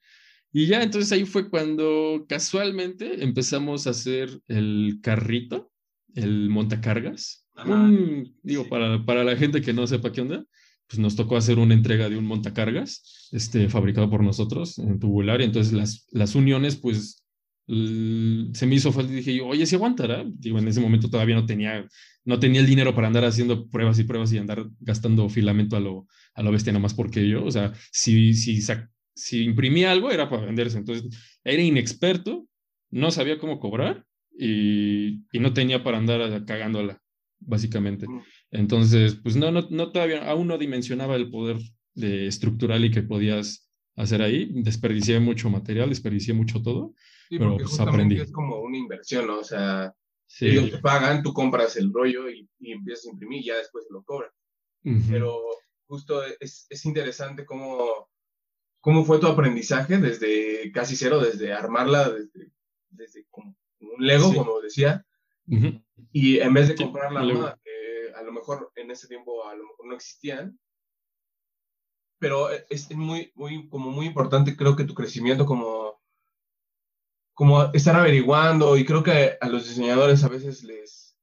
Y 0.53 0.67
ya 0.67 0.83
entonces 0.83 1.13
ahí 1.13 1.25
fue 1.25 1.49
cuando 1.49 2.25
casualmente 2.29 3.23
empezamos 3.23 3.87
a 3.87 3.91
hacer 3.91 4.41
el 4.49 4.99
carrito, 5.03 5.71
el 6.15 6.49
montacargas. 6.51 7.47
Un, 7.65 8.35
digo, 8.43 8.69
para, 8.69 9.05
para 9.05 9.23
la 9.23 9.37
gente 9.37 9.61
que 9.61 9.73
no 9.73 9.87
sepa 9.87 10.13
qué 10.13 10.23
onda, 10.23 10.45
pues 10.89 10.99
nos 10.99 11.15
tocó 11.15 11.37
hacer 11.37 11.59
una 11.59 11.75
entrega 11.75 12.09
de 12.09 12.17
un 12.17 12.25
montacargas 12.25 13.29
este, 13.31 13.69
fabricado 13.69 14.11
por 14.11 14.25
nosotros 14.25 14.79
en 14.79 14.99
tubular. 14.99 15.41
Y 15.41 15.45
entonces 15.45 15.73
las, 15.73 16.07
las 16.11 16.35
uniones, 16.35 16.77
pues 16.77 17.23
se 17.69 18.67
me 18.67 18.75
hizo 18.75 18.91
falta 18.91 19.13
y 19.13 19.17
dije, 19.17 19.41
oye, 19.43 19.65
si 19.65 19.77
aguantará. 19.77 20.25
Digo, 20.27 20.59
en 20.59 20.67
ese 20.67 20.81
momento 20.81 21.09
todavía 21.09 21.37
no 21.37 21.47
tenía, 21.47 21.87
no 22.25 22.41
tenía 22.41 22.61
el 22.61 22.67
dinero 22.67 22.93
para 22.95 23.07
andar 23.07 23.25
haciendo 23.25 23.69
pruebas 23.69 24.01
y 24.01 24.05
pruebas 24.05 24.33
y 24.33 24.39
andar 24.39 24.67
gastando 24.81 25.29
filamento 25.29 25.77
a 25.77 25.81
lo, 25.81 26.09
a 26.35 26.43
lo 26.43 26.51
bestia, 26.51 26.73
nada 26.73 26.83
más 26.83 26.95
porque 26.95 27.29
yo, 27.29 27.45
o 27.45 27.51
sea, 27.53 27.73
si, 27.93 28.35
si, 28.35 28.61
si 29.21 29.45
imprimía 29.45 29.93
algo 29.93 30.11
era 30.11 30.29
para 30.29 30.47
venderse. 30.47 30.79
Entonces, 30.79 31.39
era 31.45 31.63
inexperto, 31.63 32.47
no 32.91 33.11
sabía 33.11 33.39
cómo 33.39 33.61
cobrar 33.61 34.05
y, 34.37 35.23
y 35.33 35.39
no 35.41 35.53
tenía 35.53 35.85
para 35.85 35.99
andar 35.99 36.45
cagándola, 36.45 37.01
básicamente. 37.39 38.07
Entonces, 38.51 39.17
pues 39.23 39.37
no, 39.37 39.51
no, 39.51 39.67
no 39.71 39.93
todavía, 39.93 40.29
aún 40.29 40.49
no 40.49 40.59
dimensionaba 40.59 41.17
el 41.17 41.31
poder 41.31 41.59
de 41.95 42.27
estructural 42.27 42.85
y 42.85 42.91
que 42.91 43.03
podías 43.03 43.71
hacer 43.97 44.23
ahí. 44.23 44.51
Desperdicié 44.53 45.21
mucho 45.21 45.51
material, 45.51 45.89
desperdicié 45.89 46.35
mucho 46.35 46.63
todo, 46.63 46.95
pero 47.29 47.57
pues 47.57 47.79
aprendí. 47.79 48.17
Es 48.17 48.33
como 48.33 48.61
una 48.61 48.79
inversión, 48.79 49.27
¿no? 49.27 49.39
O 49.39 49.45
sea, 49.45 49.95
ellos 50.41 50.71
te 50.71 50.79
pagan, 50.79 51.23
tú 51.23 51.33
compras 51.33 51.77
el 51.77 51.93
rollo 51.93 52.29
y, 52.31 52.49
empiezas 52.61 53.07
a 53.07 53.11
imprimir 53.11 53.41
y 53.41 53.47
ya 53.47 53.57
después 53.57 53.85
lo 53.91 54.03
cobran. 54.03 54.31
Pero 55.09 55.39
justo 55.87 56.23
es, 56.41 56.67
es 56.71 56.87
interesante 56.87 57.45
cómo, 57.45 58.09
cómo 58.81 59.05
fue 59.05 59.19
tu 59.19 59.27
aprendizaje 59.27 59.99
desde 59.99 60.73
casi 60.73 60.97
cero, 60.97 61.21
desde 61.21 61.53
armarla, 61.53 62.11
desde, 62.11 62.51
desde 62.91 63.27
como 63.31 63.57
un 63.81 64.07
Lego, 64.07 64.35
como 64.35 64.61
decía, 64.61 65.05
y 66.13 66.39
en 66.39 66.55
vez 66.55 66.69
de 66.69 66.77
comprar 66.77 67.13
la 67.13 67.59
que 67.63 68.13
a 68.15 68.23
lo 68.23 68.33
mejor 68.33 68.71
en 68.77 68.91
ese 68.91 69.09
tiempo 69.09 69.47
a 69.47 69.55
lo 69.55 69.65
mejor 69.65 69.87
no 69.87 69.95
existían, 69.95 70.59
pero 72.19 72.51
es 72.51 72.91
muy, 72.95 73.33
muy, 73.35 73.69
como 73.69 73.91
muy 73.91 74.07
importante, 74.07 74.57
creo 74.57 74.77
que 74.77 74.85
tu 74.85 74.95
crecimiento 74.95 75.47
como, 75.47 76.01
como 77.33 77.73
estar 77.73 77.97
averiguando, 77.97 78.77
y 78.77 78.85
creo 78.85 79.03
que 79.03 79.39
a 79.41 79.49
los 79.49 79.67
diseñadores 79.67 80.23
a 80.23 80.29
veces 80.29 80.63
les, 80.63 81.17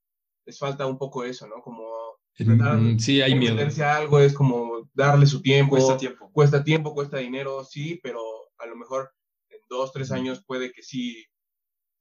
les 0.46 0.58
falta 0.58 0.88
un 0.88 0.98
poco 0.98 1.24
eso, 1.24 1.48
¿no? 1.48 1.62
Como 1.62 2.07
mm, 2.46 3.00
sí, 3.00 3.22
hay 3.22 3.36
miedo. 3.36 3.58
algo 3.86 4.20
es 4.20 4.34
como 4.34 4.90
darle 4.94 5.26
su 5.26 5.42
tiempo. 5.42 5.76
Cuesta 5.76 5.98
tiempo. 5.98 6.30
Cuesta 6.32 6.64
tiempo, 6.64 6.94
cuesta 6.94 7.18
dinero, 7.18 7.64
sí, 7.64 8.00
pero 8.04 8.20
a 8.60 8.66
lo 8.66 8.76
mejor 8.76 9.12
en 9.50 9.60
dos, 9.70 9.92
tres 9.92 10.12
años 10.12 10.44
puede 10.46 10.72
que 10.72 10.84
sí. 10.84 11.26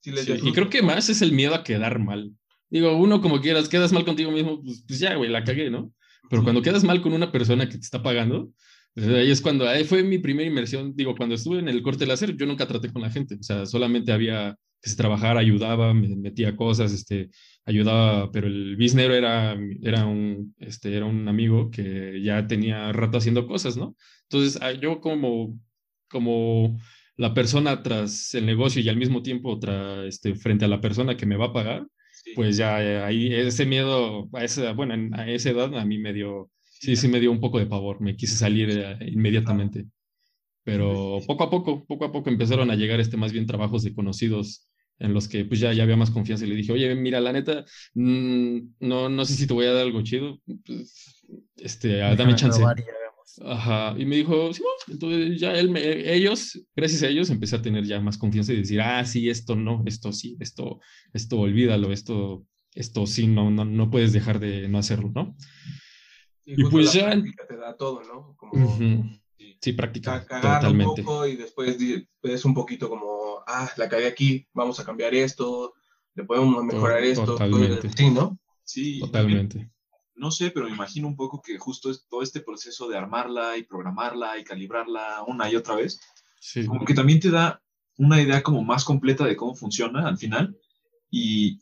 sí 0.01 0.13
les 0.13 0.29
y 0.29 0.53
creo 0.53 0.69
que 0.69 0.83
más 0.83 1.09
es 1.09 1.23
el 1.23 1.33
miedo 1.33 1.55
a 1.55 1.65
quedar 1.65 1.99
mal. 1.99 2.33
Digo, 2.69 2.97
uno 2.97 3.21
como 3.21 3.41
quieras, 3.41 3.69
quedas 3.69 3.93
mal 3.93 4.05
contigo 4.05 4.31
mismo, 4.31 4.63
pues, 4.63 4.85
pues 4.87 4.99
ya, 4.99 5.15
güey, 5.15 5.31
la 5.31 5.45
cagué, 5.45 5.71
¿no? 5.71 5.93
Pero 6.29 6.43
cuando 6.43 6.63
quedas 6.63 6.83
mal 6.83 7.01
con 7.01 7.13
una 7.13 7.31
persona 7.31 7.69
que 7.69 7.79
te 7.79 7.85
está 7.85 8.03
pagando, 8.03 8.51
ahí 8.97 9.31
es 9.31 9.41
cuando, 9.41 9.69
ahí 9.69 9.85
fue 9.85 10.03
mi 10.03 10.19
primera 10.19 10.49
inmersión, 10.49 10.95
digo, 10.97 11.15
cuando 11.15 11.35
estuve 11.35 11.61
en 11.61 11.69
el 11.69 11.83
corte 11.83 12.07
láser, 12.07 12.37
yo 12.37 12.47
nunca 12.47 12.67
traté 12.67 12.93
con 12.93 13.03
la 13.03 13.11
gente, 13.11 13.37
o 13.37 13.43
sea, 13.43 13.67
solamente 13.67 14.13
había 14.13 14.59
que 14.87 14.91
se 14.91 14.97
trabajara, 14.97 15.41
ayudaba, 15.41 15.93
me 15.93 16.15
metía 16.15 16.55
cosas, 16.55 16.93
este, 16.93 17.31
ayudaba, 17.65 18.31
pero 18.31 18.47
el 18.47 18.77
bisnero 18.77 19.15
era, 19.15 19.57
era, 19.83 20.07
un, 20.07 20.55
este, 20.61 20.97
era 20.97 21.07
un 21.07 21.27
amigo 21.27 21.73
que 21.73 22.23
ya 22.23 22.47
tenía 22.47 22.93
rato 22.93 23.19
haciendo 23.19 23.49
cosas, 23.49 23.77
¿no? 23.77 23.97
Entonces, 24.31 24.63
ah, 24.63 24.71
yo 24.71 25.01
como, 25.01 25.59
como 26.09 26.79
la 27.17 27.35
persona 27.35 27.83
tras 27.83 28.33
el 28.35 28.47
negocio 28.47 28.81
y 28.81 28.89
al 28.89 28.97
mismo 28.97 29.23
tiempo 29.23 29.59
tras, 29.59 30.07
este, 30.07 30.37
frente 30.37 30.67
a 30.67 30.69
la 30.69 30.81
persona 30.81 31.17
que 31.17 31.27
me 31.27 31.37
va 31.37 31.47
a 31.47 31.53
pagar, 31.53 31.85
pues 32.37 32.57
ya 32.57 32.81
eh, 32.81 33.03
ahí 33.03 33.35
ese 33.35 33.67
miedo, 33.67 34.29
a 34.35 34.45
esa, 34.45 34.73
bueno, 34.73 34.95
a 35.17 35.29
esa 35.29 35.51
edad 35.51 35.77
a 35.77 35.85
mí 35.85 35.99
me 35.99 36.13
dio, 36.13 36.49
sí, 36.63 36.95
sí 36.95 37.09
me 37.09 37.19
dio 37.19 37.33
un 37.33 37.41
poco 37.41 37.59
de 37.59 37.67
pavor, 37.67 38.01
me 38.01 38.15
quise 38.15 38.37
salir 38.37 38.71
eh, 38.71 38.99
inmediatamente. 39.11 39.87
Pero 40.63 41.19
poco 41.27 41.45
a 41.45 41.51
poco, 41.51 41.85
poco 41.87 42.05
a 42.05 42.13
poco 42.13 42.31
empezaron 42.31 42.71
a 42.71 42.77
llegar 42.77 43.01
este 43.01 43.17
más 43.17 43.33
bien 43.33 43.47
trabajos 43.47 43.83
de 43.83 43.95
conocidos 43.95 44.69
en 44.99 45.13
los 45.13 45.29
que 45.29 45.45
pues 45.45 45.61
ya, 45.61 45.73
ya 45.73 45.83
había 45.83 45.97
más 45.97 46.11
confianza 46.11 46.45
y 46.45 46.49
le 46.49 46.55
dije, 46.55 46.73
oye, 46.73 46.95
mira, 46.95 47.21
la 47.21 47.33
neta, 47.33 47.65
mm, 47.95 48.59
no, 48.81 49.09
no 49.09 49.25
sé 49.25 49.35
si 49.35 49.47
te 49.47 49.55
voy 49.55 49.67
a 49.67 49.73
dar 49.73 49.83
algo 49.83 50.03
chido, 50.03 50.41
pues, 50.65 51.25
este, 51.57 51.99
dame 51.99 52.35
chance. 52.37 52.63
Ajá, 53.45 53.95
y 53.99 54.07
me 54.07 54.17
dijo, 54.17 54.53
sí, 54.55 54.63
entonces 54.89 55.39
ya 55.39 55.53
él 55.53 55.77
ellos, 55.77 56.59
gracias 56.75 57.03
a 57.03 57.09
ellos, 57.09 57.29
empecé 57.29 57.57
a 57.57 57.63
tener 57.63 57.85
ya 57.85 58.01
más 58.01 58.17
confianza 58.17 58.53
y 58.53 58.59
decir, 58.59 58.81
ah, 58.81 59.05
sí, 59.05 59.29
esto 59.29 59.57
no, 59.57 59.83
esto 59.85 60.11
sí, 60.13 60.37
esto, 60.41 60.81
esto 61.13 61.41
olvídalo, 61.41 61.93
esto, 61.93 62.47
esto 62.75 63.07
sí, 63.07 63.27
no, 63.27 63.51
no, 63.51 63.67
no 63.67 63.91
puedes 63.91 64.15
dejar 64.15 64.41
de 64.41 64.69
no 64.69 64.79
hacerlo, 64.79 65.11
¿no? 65.15 65.37
y 66.47 66.65
pues 66.65 66.93
ya... 66.93 67.11
Te 67.11 67.57
da 67.57 67.77
todo, 67.77 68.03
¿no? 68.05 68.35
Como, 68.37 68.79
Sí, 69.61 69.73
práctica. 69.73 70.25
totalmente. 70.27 71.01
un 71.01 71.07
poco 71.07 71.27
y 71.27 71.37
después 71.37 71.77
es 72.23 72.45
un 72.45 72.55
poquito 72.55 72.89
como, 72.89 73.43
ah, 73.47 73.71
la 73.77 73.89
cagué 73.89 74.07
aquí, 74.07 74.47
vamos 74.53 74.79
a 74.81 74.85
cambiar 74.85 75.15
esto, 75.15 75.75
le 76.15 76.25
podemos 76.25 76.65
mejorar 76.65 77.03
esto. 77.03 77.25
Totalmente. 77.25 77.91
Sí, 77.97 78.11
¿no? 78.11 78.39
Sí. 78.65 79.01
Totalmente 79.01 79.71
no 80.17 80.31
sé, 80.31 80.51
pero 80.51 80.69
imagino 80.69 81.07
un 81.07 81.17
poco 81.17 81.43
que 81.43 81.59
justo 81.59 81.91
es 81.91 82.07
todo 82.09 82.23
este 82.23 82.41
proceso 82.41 82.89
de 82.89 82.97
armarla 82.97 83.57
y 83.57 83.65
programarla 83.65 84.39
y 84.39 84.45
calibrarla 84.45 85.23
una 85.27 85.51
y 85.51 85.57
otra 85.57 85.77
vez, 85.77 86.01
como 86.67 86.85
que 86.85 86.95
también 86.95 87.21
te 87.21 87.31
da 87.31 87.63
una 87.99 88.21
idea 88.21 88.43
como 88.43 88.65
más 88.65 88.85
completa 88.85 89.25
de 89.25 89.37
cómo 89.37 89.55
funciona 89.55 90.09
al 90.09 90.19
final. 90.19 90.57
Y 91.11 91.61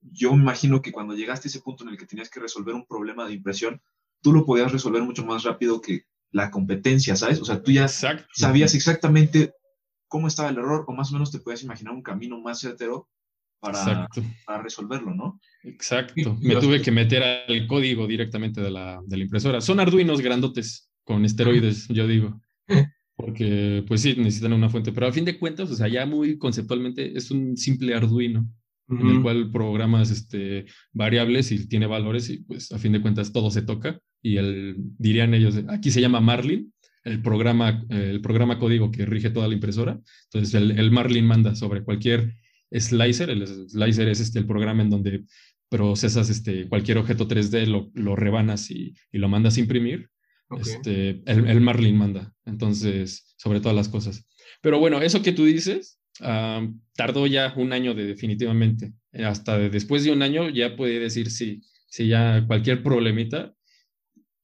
yo 0.00 0.34
me 0.34 0.42
imagino 0.42 0.82
que 0.82 0.92
cuando 0.92 1.14
llegaste 1.14 1.48
a 1.48 1.50
ese 1.50 1.60
punto 1.60 1.84
en 1.84 1.90
el 1.90 1.98
que 1.98 2.06
tenías 2.06 2.30
que 2.30 2.40
resolver 2.40 2.74
un 2.74 2.86
problema 2.86 3.26
de 3.26 3.34
impresión, 3.34 3.80
tú 4.20 4.32
lo 4.32 4.44
podías 4.44 4.72
resolver 4.72 5.02
mucho 5.02 5.24
más 5.24 5.44
rápido 5.44 5.80
que 5.80 6.04
la 6.34 6.50
competencia, 6.50 7.14
¿sabes? 7.14 7.40
O 7.40 7.44
sea, 7.44 7.62
tú 7.62 7.70
ya 7.70 7.86
sabías 7.86 8.74
exactamente 8.74 9.52
cómo 10.08 10.26
estaba 10.26 10.50
el 10.50 10.58
error 10.58 10.84
o 10.88 10.92
más 10.92 11.10
o 11.10 11.12
menos 11.14 11.30
te 11.30 11.38
podías 11.38 11.62
imaginar 11.62 11.94
un 11.94 12.02
camino 12.02 12.40
más 12.40 12.58
certero 12.58 13.08
para, 13.60 14.08
para 14.44 14.62
resolverlo, 14.62 15.14
¿no? 15.14 15.40
Exacto. 15.62 16.36
Me 16.40 16.56
tuve 16.56 16.82
que 16.82 16.90
meter 16.90 17.22
al 17.22 17.66
código 17.68 18.08
directamente 18.08 18.60
de 18.60 18.70
la, 18.70 19.00
de 19.06 19.16
la 19.16 19.22
impresora. 19.22 19.60
Son 19.60 19.78
arduinos 19.78 20.20
grandotes 20.20 20.90
con 21.04 21.24
esteroides, 21.24 21.86
yo 21.88 22.06
digo. 22.08 22.40
Porque, 23.16 23.84
pues 23.86 24.02
sí, 24.02 24.16
necesitan 24.16 24.54
una 24.54 24.68
fuente. 24.68 24.90
Pero 24.90 25.06
a 25.06 25.12
fin 25.12 25.24
de 25.24 25.38
cuentas, 25.38 25.70
o 25.70 25.76
sea, 25.76 25.86
ya 25.86 26.04
muy 26.04 26.36
conceptualmente, 26.36 27.16
es 27.16 27.30
un 27.30 27.56
simple 27.56 27.94
arduino 27.94 28.44
en 28.88 29.06
el 29.06 29.22
cual 29.22 29.50
programas 29.52 30.10
este, 30.10 30.66
variables 30.92 31.52
y 31.52 31.68
tiene 31.68 31.86
valores 31.86 32.28
y 32.28 32.38
pues 32.38 32.70
a 32.72 32.78
fin 32.78 32.92
de 32.92 33.00
cuentas 33.00 33.32
todo 33.32 33.52
se 33.52 33.62
toca. 33.62 34.00
Y 34.24 34.38
el, 34.38 34.76
dirían 34.78 35.34
ellos, 35.34 35.60
aquí 35.68 35.90
se 35.90 36.00
llama 36.00 36.20
Marlin, 36.20 36.72
el 37.04 37.20
programa, 37.20 37.84
el 37.90 38.22
programa 38.22 38.58
código 38.58 38.90
que 38.90 39.04
rige 39.04 39.28
toda 39.28 39.48
la 39.48 39.54
impresora. 39.54 40.00
Entonces 40.32 40.54
el, 40.54 40.78
el 40.78 40.90
Marlin 40.90 41.26
manda 41.26 41.54
sobre 41.54 41.84
cualquier 41.84 42.34
slicer. 42.72 43.28
El 43.28 43.46
slicer 43.46 44.08
es 44.08 44.20
este, 44.20 44.38
el 44.38 44.46
programa 44.46 44.82
en 44.82 44.88
donde 44.88 45.24
procesas 45.68 46.30
este, 46.30 46.68
cualquier 46.68 46.96
objeto 46.96 47.28
3D, 47.28 47.66
lo, 47.66 47.90
lo 47.92 48.16
rebanas 48.16 48.70
y, 48.70 48.94
y, 49.12 49.18
lo 49.18 49.28
mandas 49.28 49.58
a 49.58 49.60
imprimir. 49.60 50.08
Este, 50.58 51.22
el, 51.26 51.46
el, 51.48 51.60
Marlin 51.60 51.96
manda, 51.96 52.32
entonces, 52.46 53.34
sobre 53.36 53.60
todas 53.60 53.76
las 53.76 53.88
cosas. 53.88 54.26
Pero 54.62 54.78
bueno, 54.78 55.02
eso 55.02 55.20
que 55.20 55.32
tú 55.32 55.44
dices, 55.44 55.98
tardó 56.94 57.26
ya 57.26 57.52
un 57.56 57.72
año 57.72 57.92
de, 57.92 58.06
definitivamente. 58.06 58.92
Hasta 59.12 59.58
después 59.58 60.04
de 60.04 60.12
un 60.12 60.22
año 60.22 60.48
ya 60.48 60.76
puede 60.76 60.98
decir 60.98 61.30
sí, 61.30 61.62
si 61.88 62.08
ya 62.08 62.44
cualquier 62.46 62.82
problemita, 62.82 63.52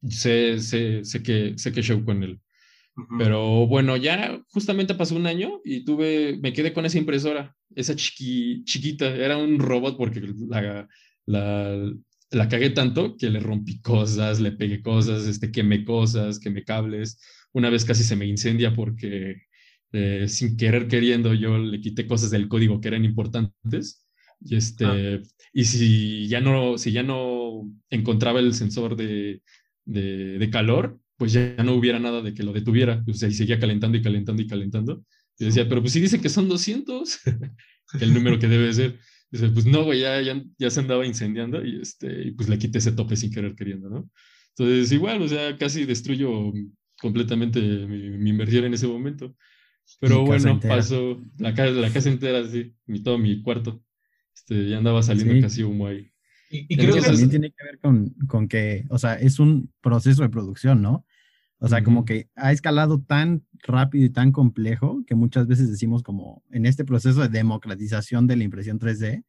sé, 0.09 0.59
sé, 0.61 1.05
sé, 1.05 1.23
que, 1.23 1.55
sé 1.57 1.73
que 1.73 1.83
show 1.83 2.05
con 2.05 2.23
él. 2.23 2.41
Pero 3.19 3.67
bueno, 3.67 3.97
ya 3.97 4.43
justamente 4.49 4.95
pasó 4.95 5.17
un 5.17 5.27
año 5.27 5.61
y 5.65 5.85
tuve, 5.85 6.39
me 6.43 6.53
quedé 6.53 6.73
con 6.73 6.85
esa 6.85 6.99
impresora, 6.99 7.57
esa 7.75 7.97
chiqui, 7.97 8.63
chiquita, 8.65 9.07
era 9.07 9.39
un 9.39 9.59
robot 9.59 9.97
porque 9.97 10.21
la, 10.49 10.87
la, 11.25 11.93
la 12.31 12.49
cagué 12.49 12.71
tanto 12.71 13.17
que 13.17 13.31
le 13.31 13.41
rompí 13.41 13.81
cosas, 13.81 14.41
le 14.41 14.53
pegué 14.53 14.83
cosas, 14.83 15.27
este, 15.27 15.51
quemé 15.51 15.85
cosas, 15.85 16.39
quemé 16.39 16.65
cables. 16.65 17.19
Una 17.53 17.71
vez 17.71 17.85
casi 17.85 18.05
se 18.05 18.17
me 18.17 18.27
incendia 18.27 18.75
porque 18.75 19.43
eh, 19.93 20.29
sin 20.29 20.57
querer 20.57 20.87
queriendo 20.87 21.35
yo 21.35 21.59
le 21.59 21.81
quité 21.81 22.07
cosas 22.07 22.31
del 22.31 22.49
código 22.49 22.81
que 22.81 22.89
eran 22.89 23.05
importantes. 23.05 24.07
Y, 24.43 24.57
este, 24.57 24.85
ah. 24.87 25.21
y 25.53 25.65
si, 25.65 26.29
ya 26.29 26.41
no, 26.41 26.79
si 26.79 26.93
ya 26.93 27.03
no 27.03 27.69
encontraba 27.91 28.41
el 28.41 28.55
sensor 28.55 28.97
de, 28.97 29.43
de, 29.91 30.39
de 30.39 30.51
calor, 30.51 30.99
pues 31.17 31.33
ya 31.33 31.55
no 31.63 31.75
hubiera 31.75 31.99
nada 31.99 32.23
de 32.23 32.33
que 32.33 32.43
lo 32.43 32.53
detuviera. 32.53 33.05
O 33.07 33.13
sea, 33.13 33.29
y 33.29 33.35
seguía 33.35 33.59
calentando 33.59 33.99
y 33.99 34.03
calentando 34.03 34.41
y 34.41 34.47
calentando. 34.47 35.05
Y 35.39 35.47
decía, 35.47 35.69
pero 35.69 35.81
pues 35.81 35.93
si 35.93 36.01
dice 36.01 36.21
que 36.21 36.29
son 36.29 36.49
200, 36.49 37.21
el 38.01 38.15
número 38.15 38.39
que 38.39 38.49
debe 38.49 38.73
ser. 38.73 38.99
Dice, 39.31 39.49
pues 39.51 39.67
no, 39.67 39.85
güey, 39.85 40.01
ya, 40.01 40.21
ya, 40.59 40.71
se 40.71 40.81
andaba 40.81 41.07
incendiando 41.07 41.65
y, 41.65 41.81
este, 41.81 42.29
y 42.29 42.31
pues 42.33 42.49
le 42.49 42.59
quité 42.59 42.79
ese 42.79 42.93
tope 42.93 43.17
sin 43.17 43.31
querer 43.31 43.55
queriendo, 43.55 43.89
¿no? 43.89 44.11
Entonces, 44.57 44.91
igual, 44.93 45.23
o 45.23 45.29
sea, 45.29 45.57
casi 45.57 45.85
destruyo 45.85 46.53
completamente 47.01 47.61
mi, 47.61 48.31
inversión 48.31 48.65
en 48.65 48.75
ese 48.75 48.87
momento. 48.87 49.37
Pero 50.01 50.25
bueno, 50.25 50.59
pasó 50.61 51.21
la, 51.39 51.51
la 51.53 51.93
casa 51.93 52.09
entera, 52.09 52.47
sí, 52.49 52.75
mi, 52.87 53.03
todo 53.03 53.19
mi 53.19 53.43
cuarto. 53.43 53.83
Este, 54.35 54.69
ya 54.69 54.79
andaba 54.79 55.03
saliendo 55.03 55.41
casi 55.41 55.63
humo 55.63 55.87
ahí. 55.87 56.10
Y, 56.51 56.77
creo 56.77 56.97
que 56.97 57.03
también 57.03 57.31
tiene 57.31 57.51
que 57.53 57.65
ver 57.65 57.79
con, 57.79 58.11
con, 58.27 58.49
que, 58.49 58.85
o 58.91 58.99
sea, 58.99 59.15
es 59.15 59.39
un 59.39 59.73
proceso 59.81 60.23
de 60.23 60.29
producción, 60.29 60.83
¿no? 60.83 61.07
O 61.63 61.69
sea, 61.69 61.85
como 61.85 62.07
que 62.07 62.29
ha 62.37 62.53
escalado 62.53 63.03
tan 63.03 63.45
rápido 63.63 64.07
y 64.07 64.11
tan 64.11 64.33
complejo 64.33 65.05
que 65.07 65.15
muchas 65.15 65.47
veces 65.47 65.71
decimos 65.71 66.03
como 66.03 66.43
en 66.51 66.65
este 66.65 66.87
proceso 66.87 67.21
de 67.21 67.29
democratización 67.29 68.27
de 68.27 68.37
la 68.37 68.45
impresión 68.45 68.79
3D, 68.79 69.25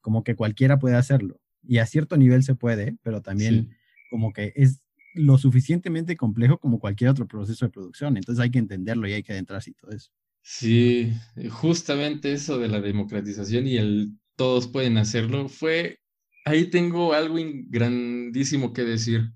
como 0.00 0.24
que 0.24 0.34
cualquiera 0.34 0.80
puede 0.80 0.96
hacerlo. 0.96 1.40
Y 1.62 1.78
a 1.78 1.86
cierto 1.86 2.16
nivel 2.16 2.42
se 2.42 2.56
puede, 2.56 2.96
pero 3.02 3.22
también 3.22 3.76
como 4.10 4.32
que 4.32 4.52
es 4.56 4.82
lo 5.14 5.38
suficientemente 5.38 6.16
complejo 6.16 6.58
como 6.58 6.80
cualquier 6.80 7.10
otro 7.10 7.28
proceso 7.28 7.64
de 7.64 7.72
producción. 7.72 8.16
Entonces 8.16 8.42
hay 8.42 8.50
que 8.50 8.58
entenderlo 8.58 9.08
y 9.08 9.12
hay 9.12 9.22
que 9.22 9.32
adentrarse 9.32 9.70
y 9.70 9.74
todo 9.74 9.92
eso. 9.92 10.10
Sí, 10.42 11.12
justamente 11.50 12.32
eso 12.32 12.58
de 12.58 12.68
la 12.68 12.80
democratización 12.80 13.66
y 13.66 13.76
el 13.76 14.10
todos 14.36 14.68
pueden 14.68 14.98
hacerlo 14.98 15.48
fue 15.48 16.00
ahí 16.46 16.70
tengo 16.70 17.12
algo 17.12 17.36
grandísimo 17.68 18.72
que 18.72 18.82
decir. 18.82 19.30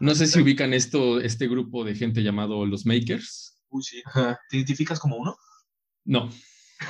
no 0.00 0.14
sé 0.14 0.26
si 0.26 0.40
ubican 0.40 0.72
esto, 0.72 1.20
este 1.20 1.48
grupo 1.48 1.84
de 1.84 1.94
gente 1.94 2.22
llamado 2.22 2.64
los 2.64 2.86
Makers. 2.86 3.60
Uy, 3.68 3.82
sí. 3.82 4.02
¿Te 4.48 4.56
identificas 4.56 4.98
como 4.98 5.16
uno? 5.16 5.36
No, 6.04 6.30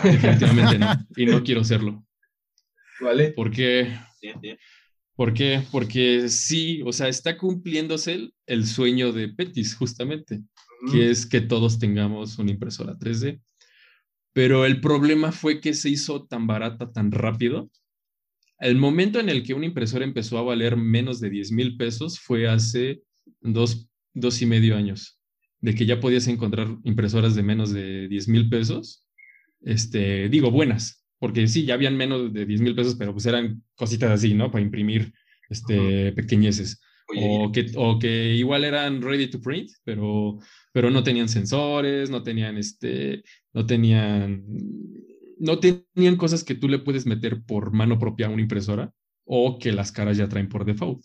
definitivamente 0.03 0.79
no. 0.79 0.87
Y 1.17 1.27
no 1.27 1.43
quiero 1.43 1.65
serlo. 1.65 2.05
¿Vale? 3.01 3.33
¿Por 3.33 3.51
qué? 3.51 3.99
¿Por 5.17 5.33
qué? 5.35 5.63
Porque 5.73 6.29
sí, 6.29 6.83
o 6.85 6.93
sea, 6.93 7.09
está 7.09 7.37
cumpliéndose 7.39 8.31
el, 8.47 8.67
sueño 8.67 9.13
de 9.13 9.29
Petis, 9.29 9.75
justamente, 9.75 10.43
que 10.91 11.11
es 11.11 11.27
que 11.27 11.41
todos 11.41 11.79
tengamos 11.79 12.39
una 12.39 12.51
impresora 12.51 12.95
3D. 12.95 13.41
Pero 14.35 14.65
el 14.65 14.81
problema 14.81 15.33
fue 15.33 15.61
que 15.61 15.75
se 15.75 15.91
hizo 15.91 16.27
tan 16.27 16.47
barata 16.47 16.91
tan 16.93 17.13
rápido 17.13 17.71
el 18.63 18.77
momento 18.77 19.19
en 19.19 19.29
el 19.29 19.43
que 19.43 19.55
una 19.55 19.67
impresora 19.67 20.05
empezó 20.05 20.39
a 20.39 20.43
valer 20.43 20.77
menos 20.77 21.21
de 21.21 21.31
10 21.31 21.51
mil 21.53 21.77
pesos 21.77 22.21
fue 22.21 22.49
hace 22.49 23.03
dos, 23.41 23.89
dos 24.15 24.41
y 24.41 24.47
medio 24.47 24.77
años, 24.77 25.21
de 25.61 25.75
que 25.75 25.85
ya 25.85 25.99
podías 25.99 26.29
encontrar 26.29 26.69
impresoras 26.85 27.35
de 27.35 27.43
menos 27.43 27.73
de 27.73 28.07
10 28.07 28.29
mil 28.29 28.49
pesos, 28.49 29.05
este, 29.63 30.29
digo, 30.29 30.53
buenas, 30.53 31.05
porque 31.19 31.49
sí, 31.49 31.65
ya 31.65 31.75
habían 31.75 31.97
menos 31.97 32.33
de 32.33 32.47
10 32.47 32.61
mil 32.61 32.77
pesos, 32.77 32.95
pero 32.95 33.13
pues 33.13 33.27
eran 33.27 33.65
cositas 33.75 34.13
así, 34.13 34.33
¿no? 34.33 34.51
Para 34.53 34.65
imprimir 34.65 35.13
este, 35.51 36.13
pequeñeces. 36.13 36.81
o, 37.17 37.51
que, 37.51 37.67
o 37.75 37.99
que 37.99 38.35
igual 38.35 38.65
eran 38.65 39.03
ready 39.03 39.27
to 39.27 39.41
print, 39.41 39.71
pero, 39.83 40.39
pero 40.73 40.89
no 40.89 41.03
tenían 41.03 41.29
sensores, 41.29 42.11
no 42.11 42.23
tenían, 42.23 42.57
este, 42.59 43.25
no 43.53 43.67
tenían 43.67 44.45
no 45.43 45.59
tenían 45.59 46.17
cosas 46.17 46.45
que 46.45 46.55
tú 46.55 46.69
le 46.69 46.79
puedes 46.79 47.05
meter 47.05 47.43
por 47.43 47.73
mano 47.73 47.99
propia 47.99 48.27
a 48.27 48.31
una 48.31 48.43
impresora 48.43 48.95
o 49.25 49.59
que 49.59 49.73
las 49.73 49.91
caras 49.91 50.17
ya 50.17 50.29
traen 50.29 50.49
por 50.49 50.65
default. 50.65 51.05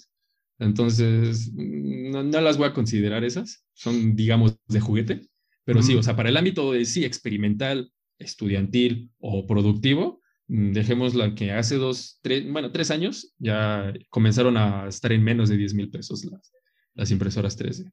Entonces, 0.60 1.52
no, 1.54 2.22
las 2.24 2.58
voy 2.58 2.68
a 2.68 2.74
considerar 2.74 3.24
esas, 3.24 3.66
son, 3.74 4.16
digamos, 4.16 4.56
de 4.68 4.80
juguete, 4.80 5.28
pero 5.64 5.82
sí, 5.82 5.96
o 5.96 6.04
sea, 6.04 6.16
para 6.16 6.30
el 6.30 6.38
ámbito 6.38 6.72
de 6.72 6.86
sí, 6.86 7.04
experimental, 7.04 7.92
estudiantil 8.20 9.10
o 9.18 9.48
productivo, 9.48 10.22
mm, 10.48 10.72
dejémosla 10.72 11.34
que 11.34 11.52
hace 11.52 11.78
dos, 11.78 12.20
tres, 12.22 12.50
bueno, 12.52 12.72
tres 12.72 12.92
años 12.92 13.34
ya 13.40 13.92
comenzaron 14.10 14.56
a 14.56 14.88
estar 14.88 15.12
en 15.12 15.24
menos 15.24 15.50
de 15.50 15.58
10 15.58 15.74
mil 15.74 15.90
pesos 15.90 16.26
las, 16.26 16.52
las 16.94 17.10
impresoras 17.10 17.58
3D, 17.58 17.92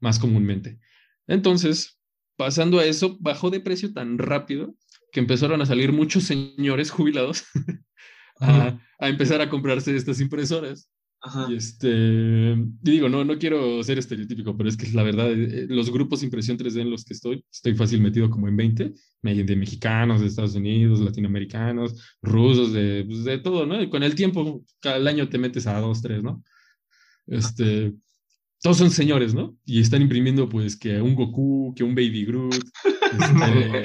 más 0.00 0.18
comúnmente. 0.18 0.80
Entonces, 1.28 2.00
pasando 2.36 2.80
a 2.80 2.84
eso, 2.84 3.16
bajó 3.20 3.50
de 3.50 3.60
precio 3.60 3.92
tan 3.92 4.18
rápido 4.18 4.76
que 5.12 5.20
empezaron 5.20 5.60
a 5.60 5.66
salir 5.66 5.92
muchos 5.92 6.24
señores 6.24 6.90
jubilados 6.90 7.44
a, 8.40 8.78
empezar 9.00 9.40
a 9.40 9.48
comprarse 9.48 9.96
estas 9.96 10.20
impresoras. 10.20 10.90
Y 11.48 11.56
este, 11.56 12.54
digo, 12.82 13.08
no, 13.08 13.24
no 13.24 13.36
quiero 13.38 13.82
ser 13.82 13.98
estereotípico, 13.98 14.56
pero 14.56 14.68
es 14.68 14.76
que 14.76 14.88
la 14.92 15.02
verdad, 15.02 15.32
eh, 15.32 15.66
los 15.68 15.90
grupos 15.90 16.20
de 16.20 16.26
impresión 16.26 16.56
3D 16.56 16.82
en 16.82 16.90
los 16.90 17.04
que 17.04 17.14
estoy, 17.14 17.44
estoy 17.50 17.74
fácil 17.74 18.00
metido 18.00 18.30
como 18.30 18.46
en 18.46 18.56
20, 18.56 18.92
de 19.22 19.56
mexicanos, 19.56 20.20
de 20.20 20.28
Estados 20.28 20.54
Unidos, 20.54 21.00
latinoamericanos, 21.00 22.00
rusos, 22.22 22.72
de, 22.72 23.04
pues, 23.06 23.24
de 23.24 23.38
todo, 23.38 23.66
¿no? 23.66 23.82
Y 23.82 23.88
con 23.88 24.04
el 24.04 24.14
tiempo, 24.14 24.64
cada 24.78 25.08
año 25.08 25.28
te 25.28 25.38
metes 25.38 25.66
a 25.66 25.80
dos, 25.80 26.00
tres, 26.00 26.22
¿no? 26.22 26.44
Este, 27.26 27.92
todos 28.60 28.76
son 28.76 28.90
señores, 28.90 29.34
¿no? 29.34 29.56
Y 29.64 29.80
están 29.80 30.02
imprimiendo, 30.02 30.48
pues, 30.48 30.76
que 30.76 31.00
un 31.00 31.16
Goku, 31.16 31.74
que 31.74 31.82
un 31.82 31.94
Baby 31.94 32.24
Groot, 32.24 32.54
este, 33.20 33.84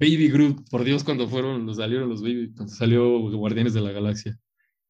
Baby 0.00 0.30
Groot, 0.30 0.68
por 0.70 0.82
Dios, 0.82 1.04
cuando 1.04 1.28
fueron, 1.28 1.66
los 1.66 1.76
salieron 1.76 2.08
los 2.08 2.22
Baby, 2.22 2.52
cuando 2.56 2.74
salió 2.74 3.20
Guardianes 3.30 3.74
de 3.74 3.82
la 3.82 3.92
Galaxia. 3.92 4.38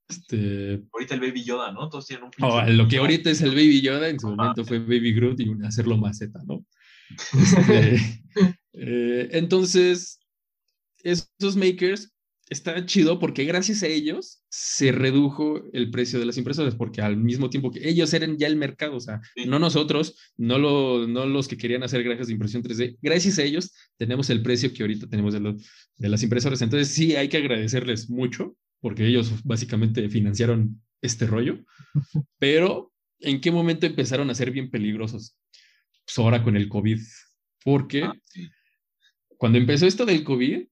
Este... 0.09 0.83
Ahorita 0.93 1.15
el 1.15 1.21
Baby 1.21 1.43
Yoda, 1.43 1.73
¿no? 1.73 1.89
Todos 1.89 2.07
tienen 2.07 2.27
un 2.27 2.31
oh, 2.45 2.63
Lo 2.63 2.87
que 2.87 2.99
ahorita 2.99 3.29
es 3.29 3.43
el 3.43 3.51
Baby 3.51 3.81
Yoda, 3.81 4.09
en 4.09 4.21
su 4.21 4.29
momento 4.29 4.65
fue 4.65 4.79
Baby 4.79 5.13
Groot 5.13 5.41
y 5.41 5.53
hacerlo 5.67 5.97
maceta, 5.97 6.41
¿no? 6.47 6.65
Este, 7.35 7.97
eh, 8.73 9.29
entonces, 9.33 10.21
estos 11.03 11.57
makers 11.57 12.13
está 12.51 12.85
chido 12.85 13.21
porque 13.21 13.45
gracias 13.45 13.83
a 13.85 13.87
ellos 13.87 14.43
se 14.49 14.91
redujo 14.91 15.63
el 15.73 15.91
precio 15.91 16.19
de 16.19 16.27
las 16.27 16.37
impresoras, 16.37 16.75
porque 16.75 17.01
al 17.01 17.17
mismo 17.17 17.49
tiempo 17.49 17.71
que 17.71 17.89
ellos 17.89 18.13
eran 18.13 18.37
ya 18.37 18.49
el 18.49 18.57
mercado, 18.57 18.97
o 18.97 19.01
sea, 19.01 19.21
no 19.47 19.61
nosotros, 19.61 20.17
no, 20.37 20.59
lo, 20.59 21.07
no 21.07 21.27
los 21.27 21.47
que 21.47 21.57
querían 21.57 21.85
hacer 21.85 22.03
granjas 22.03 22.27
de 22.27 22.33
impresión 22.33 22.63
3D, 22.63 22.99
gracias 23.01 23.39
a 23.39 23.45
ellos 23.45 23.73
tenemos 23.97 24.29
el 24.31 24.43
precio 24.43 24.73
que 24.73 24.83
ahorita 24.83 25.07
tenemos 25.07 25.33
de, 25.33 25.57
de 25.97 26.09
las 26.09 26.23
impresoras. 26.25 26.61
Entonces 26.61 26.89
sí, 26.89 27.15
hay 27.15 27.29
que 27.29 27.37
agradecerles 27.37 28.11
mucho, 28.11 28.57
porque 28.81 29.07
ellos 29.07 29.33
básicamente 29.45 30.09
financiaron 30.11 30.83
este 31.01 31.27
rollo, 31.27 31.61
pero 32.39 32.93
¿en 33.21 33.41
qué 33.41 33.53
momento 33.53 33.87
empezaron 33.87 34.29
a 34.29 34.35
ser 34.35 34.51
bien 34.51 34.71
peligrosos? 34.71 35.37
Pues 36.05 36.19
ahora 36.19 36.43
con 36.43 36.57
el 36.57 36.69
COVID, 36.69 36.99
porque 37.63 38.03
ah, 38.03 38.15
cuando 39.37 39.59
empezó 39.59 39.87
esto 39.87 40.05
del 40.05 40.25
COVID, 40.25 40.67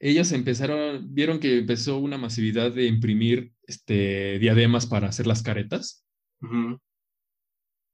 ellos 0.00 0.32
empezaron, 0.32 1.12
vieron 1.12 1.40
que 1.40 1.58
empezó 1.58 1.98
una 1.98 2.18
masividad 2.18 2.72
de 2.72 2.86
imprimir 2.86 3.52
este, 3.66 4.38
diademas 4.38 4.86
para 4.86 5.08
hacer 5.08 5.26
las 5.26 5.42
caretas. 5.42 6.04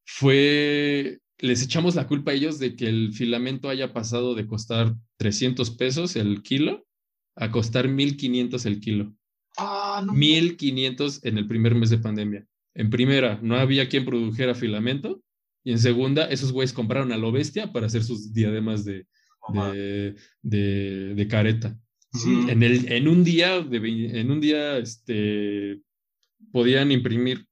Fue, 0.04 1.18
les 1.38 1.62
echamos 1.62 1.94
la 1.94 2.06
culpa 2.06 2.30
a 2.32 2.34
ellos 2.34 2.58
de 2.58 2.76
que 2.76 2.88
el 2.88 3.12
filamento 3.12 3.68
haya 3.68 3.92
pasado 3.92 4.34
de 4.34 4.46
costar 4.46 4.94
300 5.16 5.70
pesos 5.72 6.16
el 6.16 6.42
kilo 6.42 6.86
a 7.36 7.50
costar 7.50 7.88
1500 7.88 8.66
el 8.66 8.80
kilo. 8.80 9.14
Ah, 9.56 10.02
no. 10.04 10.12
1500 10.12 11.24
en 11.24 11.38
el 11.38 11.48
primer 11.48 11.74
mes 11.74 11.90
de 11.90 11.98
pandemia. 11.98 12.46
En 12.74 12.90
primera, 12.90 13.38
no 13.42 13.56
había 13.56 13.88
quien 13.88 14.04
produjera 14.04 14.54
filamento. 14.54 15.22
Y 15.64 15.72
en 15.72 15.78
segunda, 15.78 16.26
esos 16.26 16.52
güeyes 16.52 16.74
compraron 16.74 17.12
a 17.12 17.16
lo 17.16 17.32
bestia 17.32 17.72
para 17.72 17.86
hacer 17.86 18.04
sus 18.04 18.34
diademas 18.34 18.84
de, 18.84 19.06
de, 20.42 21.14
de 21.14 21.28
careta. 21.28 21.78
En, 22.22 22.62
el, 22.62 22.92
en 22.92 23.08
un 23.08 23.24
día, 23.24 23.60
de, 23.60 24.20
en 24.20 24.30
un 24.30 24.40
día, 24.40 24.78
este, 24.78 25.80
podían 26.52 26.92
imprimir 26.92 27.46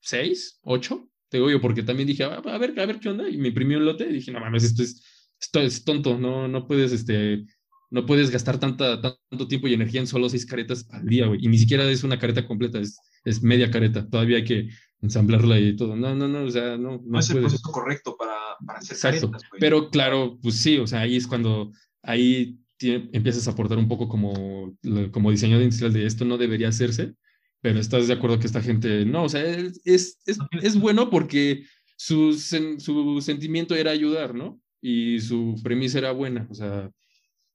seis, 0.00 0.58
ocho, 0.62 1.08
te 1.28 1.36
digo 1.36 1.50
yo, 1.50 1.60
porque 1.60 1.82
también 1.82 2.08
dije, 2.08 2.24
ah, 2.24 2.42
a, 2.44 2.58
ver, 2.58 2.78
a 2.78 2.86
ver 2.86 2.98
qué 2.98 3.08
onda, 3.08 3.28
y 3.28 3.36
me 3.38 3.48
imprimí 3.48 3.76
un 3.76 3.84
lote 3.84 4.04
y 4.08 4.14
dije, 4.14 4.32
no 4.32 4.40
mames, 4.40 4.64
esto 4.64 4.82
es, 4.82 5.30
esto 5.40 5.60
es 5.60 5.84
tonto, 5.84 6.18
no, 6.18 6.48
no 6.48 6.66
puedes, 6.66 6.92
este, 6.92 7.44
no 7.90 8.04
puedes 8.04 8.30
gastar 8.30 8.58
tanta, 8.58 9.00
tanto 9.00 9.46
tiempo 9.46 9.68
y 9.68 9.74
energía 9.74 10.00
en 10.00 10.08
solo 10.08 10.28
seis 10.28 10.44
caretas 10.44 10.88
al 10.90 11.06
día, 11.06 11.26
güey, 11.26 11.44
y 11.44 11.48
ni 11.48 11.58
siquiera 11.58 11.88
es 11.88 12.02
una 12.02 12.18
careta 12.18 12.46
completa, 12.46 12.80
es, 12.80 12.98
es 13.24 13.42
media 13.42 13.70
careta, 13.70 14.08
todavía 14.08 14.38
hay 14.38 14.44
que 14.44 14.68
ensamblarla 15.00 15.58
y 15.60 15.76
todo, 15.76 15.94
no, 15.94 16.14
no, 16.16 16.26
no, 16.26 16.42
o 16.44 16.50
sea, 16.50 16.76
no, 16.76 17.00
no, 17.04 17.18
es 17.20 17.30
el 17.30 17.40
proceso 17.40 17.70
correcto 17.70 18.16
para, 18.16 18.34
para 18.66 18.80
hacer 18.80 18.96
Exacto. 18.96 19.30
Pero 19.60 19.90
claro, 19.90 20.38
pues 20.42 20.56
sí, 20.56 20.78
o 20.78 20.86
sea, 20.86 21.00
ahí 21.00 21.16
es 21.16 21.26
cuando, 21.28 21.70
ahí 22.02 22.58
empiezas 22.80 23.46
a 23.46 23.52
aportar 23.52 23.78
un 23.78 23.88
poco 23.88 24.08
como, 24.08 24.76
como 25.12 25.30
diseñador 25.30 25.62
industrial 25.62 25.92
de 25.92 26.06
esto 26.06 26.24
no 26.24 26.38
debería 26.38 26.68
hacerse, 26.68 27.14
pero 27.60 27.78
estás 27.78 28.08
de 28.08 28.14
acuerdo 28.14 28.38
que 28.38 28.46
esta 28.46 28.62
gente, 28.62 29.04
no, 29.04 29.24
o 29.24 29.28
sea, 29.28 29.42
es, 29.42 29.80
es, 29.84 30.18
es, 30.62 30.78
bueno 30.78 31.10
porque 31.10 31.64
su, 31.96 32.34
su 32.34 33.20
sentimiento 33.22 33.74
era 33.74 33.90
ayudar, 33.90 34.34
¿no? 34.34 34.60
Y 34.80 35.20
su 35.20 35.58
premisa 35.62 35.98
era 35.98 36.12
buena, 36.12 36.46
o 36.50 36.54
sea, 36.54 36.90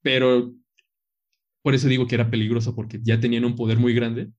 pero 0.02 0.54
por 1.62 1.76
eso 1.76 1.88
digo 1.88 2.08
que 2.08 2.16
era 2.16 2.32
peligroso, 2.32 2.76
porque 2.76 3.00
ya 3.04 3.20
tenían 3.20 3.46
un 3.46 3.56
poder 3.56 3.78
muy 3.78 3.94
grande 3.94 4.32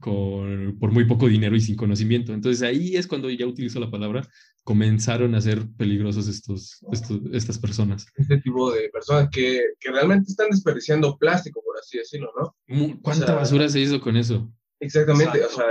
con, 0.00 0.78
por 0.78 0.92
muy 0.92 1.04
poco 1.04 1.28
dinero 1.28 1.56
y 1.56 1.60
sin 1.60 1.76
conocimiento. 1.76 2.32
Entonces 2.32 2.62
ahí 2.62 2.96
es 2.96 3.06
cuando 3.06 3.30
ya 3.30 3.46
utilizo 3.46 3.80
la 3.80 3.90
palabra, 3.90 4.26
comenzaron 4.64 5.34
a 5.34 5.40
ser 5.40 5.66
peligrosos 5.76 6.28
estos, 6.28 6.80
estas 7.32 7.58
personas. 7.58 8.06
Este 8.16 8.38
tipo 8.38 8.72
de 8.72 8.88
personas 8.90 9.28
que, 9.30 9.62
que, 9.80 9.90
realmente 9.90 10.30
están 10.30 10.50
desperdiciando 10.50 11.16
plástico, 11.16 11.62
por 11.64 11.78
así 11.78 11.98
decirlo, 11.98 12.30
¿no? 12.38 12.98
¿Cuánta 13.02 13.34
basura 13.34 13.68
se 13.68 13.80
hizo 13.80 14.00
con 14.00 14.16
eso? 14.16 14.52
Exactamente, 14.80 15.44
o 15.44 15.48
sea, 15.48 15.64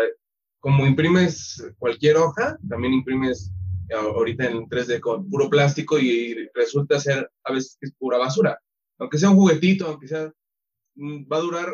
como 0.59 0.85
imprimes 0.85 1.63
cualquier 1.77 2.17
hoja, 2.17 2.57
también 2.67 2.93
imprimes 2.93 3.51
ahorita 3.93 4.45
en 4.45 4.67
3D 4.67 4.99
con 4.99 5.29
puro 5.29 5.49
plástico 5.49 5.97
y 5.97 6.49
resulta 6.53 6.99
ser 6.99 7.29
a 7.43 7.53
veces 7.53 7.77
es 7.81 7.93
pura 7.93 8.17
basura. 8.17 8.59
Aunque 8.99 9.17
sea 9.17 9.29
un 9.29 9.37
juguetito, 9.37 9.87
aunque 9.87 10.07
sea, 10.07 10.33
mm, 10.95 11.25
va 11.31 11.37
a 11.37 11.41
durar 11.41 11.67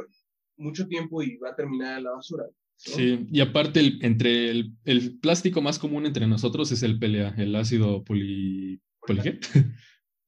mucho 0.64 0.88
tiempo 0.88 1.22
y 1.22 1.38
va 1.38 1.50
a 1.50 1.56
terminar 1.56 1.98
en 1.98 2.06
la 2.06 2.12
basura. 2.12 2.46
Sí, 2.78 3.28
y 3.32 3.40
aparte, 3.40 3.80
el, 3.80 4.00
entre 4.02 4.50
el, 4.50 4.74
el, 4.84 5.18
plástico 5.20 5.62
más 5.62 5.80
común 5.80 6.06
entre 6.06 6.28
nosotros 6.28 6.72
es 6.72 6.84
el 6.84 7.00
PLA, 7.00 7.36
el 7.38 7.56
ácido 7.56 8.04
poli, 8.04 8.82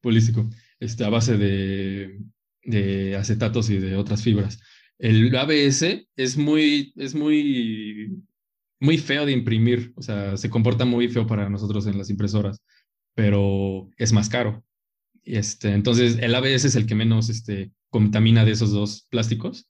polístico, 0.00 0.48
este, 0.80 1.04
a 1.04 1.10
base 1.10 1.36
de, 1.36 2.18
de 2.62 3.16
acetatos 3.16 3.68
y 3.70 3.78
de 3.78 3.96
otras 3.96 4.22
fibras. 4.22 4.60
El 4.98 5.34
ABS 5.36 6.08
es 6.16 6.36
muy, 6.38 6.92
es 6.96 7.14
muy, 7.14 8.22
muy 8.80 8.98
feo 8.98 9.26
de 9.26 9.32
imprimir, 9.32 9.92
o 9.96 10.02
sea, 10.02 10.36
se 10.36 10.48
comporta 10.48 10.84
muy 10.84 11.08
feo 11.08 11.26
para 11.26 11.50
nosotros 11.50 11.86
en 11.86 11.98
las 11.98 12.08
impresoras, 12.08 12.62
pero 13.14 13.90
es 13.98 14.12
más 14.12 14.28
caro. 14.28 14.64
Este, 15.24 15.72
entonces, 15.72 16.18
el 16.20 16.34
ABS 16.34 16.64
es 16.64 16.76
el 16.76 16.86
que 16.86 16.94
menos 16.94 17.28
este, 17.28 17.72
contamina 17.90 18.44
de 18.44 18.52
esos 18.52 18.70
dos 18.70 19.06
plásticos 19.10 19.68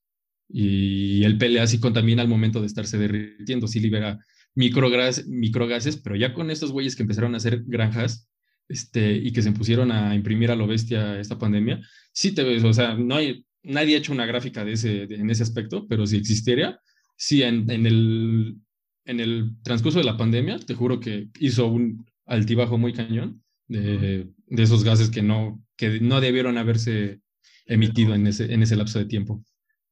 y 0.48 1.24
el 1.24 1.38
PLA 1.38 1.66
sí 1.66 1.80
contamina 1.80 2.22
al 2.22 2.28
momento 2.28 2.60
de 2.60 2.66
estarse 2.66 2.98
derritiendo, 2.98 3.66
sí 3.66 3.80
libera 3.80 4.18
microgas, 4.54 5.26
microgases, 5.26 5.96
pero 5.96 6.16
ya 6.16 6.34
con 6.34 6.50
estos 6.50 6.72
güeyes 6.72 6.96
que 6.96 7.02
empezaron 7.02 7.34
a 7.34 7.36
hacer 7.36 7.62
granjas 7.66 8.28
este, 8.68 9.12
y 9.12 9.32
que 9.32 9.42
se 9.42 9.52
pusieron 9.52 9.92
a 9.92 10.14
imprimir 10.14 10.50
a 10.50 10.56
lo 10.56 10.66
bestia 10.66 11.20
esta 11.20 11.38
pandemia, 11.38 11.80
sí 12.12 12.32
te 12.32 12.42
ves, 12.42 12.64
o 12.64 12.72
sea, 12.72 12.94
no 12.94 13.16
hay, 13.16 13.44
nadie 13.62 13.94
ha 13.94 13.98
hecho 13.98 14.12
una 14.12 14.26
gráfica 14.26 14.64
de 14.64 14.72
ese, 14.72 15.02
en 15.02 15.30
ese 15.30 15.42
aspecto, 15.42 15.86
pero 15.88 16.06
si 16.06 16.16
existiera, 16.16 16.80
sí, 17.16 17.42
en, 17.42 17.70
en, 17.70 17.86
el, 17.86 18.56
en 19.04 19.20
el 19.20 19.52
transcurso 19.62 19.98
de 19.98 20.04
la 20.04 20.16
pandemia, 20.16 20.58
te 20.58 20.74
juro 20.74 21.00
que 21.00 21.28
hizo 21.38 21.66
un 21.66 22.06
altibajo 22.24 22.78
muy 22.78 22.92
cañón 22.92 23.42
de, 23.68 24.28
de 24.46 24.62
esos 24.62 24.84
gases 24.84 25.10
que 25.10 25.22
no, 25.22 25.62
que 25.76 26.00
no 26.00 26.20
debieron 26.20 26.58
haberse 26.58 27.20
emitido 27.66 28.14
en 28.14 28.26
ese, 28.26 28.52
en 28.52 28.62
ese 28.62 28.76
lapso 28.76 28.98
de 28.98 29.06
tiempo. 29.06 29.44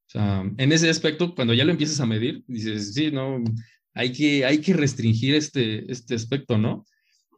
O 0.07 0.11
sea, 0.11 0.45
en 0.59 0.73
ese 0.73 0.91
aspecto, 0.91 1.35
cuando 1.35 1.55
ya 1.55 1.65
lo 1.65 1.71
empiezas 1.73 2.01
a 2.01 2.07
medir, 2.07 2.45
dices, 2.47 2.95
sí, 2.95 3.11
no, 3.11 3.43
hay 3.95 4.13
que, 4.13 4.45
hay 4.45 4.59
que 4.59 4.75
restringir 4.75 5.35
este, 5.35 5.91
este 5.91 6.15
aspecto, 6.15 6.59
¿no? 6.59 6.85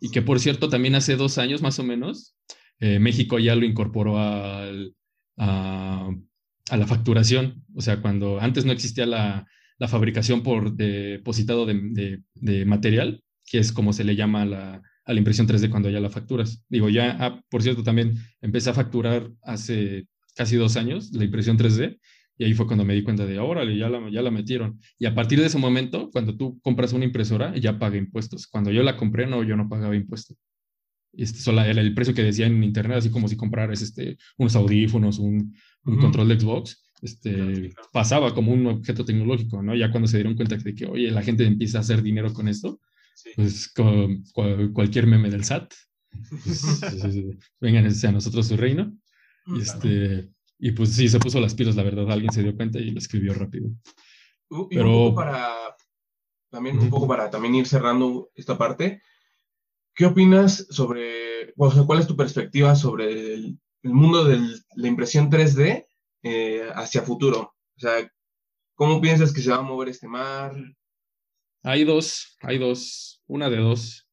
Y 0.00 0.10
que, 0.10 0.22
por 0.22 0.40
cierto, 0.40 0.68
también 0.68 0.94
hace 0.94 1.16
dos 1.16 1.38
años 1.38 1.62
más 1.62 1.78
o 1.78 1.84
menos, 1.84 2.34
eh, 2.80 2.98
México 2.98 3.38
ya 3.38 3.54
lo 3.54 3.64
incorporó 3.64 4.18
al, 4.18 4.94
a, 5.36 6.10
a, 6.70 6.76
la 6.76 6.86
facturación. 6.86 7.64
O 7.74 7.80
sea, 7.80 8.00
cuando 8.02 8.40
antes 8.40 8.64
no 8.64 8.72
existía 8.72 9.06
la, 9.06 9.46
la 9.78 9.88
fabricación 9.88 10.42
por 10.42 10.74
depositado 10.74 11.66
de, 11.66 11.80
de, 11.92 12.22
de, 12.34 12.64
material, 12.64 13.22
que 13.44 13.58
es 13.58 13.72
como 13.72 13.92
se 13.92 14.04
le 14.04 14.16
llama 14.16 14.42
a 14.42 14.46
la, 14.46 14.82
a 15.04 15.12
la 15.12 15.18
impresión 15.18 15.46
3D 15.46 15.70
cuando 15.70 15.90
ya 15.90 16.00
la 16.00 16.10
facturas. 16.10 16.64
Digo, 16.68 16.88
ya, 16.88 17.16
ah, 17.20 17.42
por 17.48 17.62
cierto, 17.62 17.82
también 17.82 18.16
empecé 18.40 18.70
a 18.70 18.74
facturar 18.74 19.30
hace 19.42 20.06
casi 20.34 20.56
dos 20.56 20.76
años 20.76 21.12
la 21.12 21.24
impresión 21.24 21.56
3D 21.56 21.98
y 22.38 22.44
ahí 22.44 22.54
fue 22.54 22.66
cuando 22.66 22.84
me 22.84 22.94
di 22.94 23.02
cuenta 23.02 23.24
de, 23.24 23.38
órale, 23.38 23.76
ya 23.76 23.88
la, 23.88 24.10
ya 24.10 24.22
la 24.22 24.30
metieron. 24.30 24.78
Y 24.98 25.06
a 25.06 25.14
partir 25.14 25.40
de 25.40 25.46
ese 25.46 25.58
momento, 25.58 26.10
cuando 26.10 26.36
tú 26.36 26.60
compras 26.60 26.92
una 26.92 27.04
impresora, 27.04 27.56
ya 27.56 27.78
paga 27.78 27.96
impuestos. 27.96 28.46
Cuando 28.46 28.70
yo 28.70 28.82
la 28.82 28.96
compré, 28.96 29.26
no, 29.26 29.42
yo 29.42 29.56
no 29.56 29.68
pagaba 29.68 29.96
impuestos. 29.96 30.36
Este, 31.12 31.38
solo 31.38 31.62
el, 31.62 31.78
el 31.78 31.94
precio 31.94 32.12
que 32.12 32.22
decía 32.22 32.46
en 32.46 32.62
internet, 32.62 32.98
así 32.98 33.10
como 33.10 33.28
si 33.28 33.36
compraras 33.36 33.80
este, 33.80 34.18
unos 34.36 34.54
audífonos, 34.54 35.18
un, 35.18 35.54
un 35.84 35.94
uh 35.94 35.96
-huh. 35.96 36.00
control 36.00 36.28
de 36.28 36.38
Xbox, 36.38 36.86
este, 37.00 37.74
pasaba 37.92 38.34
como 38.34 38.52
un 38.52 38.66
objeto 38.66 39.04
tecnológico, 39.04 39.62
¿no? 39.62 39.74
Ya 39.74 39.90
cuando 39.90 40.06
se 40.06 40.18
dieron 40.18 40.34
cuenta 40.34 40.56
de 40.56 40.74
que, 40.74 40.86
oye, 40.86 41.10
la 41.10 41.22
gente 41.22 41.46
empieza 41.46 41.78
a 41.78 41.80
hacer 41.82 42.02
dinero 42.02 42.32
con 42.32 42.48
esto, 42.48 42.80
sí. 43.14 43.30
pues 43.34 43.68
con, 43.68 44.24
cual, 44.32 44.72
cualquier 44.72 45.06
meme 45.06 45.30
del 45.30 45.44
SAT, 45.44 45.72
pues, 46.44 46.62
vengan 47.60 47.86
a 47.86 48.12
nosotros 48.12 48.46
su 48.46 48.56
reino. 48.56 48.94
Y, 49.46 49.60
este, 49.60 50.28
y 50.58 50.72
pues 50.72 50.94
sí, 50.94 51.08
se 51.08 51.18
puso 51.18 51.40
las 51.40 51.54
pilas, 51.54 51.76
la 51.76 51.82
verdad, 51.82 52.10
alguien 52.10 52.32
se 52.32 52.42
dio 52.42 52.56
cuenta 52.56 52.78
y 52.78 52.90
lo 52.90 52.98
escribió 52.98 53.34
rápido. 53.34 53.68
Y 54.70 54.76
Pero, 54.76 54.90
un 54.90 55.08
poco 55.08 55.14
para, 55.16 55.76
también, 56.50 56.78
un 56.78 56.90
poco 56.90 57.08
para 57.08 57.30
también 57.30 57.54
ir 57.54 57.66
cerrando 57.66 58.30
esta 58.34 58.56
parte, 58.56 59.02
¿qué 59.94 60.06
opinas 60.06 60.66
sobre, 60.70 61.52
o 61.56 61.70
sea, 61.70 61.84
cuál 61.84 62.00
es 62.00 62.06
tu 62.06 62.16
perspectiva 62.16 62.74
sobre 62.74 63.34
el, 63.34 63.58
el 63.82 63.92
mundo 63.92 64.24
de 64.24 64.38
la 64.76 64.88
impresión 64.88 65.30
3D 65.30 65.86
eh, 66.22 66.68
hacia 66.74 67.02
futuro? 67.02 67.54
O 67.76 67.80
sea, 67.80 68.10
¿cómo 68.74 69.00
piensas 69.00 69.32
que 69.32 69.42
se 69.42 69.50
va 69.50 69.56
a 69.56 69.62
mover 69.62 69.88
este 69.88 70.08
mar? 70.08 70.54
Hay 71.62 71.84
dos, 71.84 72.36
hay 72.40 72.58
dos, 72.58 73.22
una 73.26 73.50
de 73.50 73.58
dos. 73.58 74.08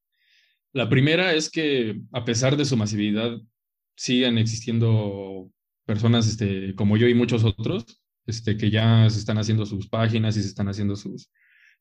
La 0.73 0.89
primera 0.89 1.33
es 1.33 1.49
que 1.49 2.01
a 2.11 2.25
pesar 2.25 2.57
de 2.57 2.65
su 2.65 2.75
masividad, 2.75 3.37
siguen 3.95 4.37
existiendo 4.37 5.51
personas 5.85 6.27
este, 6.27 6.75
como 6.75 6.97
yo 6.97 7.07
y 7.07 7.13
muchos 7.13 7.43
otros 7.43 8.03
este, 8.25 8.57
que 8.57 8.69
ya 8.69 9.09
se 9.09 9.19
están 9.19 9.37
haciendo 9.37 9.65
sus 9.65 9.87
páginas 9.87 10.37
y 10.37 10.41
se 10.41 10.47
están 10.47 10.67
haciendo 10.69 10.95
sus, 10.95 11.29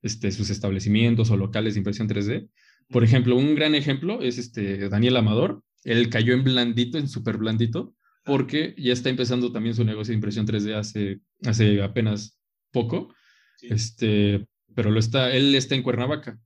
este, 0.02 0.32
sus 0.32 0.50
establecimientos 0.50 1.30
o 1.30 1.36
locales 1.36 1.74
de 1.74 1.80
impresión 1.80 2.08
3D. 2.08 2.48
Por 2.88 3.04
ejemplo, 3.04 3.36
un 3.36 3.54
gran 3.54 3.74
ejemplo 3.74 4.20
es 4.20 4.38
este 4.38 4.88
Daniel 4.88 5.16
Amador. 5.16 5.62
Él 5.84 6.10
cayó 6.10 6.34
en 6.34 6.44
blandito, 6.44 6.98
en 6.98 7.08
súper 7.08 7.38
blandito, 7.38 7.94
porque 8.24 8.74
ya 8.76 8.92
está 8.92 9.08
empezando 9.08 9.52
también 9.52 9.74
su 9.74 9.84
negocio 9.84 10.12
de 10.12 10.16
impresión 10.16 10.46
3D 10.46 10.74
hace, 10.74 11.20
hace 11.44 11.82
apenas 11.82 12.38
poco. 12.70 13.14
Sí. 13.58 13.68
Este, 13.70 14.46
pero 14.74 14.90
lo 14.90 14.98
está, 14.98 15.32
él 15.32 15.54
está 15.54 15.74
en 15.74 15.82
Cuernavaca. 15.82 16.38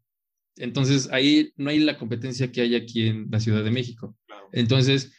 Entonces 0.56 1.08
ahí 1.12 1.52
no 1.56 1.70
hay 1.70 1.78
la 1.80 1.98
competencia 1.98 2.50
que 2.50 2.62
hay 2.62 2.74
aquí 2.74 3.08
en 3.08 3.28
la 3.30 3.40
Ciudad 3.40 3.62
de 3.62 3.70
México. 3.70 4.16
Claro. 4.26 4.48
Entonces, 4.52 5.12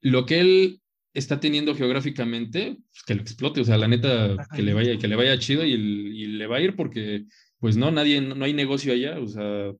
lo 0.00 0.26
que 0.26 0.40
él 0.40 0.81
está 1.14 1.40
teniendo 1.40 1.74
geográficamente, 1.74 2.78
pues 2.90 3.02
que 3.06 3.14
lo 3.14 3.22
explote, 3.22 3.60
o 3.60 3.64
sea, 3.64 3.76
la 3.76 3.88
neta, 3.88 4.36
que 4.54 4.62
le 4.62 4.72
vaya, 4.72 4.98
que 4.98 5.08
le 5.08 5.16
vaya 5.16 5.38
chido 5.38 5.64
y, 5.64 5.72
y, 5.72 6.26
le 6.26 6.46
va 6.46 6.56
a 6.56 6.60
ir 6.60 6.74
porque, 6.74 7.26
pues 7.58 7.76
no, 7.76 7.90
nadie, 7.90 8.20
no 8.20 8.44
hay 8.44 8.54
negocio 8.54 8.92
allá, 8.92 9.18
o 9.20 9.26
sea, 9.26 9.72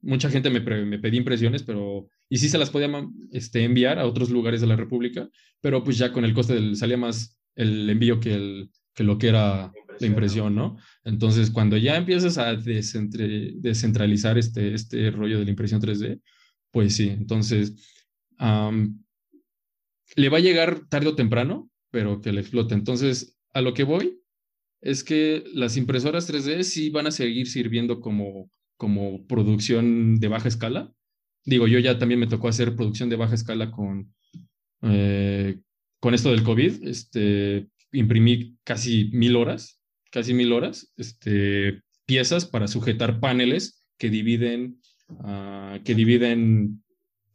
mucha 0.00 0.30
gente 0.30 0.50
me, 0.50 0.60
me 0.60 0.98
pedí 0.98 1.18
impresiones, 1.18 1.62
pero, 1.62 2.08
y 2.28 2.38
sí 2.38 2.48
se 2.48 2.58
las 2.58 2.70
podía 2.70 2.90
este, 3.30 3.64
enviar 3.64 3.98
a 3.98 4.06
otros 4.06 4.30
lugares 4.30 4.60
de 4.60 4.66
la 4.66 4.76
República, 4.76 5.28
pero 5.60 5.84
pues 5.84 5.98
ya 5.98 6.12
con 6.12 6.24
el 6.24 6.34
coste 6.34 6.54
del, 6.54 6.76
salía 6.76 6.96
más 6.96 7.38
el 7.54 7.88
envío 7.90 8.18
que, 8.18 8.34
el, 8.34 8.70
que 8.94 9.04
lo 9.04 9.18
que 9.18 9.28
era 9.28 9.66
impresión, 9.74 9.96
la 10.00 10.06
impresión, 10.06 10.54
¿no? 10.54 10.76
Entonces, 11.04 11.50
cuando 11.50 11.76
ya 11.76 11.96
empiezas 11.96 12.38
a 12.38 12.54
descentre, 12.56 13.52
descentralizar 13.56 14.38
este, 14.38 14.74
este 14.74 15.10
rollo 15.10 15.38
de 15.38 15.44
la 15.44 15.50
impresión 15.50 15.80
3D, 15.80 16.20
pues 16.70 16.96
sí, 16.96 17.10
entonces... 17.10 17.74
Um, 18.40 19.02
le 20.16 20.28
va 20.28 20.38
a 20.38 20.42
llegar 20.42 20.88
tarde 20.88 21.08
o 21.08 21.14
temprano, 21.14 21.70
pero 21.90 22.20
que 22.20 22.32
le 22.32 22.40
explote. 22.40 22.74
Entonces, 22.74 23.36
a 23.52 23.60
lo 23.60 23.74
que 23.74 23.84
voy 23.84 24.20
es 24.80 25.04
que 25.04 25.44
las 25.54 25.76
impresoras 25.76 26.28
3D 26.28 26.62
sí 26.64 26.90
van 26.90 27.06
a 27.06 27.12
seguir 27.12 27.46
sirviendo 27.46 28.00
como, 28.00 28.50
como 28.76 29.26
producción 29.26 30.18
de 30.18 30.28
baja 30.28 30.48
escala. 30.48 30.92
Digo, 31.44 31.66
yo 31.66 31.78
ya 31.78 31.98
también 31.98 32.20
me 32.20 32.26
tocó 32.26 32.48
hacer 32.48 32.74
producción 32.76 33.08
de 33.08 33.16
baja 33.16 33.34
escala 33.34 33.70
con, 33.70 34.12
eh, 34.82 35.60
con 36.00 36.14
esto 36.14 36.30
del 36.30 36.42
COVID. 36.42 36.86
Este, 36.86 37.68
imprimí 37.92 38.58
casi 38.64 39.10
mil 39.12 39.36
horas, 39.36 39.80
casi 40.10 40.34
mil 40.34 40.52
horas, 40.52 40.92
este, 40.96 41.82
piezas 42.06 42.46
para 42.46 42.68
sujetar 42.68 43.20
paneles 43.20 43.84
que 43.98 44.10
dividen, 44.10 44.80
uh, 45.08 45.82
que 45.84 45.94
dividen 45.94 46.82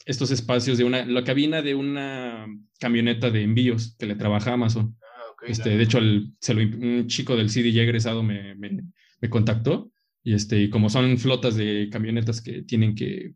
estos 0.07 0.31
espacios 0.31 0.77
de 0.77 0.85
una, 0.85 1.05
la 1.05 1.23
cabina 1.23 1.61
de 1.61 1.75
una 1.75 2.47
camioneta 2.79 3.29
de 3.29 3.43
envíos 3.43 3.95
que 3.99 4.05
le 4.05 4.15
trabaja 4.15 4.53
Amazon. 4.53 4.97
Ah, 5.01 5.33
okay, 5.33 5.51
este, 5.51 5.77
De 5.77 5.83
hecho, 5.83 5.97
el, 5.97 6.33
se 6.39 6.53
lo, 6.53 6.61
un 6.61 7.07
chico 7.07 7.35
del 7.35 7.49
CDJ 7.49 7.81
egresado 7.81 8.23
me, 8.23 8.55
me, 8.55 8.83
me, 9.21 9.29
contactó 9.29 9.91
y, 10.23 10.33
este, 10.33 10.61
y 10.61 10.69
como 10.69 10.89
son 10.89 11.17
flotas 11.17 11.55
de 11.55 11.89
camionetas 11.91 12.41
que 12.41 12.63
tienen 12.63 12.95
que, 12.95 13.33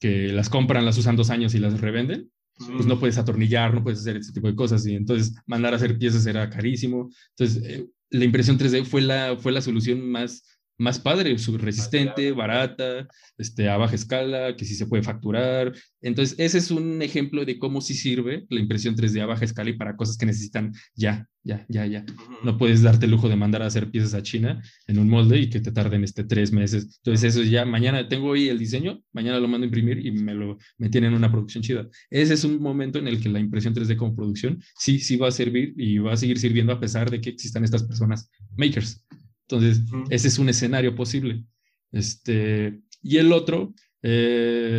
que 0.00 0.32
las 0.32 0.50
compran, 0.50 0.84
las 0.84 0.98
usan 0.98 1.14
dos 1.14 1.30
años 1.30 1.54
y 1.54 1.60
las 1.60 1.80
revenden, 1.80 2.32
pues 2.58 2.86
no 2.86 2.98
puedes 2.98 3.18
atornillar, 3.18 3.72
no 3.72 3.84
puedes 3.84 4.00
hacer 4.00 4.16
ese 4.16 4.32
tipo 4.32 4.48
de 4.48 4.56
cosas 4.56 4.84
y 4.86 4.96
entonces 4.96 5.36
mandar 5.46 5.72
a 5.72 5.76
hacer 5.76 5.96
piezas 5.98 6.26
era 6.26 6.50
carísimo. 6.50 7.10
Entonces, 7.36 7.62
eh, 7.62 7.86
la 8.10 8.24
impresión 8.24 8.58
3D 8.58 8.84
fue 8.84 9.02
la, 9.02 9.36
fue 9.38 9.52
la 9.52 9.60
solución 9.60 10.08
más 10.10 10.42
más 10.78 10.98
padre, 10.98 11.36
resistente, 11.58 12.32
barata, 12.32 13.06
este, 13.38 13.68
a 13.68 13.76
baja 13.76 13.94
escala, 13.94 14.56
que 14.56 14.64
sí 14.64 14.74
se 14.74 14.86
puede 14.86 15.02
facturar. 15.02 15.72
Entonces, 16.02 16.38
ese 16.38 16.58
es 16.58 16.70
un 16.70 17.00
ejemplo 17.02 17.44
de 17.44 17.58
cómo 17.58 17.80
sí 17.80 17.94
sirve 17.94 18.44
la 18.50 18.60
impresión 18.60 18.94
3D 18.94 19.22
a 19.22 19.26
baja 19.26 19.44
escala 19.44 19.70
y 19.70 19.74
para 19.76 19.96
cosas 19.96 20.16
que 20.16 20.26
necesitan 20.26 20.72
ya, 20.94 21.26
ya, 21.42 21.64
ya, 21.68 21.86
ya. 21.86 22.04
No 22.44 22.58
puedes 22.58 22.82
darte 22.82 23.06
el 23.06 23.12
lujo 23.12 23.28
de 23.28 23.36
mandar 23.36 23.62
a 23.62 23.66
hacer 23.66 23.90
piezas 23.90 24.14
a 24.14 24.22
China 24.22 24.62
en 24.86 24.98
un 24.98 25.08
molde 25.08 25.38
y 25.38 25.50
que 25.50 25.60
te 25.60 25.72
tarden 25.72 26.04
este 26.04 26.24
tres 26.24 26.52
meses. 26.52 27.00
Entonces, 27.02 27.34
eso 27.34 27.42
ya, 27.42 27.64
mañana 27.64 28.08
tengo 28.08 28.28
hoy 28.28 28.48
el 28.48 28.58
diseño, 28.58 29.00
mañana 29.12 29.40
lo 29.40 29.48
mando 29.48 29.64
a 29.64 29.68
imprimir 29.68 30.04
y 30.04 30.10
me 30.10 30.34
lo 30.34 30.58
me 30.78 30.90
tienen 30.90 31.14
una 31.14 31.30
producción 31.30 31.62
chida. 31.62 31.88
Ese 32.10 32.34
es 32.34 32.44
un 32.44 32.60
momento 32.60 32.98
en 32.98 33.08
el 33.08 33.20
que 33.20 33.28
la 33.28 33.40
impresión 33.40 33.74
3D 33.74 33.96
como 33.96 34.14
producción 34.14 34.62
sí, 34.78 34.98
sí 34.98 35.16
va 35.16 35.28
a 35.28 35.32
servir 35.32 35.74
y 35.76 35.98
va 35.98 36.12
a 36.12 36.16
seguir 36.16 36.38
sirviendo 36.38 36.72
a 36.72 36.80
pesar 36.80 37.10
de 37.10 37.20
que 37.20 37.30
existan 37.30 37.64
estas 37.64 37.84
personas 37.84 38.30
makers. 38.56 39.04
Entonces, 39.48 39.80
uh 39.92 39.96
-huh. 39.96 40.06
ese 40.10 40.28
es 40.28 40.38
un 40.38 40.48
escenario 40.48 40.94
posible. 40.94 41.44
Este, 41.92 42.80
y 43.02 43.18
el 43.18 43.32
otro 43.32 43.72
es 44.02 44.10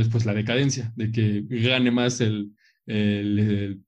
eh, 0.05 0.09
pues 0.11 0.25
la 0.25 0.33
decadencia, 0.33 0.93
de 0.95 1.11
que 1.11 1.43
gane 1.49 1.91
más 1.91 2.21
el, 2.21 2.51
el, 2.85 3.39
el, 3.39 3.81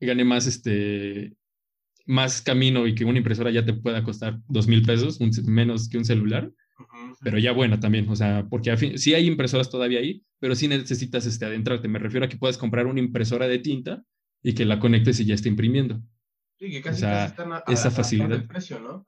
gane 0.00 0.24
más 0.24 0.46
este 0.46 1.34
más 2.08 2.40
camino 2.40 2.86
y 2.86 2.94
que 2.94 3.04
una 3.04 3.18
impresora 3.18 3.50
ya 3.50 3.64
te 3.64 3.72
pueda 3.72 4.04
costar 4.04 4.38
dos 4.48 4.68
mil 4.68 4.82
pesos, 4.82 5.18
menos 5.44 5.88
que 5.88 5.98
un 5.98 6.04
celular, 6.04 6.52
pero 7.20 7.38
ya 7.38 7.50
buena 7.52 7.80
también, 7.80 8.08
o 8.08 8.14
sea, 8.14 8.46
porque 8.48 8.70
a 8.70 8.76
fin, 8.76 8.96
sí 8.96 9.14
hay 9.14 9.26
impresoras 9.26 9.70
todavía 9.70 9.98
ahí, 9.98 10.22
pero 10.38 10.54
sí 10.54 10.68
necesitas 10.68 11.26
este, 11.26 11.46
adentrarte. 11.46 11.88
Me 11.88 11.98
refiero 11.98 12.26
a 12.26 12.28
que 12.28 12.36
puedes 12.36 12.58
comprar 12.58 12.86
una 12.86 13.00
impresora 13.00 13.48
de 13.48 13.58
tinta 13.58 14.04
y 14.42 14.52
que 14.54 14.64
la 14.64 14.78
conectes 14.78 15.18
y 15.18 15.24
ya 15.24 15.34
está 15.34 15.48
imprimiendo. 15.48 16.00
Sí, 16.60 16.70
que 16.70 16.80
casi, 16.80 16.98
O 16.98 17.00
sea, 17.00 17.10
casi 17.12 17.30
están 17.30 17.52
a, 17.52 17.56
a- 17.56 17.72
esa 17.72 17.90
facilidad. 17.90 18.46
precio, 18.46 18.78
¿no? 18.78 19.06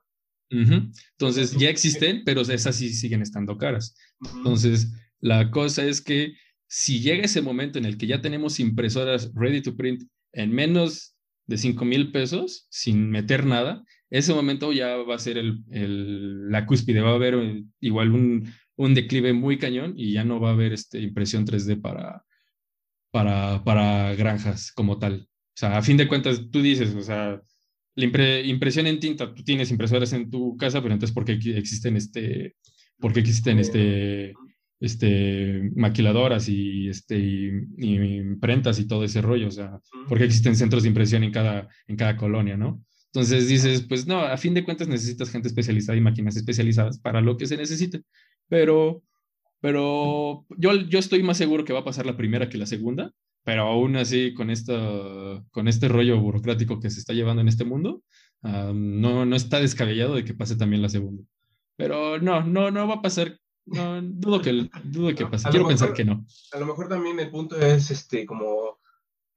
Ujú. 0.51 0.90
Entonces, 1.12 1.57
ya 1.57 1.68
existen, 1.68 2.22
pero 2.24 2.40
esas 2.42 2.76
sí 2.76 2.90
siguen 2.90 3.22
estando 3.22 3.59
caras. 3.59 3.94
Entonces, 4.42 4.92
la 5.20 5.51
cosa 5.51 5.84
es 5.84 6.01
que 6.01 6.34
si 6.66 7.01
llega 7.01 7.24
ese 7.24 7.42
momento 7.42 7.78
en 7.78 7.84
el 7.84 7.99
que 7.99 8.07
ya 8.07 8.20
tenemos 8.22 8.61
impresoras 8.61 9.30
ready 9.34 9.61
to 9.62 9.76
print 9.76 10.05
en 10.32 10.53
menos 10.53 11.16
de 11.46 11.57
5 11.59 11.84
mil 11.84 12.12
pesos, 12.12 12.66
sin 12.70 13.11
meter 13.11 13.44
nada, 13.46 13.82
ese 14.11 14.32
momento 14.34 14.72
ya 14.72 14.96
va 14.96 15.14
a 15.16 15.18
ser 15.18 15.38
el, 15.38 15.64
el- 15.70 16.51
la 16.51 16.66
cúspide, 16.66 17.01
va 17.01 17.11
a 17.11 17.14
haber 17.14 17.34
eh, 17.34 17.64
igual 17.80 18.12
un, 18.12 18.51
un 18.76 18.94
declive 18.94 19.32
muy 19.32 19.59
cañón 19.59 19.94
y 19.96 20.12
ya 20.12 20.24
no 20.24 20.40
va 20.40 20.51
a 20.51 20.53
haber 20.53 20.72
este, 20.72 21.01
impresión 21.01 21.44
3D 21.44 21.76
para, 21.76 22.24
para, 23.11 23.62
para 23.64 24.14
granjas 24.14 24.72
como 24.72 24.99
tal. 24.99 25.28
O 25.30 25.57
sea, 25.61 25.78
a 25.78 25.82
fin 25.82 25.96
de 25.96 26.09
cuentas, 26.09 26.51
tú 26.51 26.62
dices, 26.62 26.94
o 26.94 27.03
sea, 27.03 27.40
la 27.99 28.05
impre- 28.05 28.44
impresión 28.46 28.86
en 28.86 29.01
tinta, 29.01 29.34
tú 29.34 29.42
tienes 29.42 29.70
impresoras 29.72 30.12
en 30.12 30.30
tu 30.30 30.57
casa, 30.57 30.80
pero 30.80 30.94
entonces, 30.94 31.12
¿por 31.14 31.24
qué 31.24 31.32
existen 31.57 31.96
este, 31.96 32.55
por 33.01 33.12
qué 33.12 33.20
existen 33.20 33.59
este, 33.59 34.34
este, 34.80 35.70
maquiladoras 35.74 36.49
y, 36.49 36.88
este, 36.88 37.18
y, 37.18 37.51
y 37.76 37.94
imprentas 38.18 38.78
y 38.78 38.86
todo 38.86 39.03
ese 39.03 39.20
rollo? 39.20 39.49
O 39.49 39.51
sea, 39.51 39.80
Ujú. 39.92 40.07
porque 40.09 40.24
existen 40.24 40.55
centros 40.55 40.84
de 40.84 40.90
impresión 40.90 41.24
en 41.24 41.32
cada, 41.32 41.68
en 41.88 41.96
cada 41.96 42.16
colonia, 42.16 42.57
¿no? 42.57 42.84
Entonces 43.12 43.49
dices, 43.49 43.82
pues 43.88 44.07
no, 44.07 44.20
a 44.20 44.36
fin 44.36 44.55
de 44.55 44.62
cuentas 44.64 44.86
necesitas 44.86 45.30
gente 45.30 45.49
especializada 45.49 45.99
y 45.99 46.01
máquinas 46.01 46.36
especializadas 46.36 47.01
para 47.01 47.20
lo 47.20 47.36
que 47.36 47.46
se 47.46 47.57
necesite. 47.57 48.03
Pero, 48.49 49.03
pero 49.61 50.46
yo, 50.57 50.74
yo 50.88 50.99
estoy 50.99 51.22
más 51.22 51.36
seguro 51.38 51.64
que 51.64 51.72
va 51.72 51.80
a 51.80 51.84
pasar 51.84 52.07
la 52.07 52.16
primera 52.16 52.49
que 52.49 52.59
la 52.59 52.66
segunda, 52.66 53.12
pero 53.49 53.62
aún 53.62 53.96
así 53.96 54.34
con, 54.34 54.51
esta, 54.51 54.74
con 55.53 55.68
este 55.68 55.88
rollo 55.88 56.20
burocrático 56.20 56.78
que 56.80 56.90
se 56.90 57.01
está 57.01 57.14
llevando 57.14 57.40
en 57.40 57.49
este 57.49 57.64
mundo, 57.64 58.03
ah, 58.42 58.72
no, 58.74 59.24
no 59.24 59.34
está 59.36 59.59
descabellado 59.59 60.14
de 60.16 60.22
que 60.22 60.34
pase 60.34 60.55
también 60.57 60.82
la 60.82 60.90
segunda. 60.90 61.22
Pero 61.78 62.18
no, 62.18 62.42
no, 62.42 62.70
no 62.70 62.86
va 62.86 62.96
a 62.96 63.01
pasar. 63.01 63.38
No, 63.64 64.03
dudo 64.03 64.42
que, 64.42 64.68
dudo 64.84 65.14
que 65.14 65.24
pase. 65.26 65.49
Quiero 65.49 65.66
pensar 65.66 65.88
mejor- 65.88 65.96
que 65.96 66.05
no. 66.05 66.26
A 66.53 66.59
lo 66.59 66.66
mejor 66.66 66.88
también 66.90 67.18
el 67.20 67.30
punto 67.30 67.57
es 67.59 67.90
este 67.90 68.26
como 68.26 68.80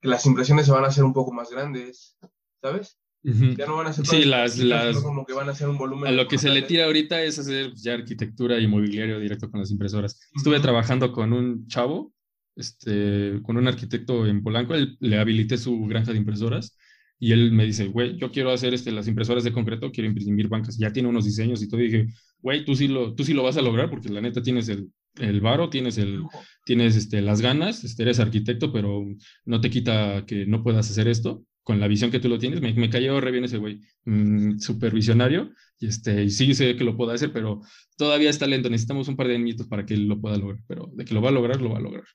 que 0.01 0.09
las 0.09 0.25
impresiones 0.25 0.65
se 0.65 0.73
van 0.73 0.83
a 0.83 0.87
hacer 0.87 1.05
un 1.05 1.13
poco 1.13 1.31
más 1.31 1.49
grandes, 1.49 2.17
¿sabes? 2.61 2.99
Ujú. 3.23 3.55
Ya 3.57 3.65
no 3.65 3.77
van 3.77 3.87
a 3.87 3.93
ser 3.93 4.05
Sí, 4.05 4.25
las- 4.25 4.57
las- 4.57 4.97
como 4.97 5.25
que 5.25 5.31
van 5.31 5.47
a 5.47 5.55
ser 5.55 5.69
un 5.69 5.77
volumen. 5.77 6.09
A 6.09 6.11
lo 6.11 6.27
que 6.27 6.37
se 6.37 6.49
le 6.49 6.63
tira 6.63 6.83
ahorita 6.83 7.21
es 7.23 7.39
hacer 7.39 7.71
ya 7.75 7.93
arquitectura 7.93 8.59
y 8.59 8.67
mobiliario 8.67 9.19
directo 9.21 9.49
con 9.49 9.61
las 9.61 9.71
impresoras. 9.71 10.19
Estuve 10.35 10.55
Ujú. 10.55 10.63
trabajando 10.63 11.13
con 11.13 11.31
un 11.31 11.65
chavo, 11.67 12.11
este, 12.55 13.39
con 13.43 13.57
un 13.57 13.67
arquitecto 13.67 14.25
en 14.27 14.43
Polanco, 14.43 14.75
él, 14.75 14.97
le 14.99 15.17
habilité 15.17 15.57
su 15.57 15.79
granja 15.85 16.11
de 16.11 16.17
impresoras 16.19 16.77
y 17.19 17.33
él 17.33 17.51
me 17.51 17.65
dice, 17.65 17.87
güey, 17.87 18.17
yo 18.17 18.31
quiero 18.31 18.51
hacer 18.51 18.73
este, 18.73 18.91
las 18.91 19.07
impresoras 19.07 19.43
de 19.43 19.53
concreto, 19.53 19.91
quiero 19.91 20.09
imprimir 20.09 20.47
bancas. 20.47 20.77
Ya 20.79 20.91
tiene 20.91 21.07
unos 21.07 21.25
diseños 21.25 21.61
y 21.61 21.69
todo. 21.69 21.79
Y 21.79 21.85
dije, 21.85 22.07
güey, 22.39 22.65
tú 22.65 22.75
sí 22.75 22.87
lo, 22.87 23.13
tú 23.13 23.23
sí 23.23 23.33
lo 23.33 23.43
vas 23.43 23.57
a 23.57 23.61
lograr 23.61 23.91
porque 23.91 24.09
la 24.09 24.21
neta 24.21 24.41
tienes 24.41 24.69
el, 24.69 24.91
el 25.19 25.39
varo, 25.39 25.69
tienes 25.69 25.99
el, 25.99 26.23
tienes 26.65 26.95
este, 26.95 27.21
las 27.21 27.41
ganas, 27.41 27.83
este, 27.83 28.01
eres 28.01 28.19
arquitecto, 28.19 28.73
pero 28.73 29.05
no 29.45 29.61
te 29.61 29.69
quita 29.69 30.25
que 30.25 30.47
no 30.47 30.63
puedas 30.63 30.89
hacer 30.89 31.07
esto 31.07 31.45
con 31.63 31.79
la 31.79 31.87
visión 31.87 32.09
que 32.09 32.19
tú 32.19 32.27
lo 32.27 32.39
tienes. 32.39 32.59
Me, 32.59 32.73
me 32.73 32.89
cayó 32.89 33.21
re 33.21 33.29
bien 33.29 33.43
ese 33.43 33.57
güey, 33.57 33.81
mm, 34.05 34.57
súper 34.57 34.91
visionario, 34.91 35.51
y, 35.79 35.87
este, 35.87 36.23
y 36.23 36.31
sí 36.31 36.55
sé 36.55 36.75
que 36.75 36.83
lo 36.83 36.97
puede 36.97 37.13
hacer, 37.13 37.31
pero 37.31 37.61
todavía 37.97 38.31
está 38.31 38.47
lento. 38.47 38.67
Necesitamos 38.69 39.07
un 39.07 39.15
par 39.15 39.27
de 39.27 39.35
añitos 39.35 39.67
para 39.67 39.85
que 39.85 39.93
él 39.93 40.07
lo 40.07 40.19
pueda 40.19 40.37
lograr, 40.37 40.63
pero 40.67 40.89
de 40.95 41.05
que 41.05 41.13
lo 41.13 41.21
va 41.21 41.29
a 41.29 41.33
lograr, 41.33 41.61
lo 41.61 41.69
va 41.69 41.77
a 41.77 41.81
lograr. 41.81 42.05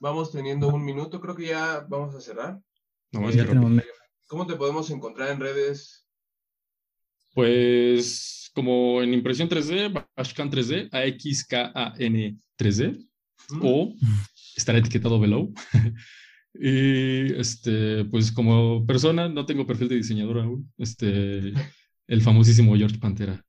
Vamos 0.00 0.30
teniendo 0.30 0.68
un 0.68 0.84
minuto, 0.84 1.20
creo 1.20 1.34
que 1.34 1.46
ya 1.46 1.84
vamos 1.88 2.14
a 2.14 2.20
cerrar. 2.20 2.58
No, 3.12 3.28
Eh, 3.30 3.36
Ya 3.36 3.46
tenemos 3.46 3.82
¿Cómo 4.26 4.46
te 4.46 4.56
podemos 4.56 4.90
encontrar 4.90 5.30
en 5.30 5.40
redes? 5.40 6.06
Pues 7.34 8.50
como 8.54 9.02
en 9.02 9.14
impresión 9.14 9.48
3D, 9.48 10.06
Ashcan 10.16 10.50
3D, 10.50 10.88
AXKAN 10.92 12.38
3D, 12.58 13.06
Ujú. 13.50 13.60
o 13.62 13.94
estará 14.56 14.78
etiquetado 14.78 15.18
below. 15.20 15.52
y 16.54 17.32
este, 17.38 18.04
pues 18.06 18.32
como 18.32 18.84
persona, 18.86 19.28
no 19.28 19.46
tengo 19.46 19.66
perfil 19.66 19.88
de 19.88 19.96
diseñador 19.96 20.40
aún. 20.40 20.72
Este, 20.78 21.52
el 22.06 22.22
famosísimo 22.22 22.76
George 22.76 22.98
Pantera. 22.98 23.44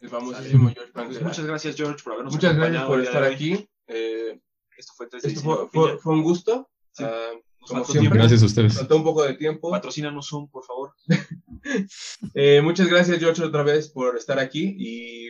El 0.00 0.08
famosísimo 0.08 0.70
George 0.70 0.92
Pues 0.92 0.92
Pantera. 0.92 1.26
muchas 1.26 1.44
gracias, 1.46 1.76
George, 1.76 2.02
por 2.02 2.12
habernos 2.14 2.34
Muchas 2.34 2.56
gracias 2.56 2.84
por 2.84 3.00
estar 3.00 3.24
aquí. 3.24 3.68
Eh, 3.86 4.40
Esto 4.80 4.92
fue 4.96 5.06
3 5.08 5.24
esto 5.24 5.40
fue, 5.40 5.68
fue- 5.68 5.98
fue 5.98 6.12
un 6.14 6.22
gusto. 6.22 6.68
Sí. 6.92 7.04
Ah, 7.04 7.30
Nos 7.60 7.68
como 7.70 7.80
faltó 7.84 7.92
siempre. 7.92 8.00
tiempo. 8.00 8.14
Gracias 8.16 8.42
a 8.42 8.46
ustedes. 8.46 8.74
faltó 8.74 8.96
un 8.96 9.04
poco 9.04 9.22
de 9.22 9.34
tiempo. 9.34 9.70
Patrocínanos 9.70 10.28
Zoom, 10.28 10.48
por 10.50 10.64
favor. 10.64 10.92
Eh, 12.34 12.60
muchas 12.62 12.88
gracias, 12.88 13.18
George, 13.18 13.42
otra 13.44 13.62
vez 13.62 13.90
por 13.90 14.16
estar 14.16 14.38
aquí. 14.38 14.74
Y 14.78 15.28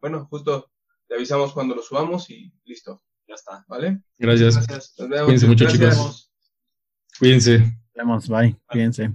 bueno, 0.00 0.26
justo 0.30 0.70
te 1.08 1.14
avisamos 1.14 1.52
cuando 1.52 1.74
lo 1.74 1.82
subamos 1.82 2.28
y 2.30 2.52
listo. 2.64 3.02
Ya 3.26 3.34
está. 3.34 3.64
¿Vale? 3.68 4.02
Gracias. 4.18 4.56
Gracias. 4.66 4.94
Nos 4.98 5.08
vemos. 5.08 5.24
Cuídense 5.24 5.46
mucho, 5.46 5.64
Gracias. 5.64 5.96
chicos. 5.96 6.32
Cuídense. 7.18 7.58
Nos 7.60 7.74
vemos, 7.94 8.28
bye, 8.28 8.56
cuídense. 8.70 9.14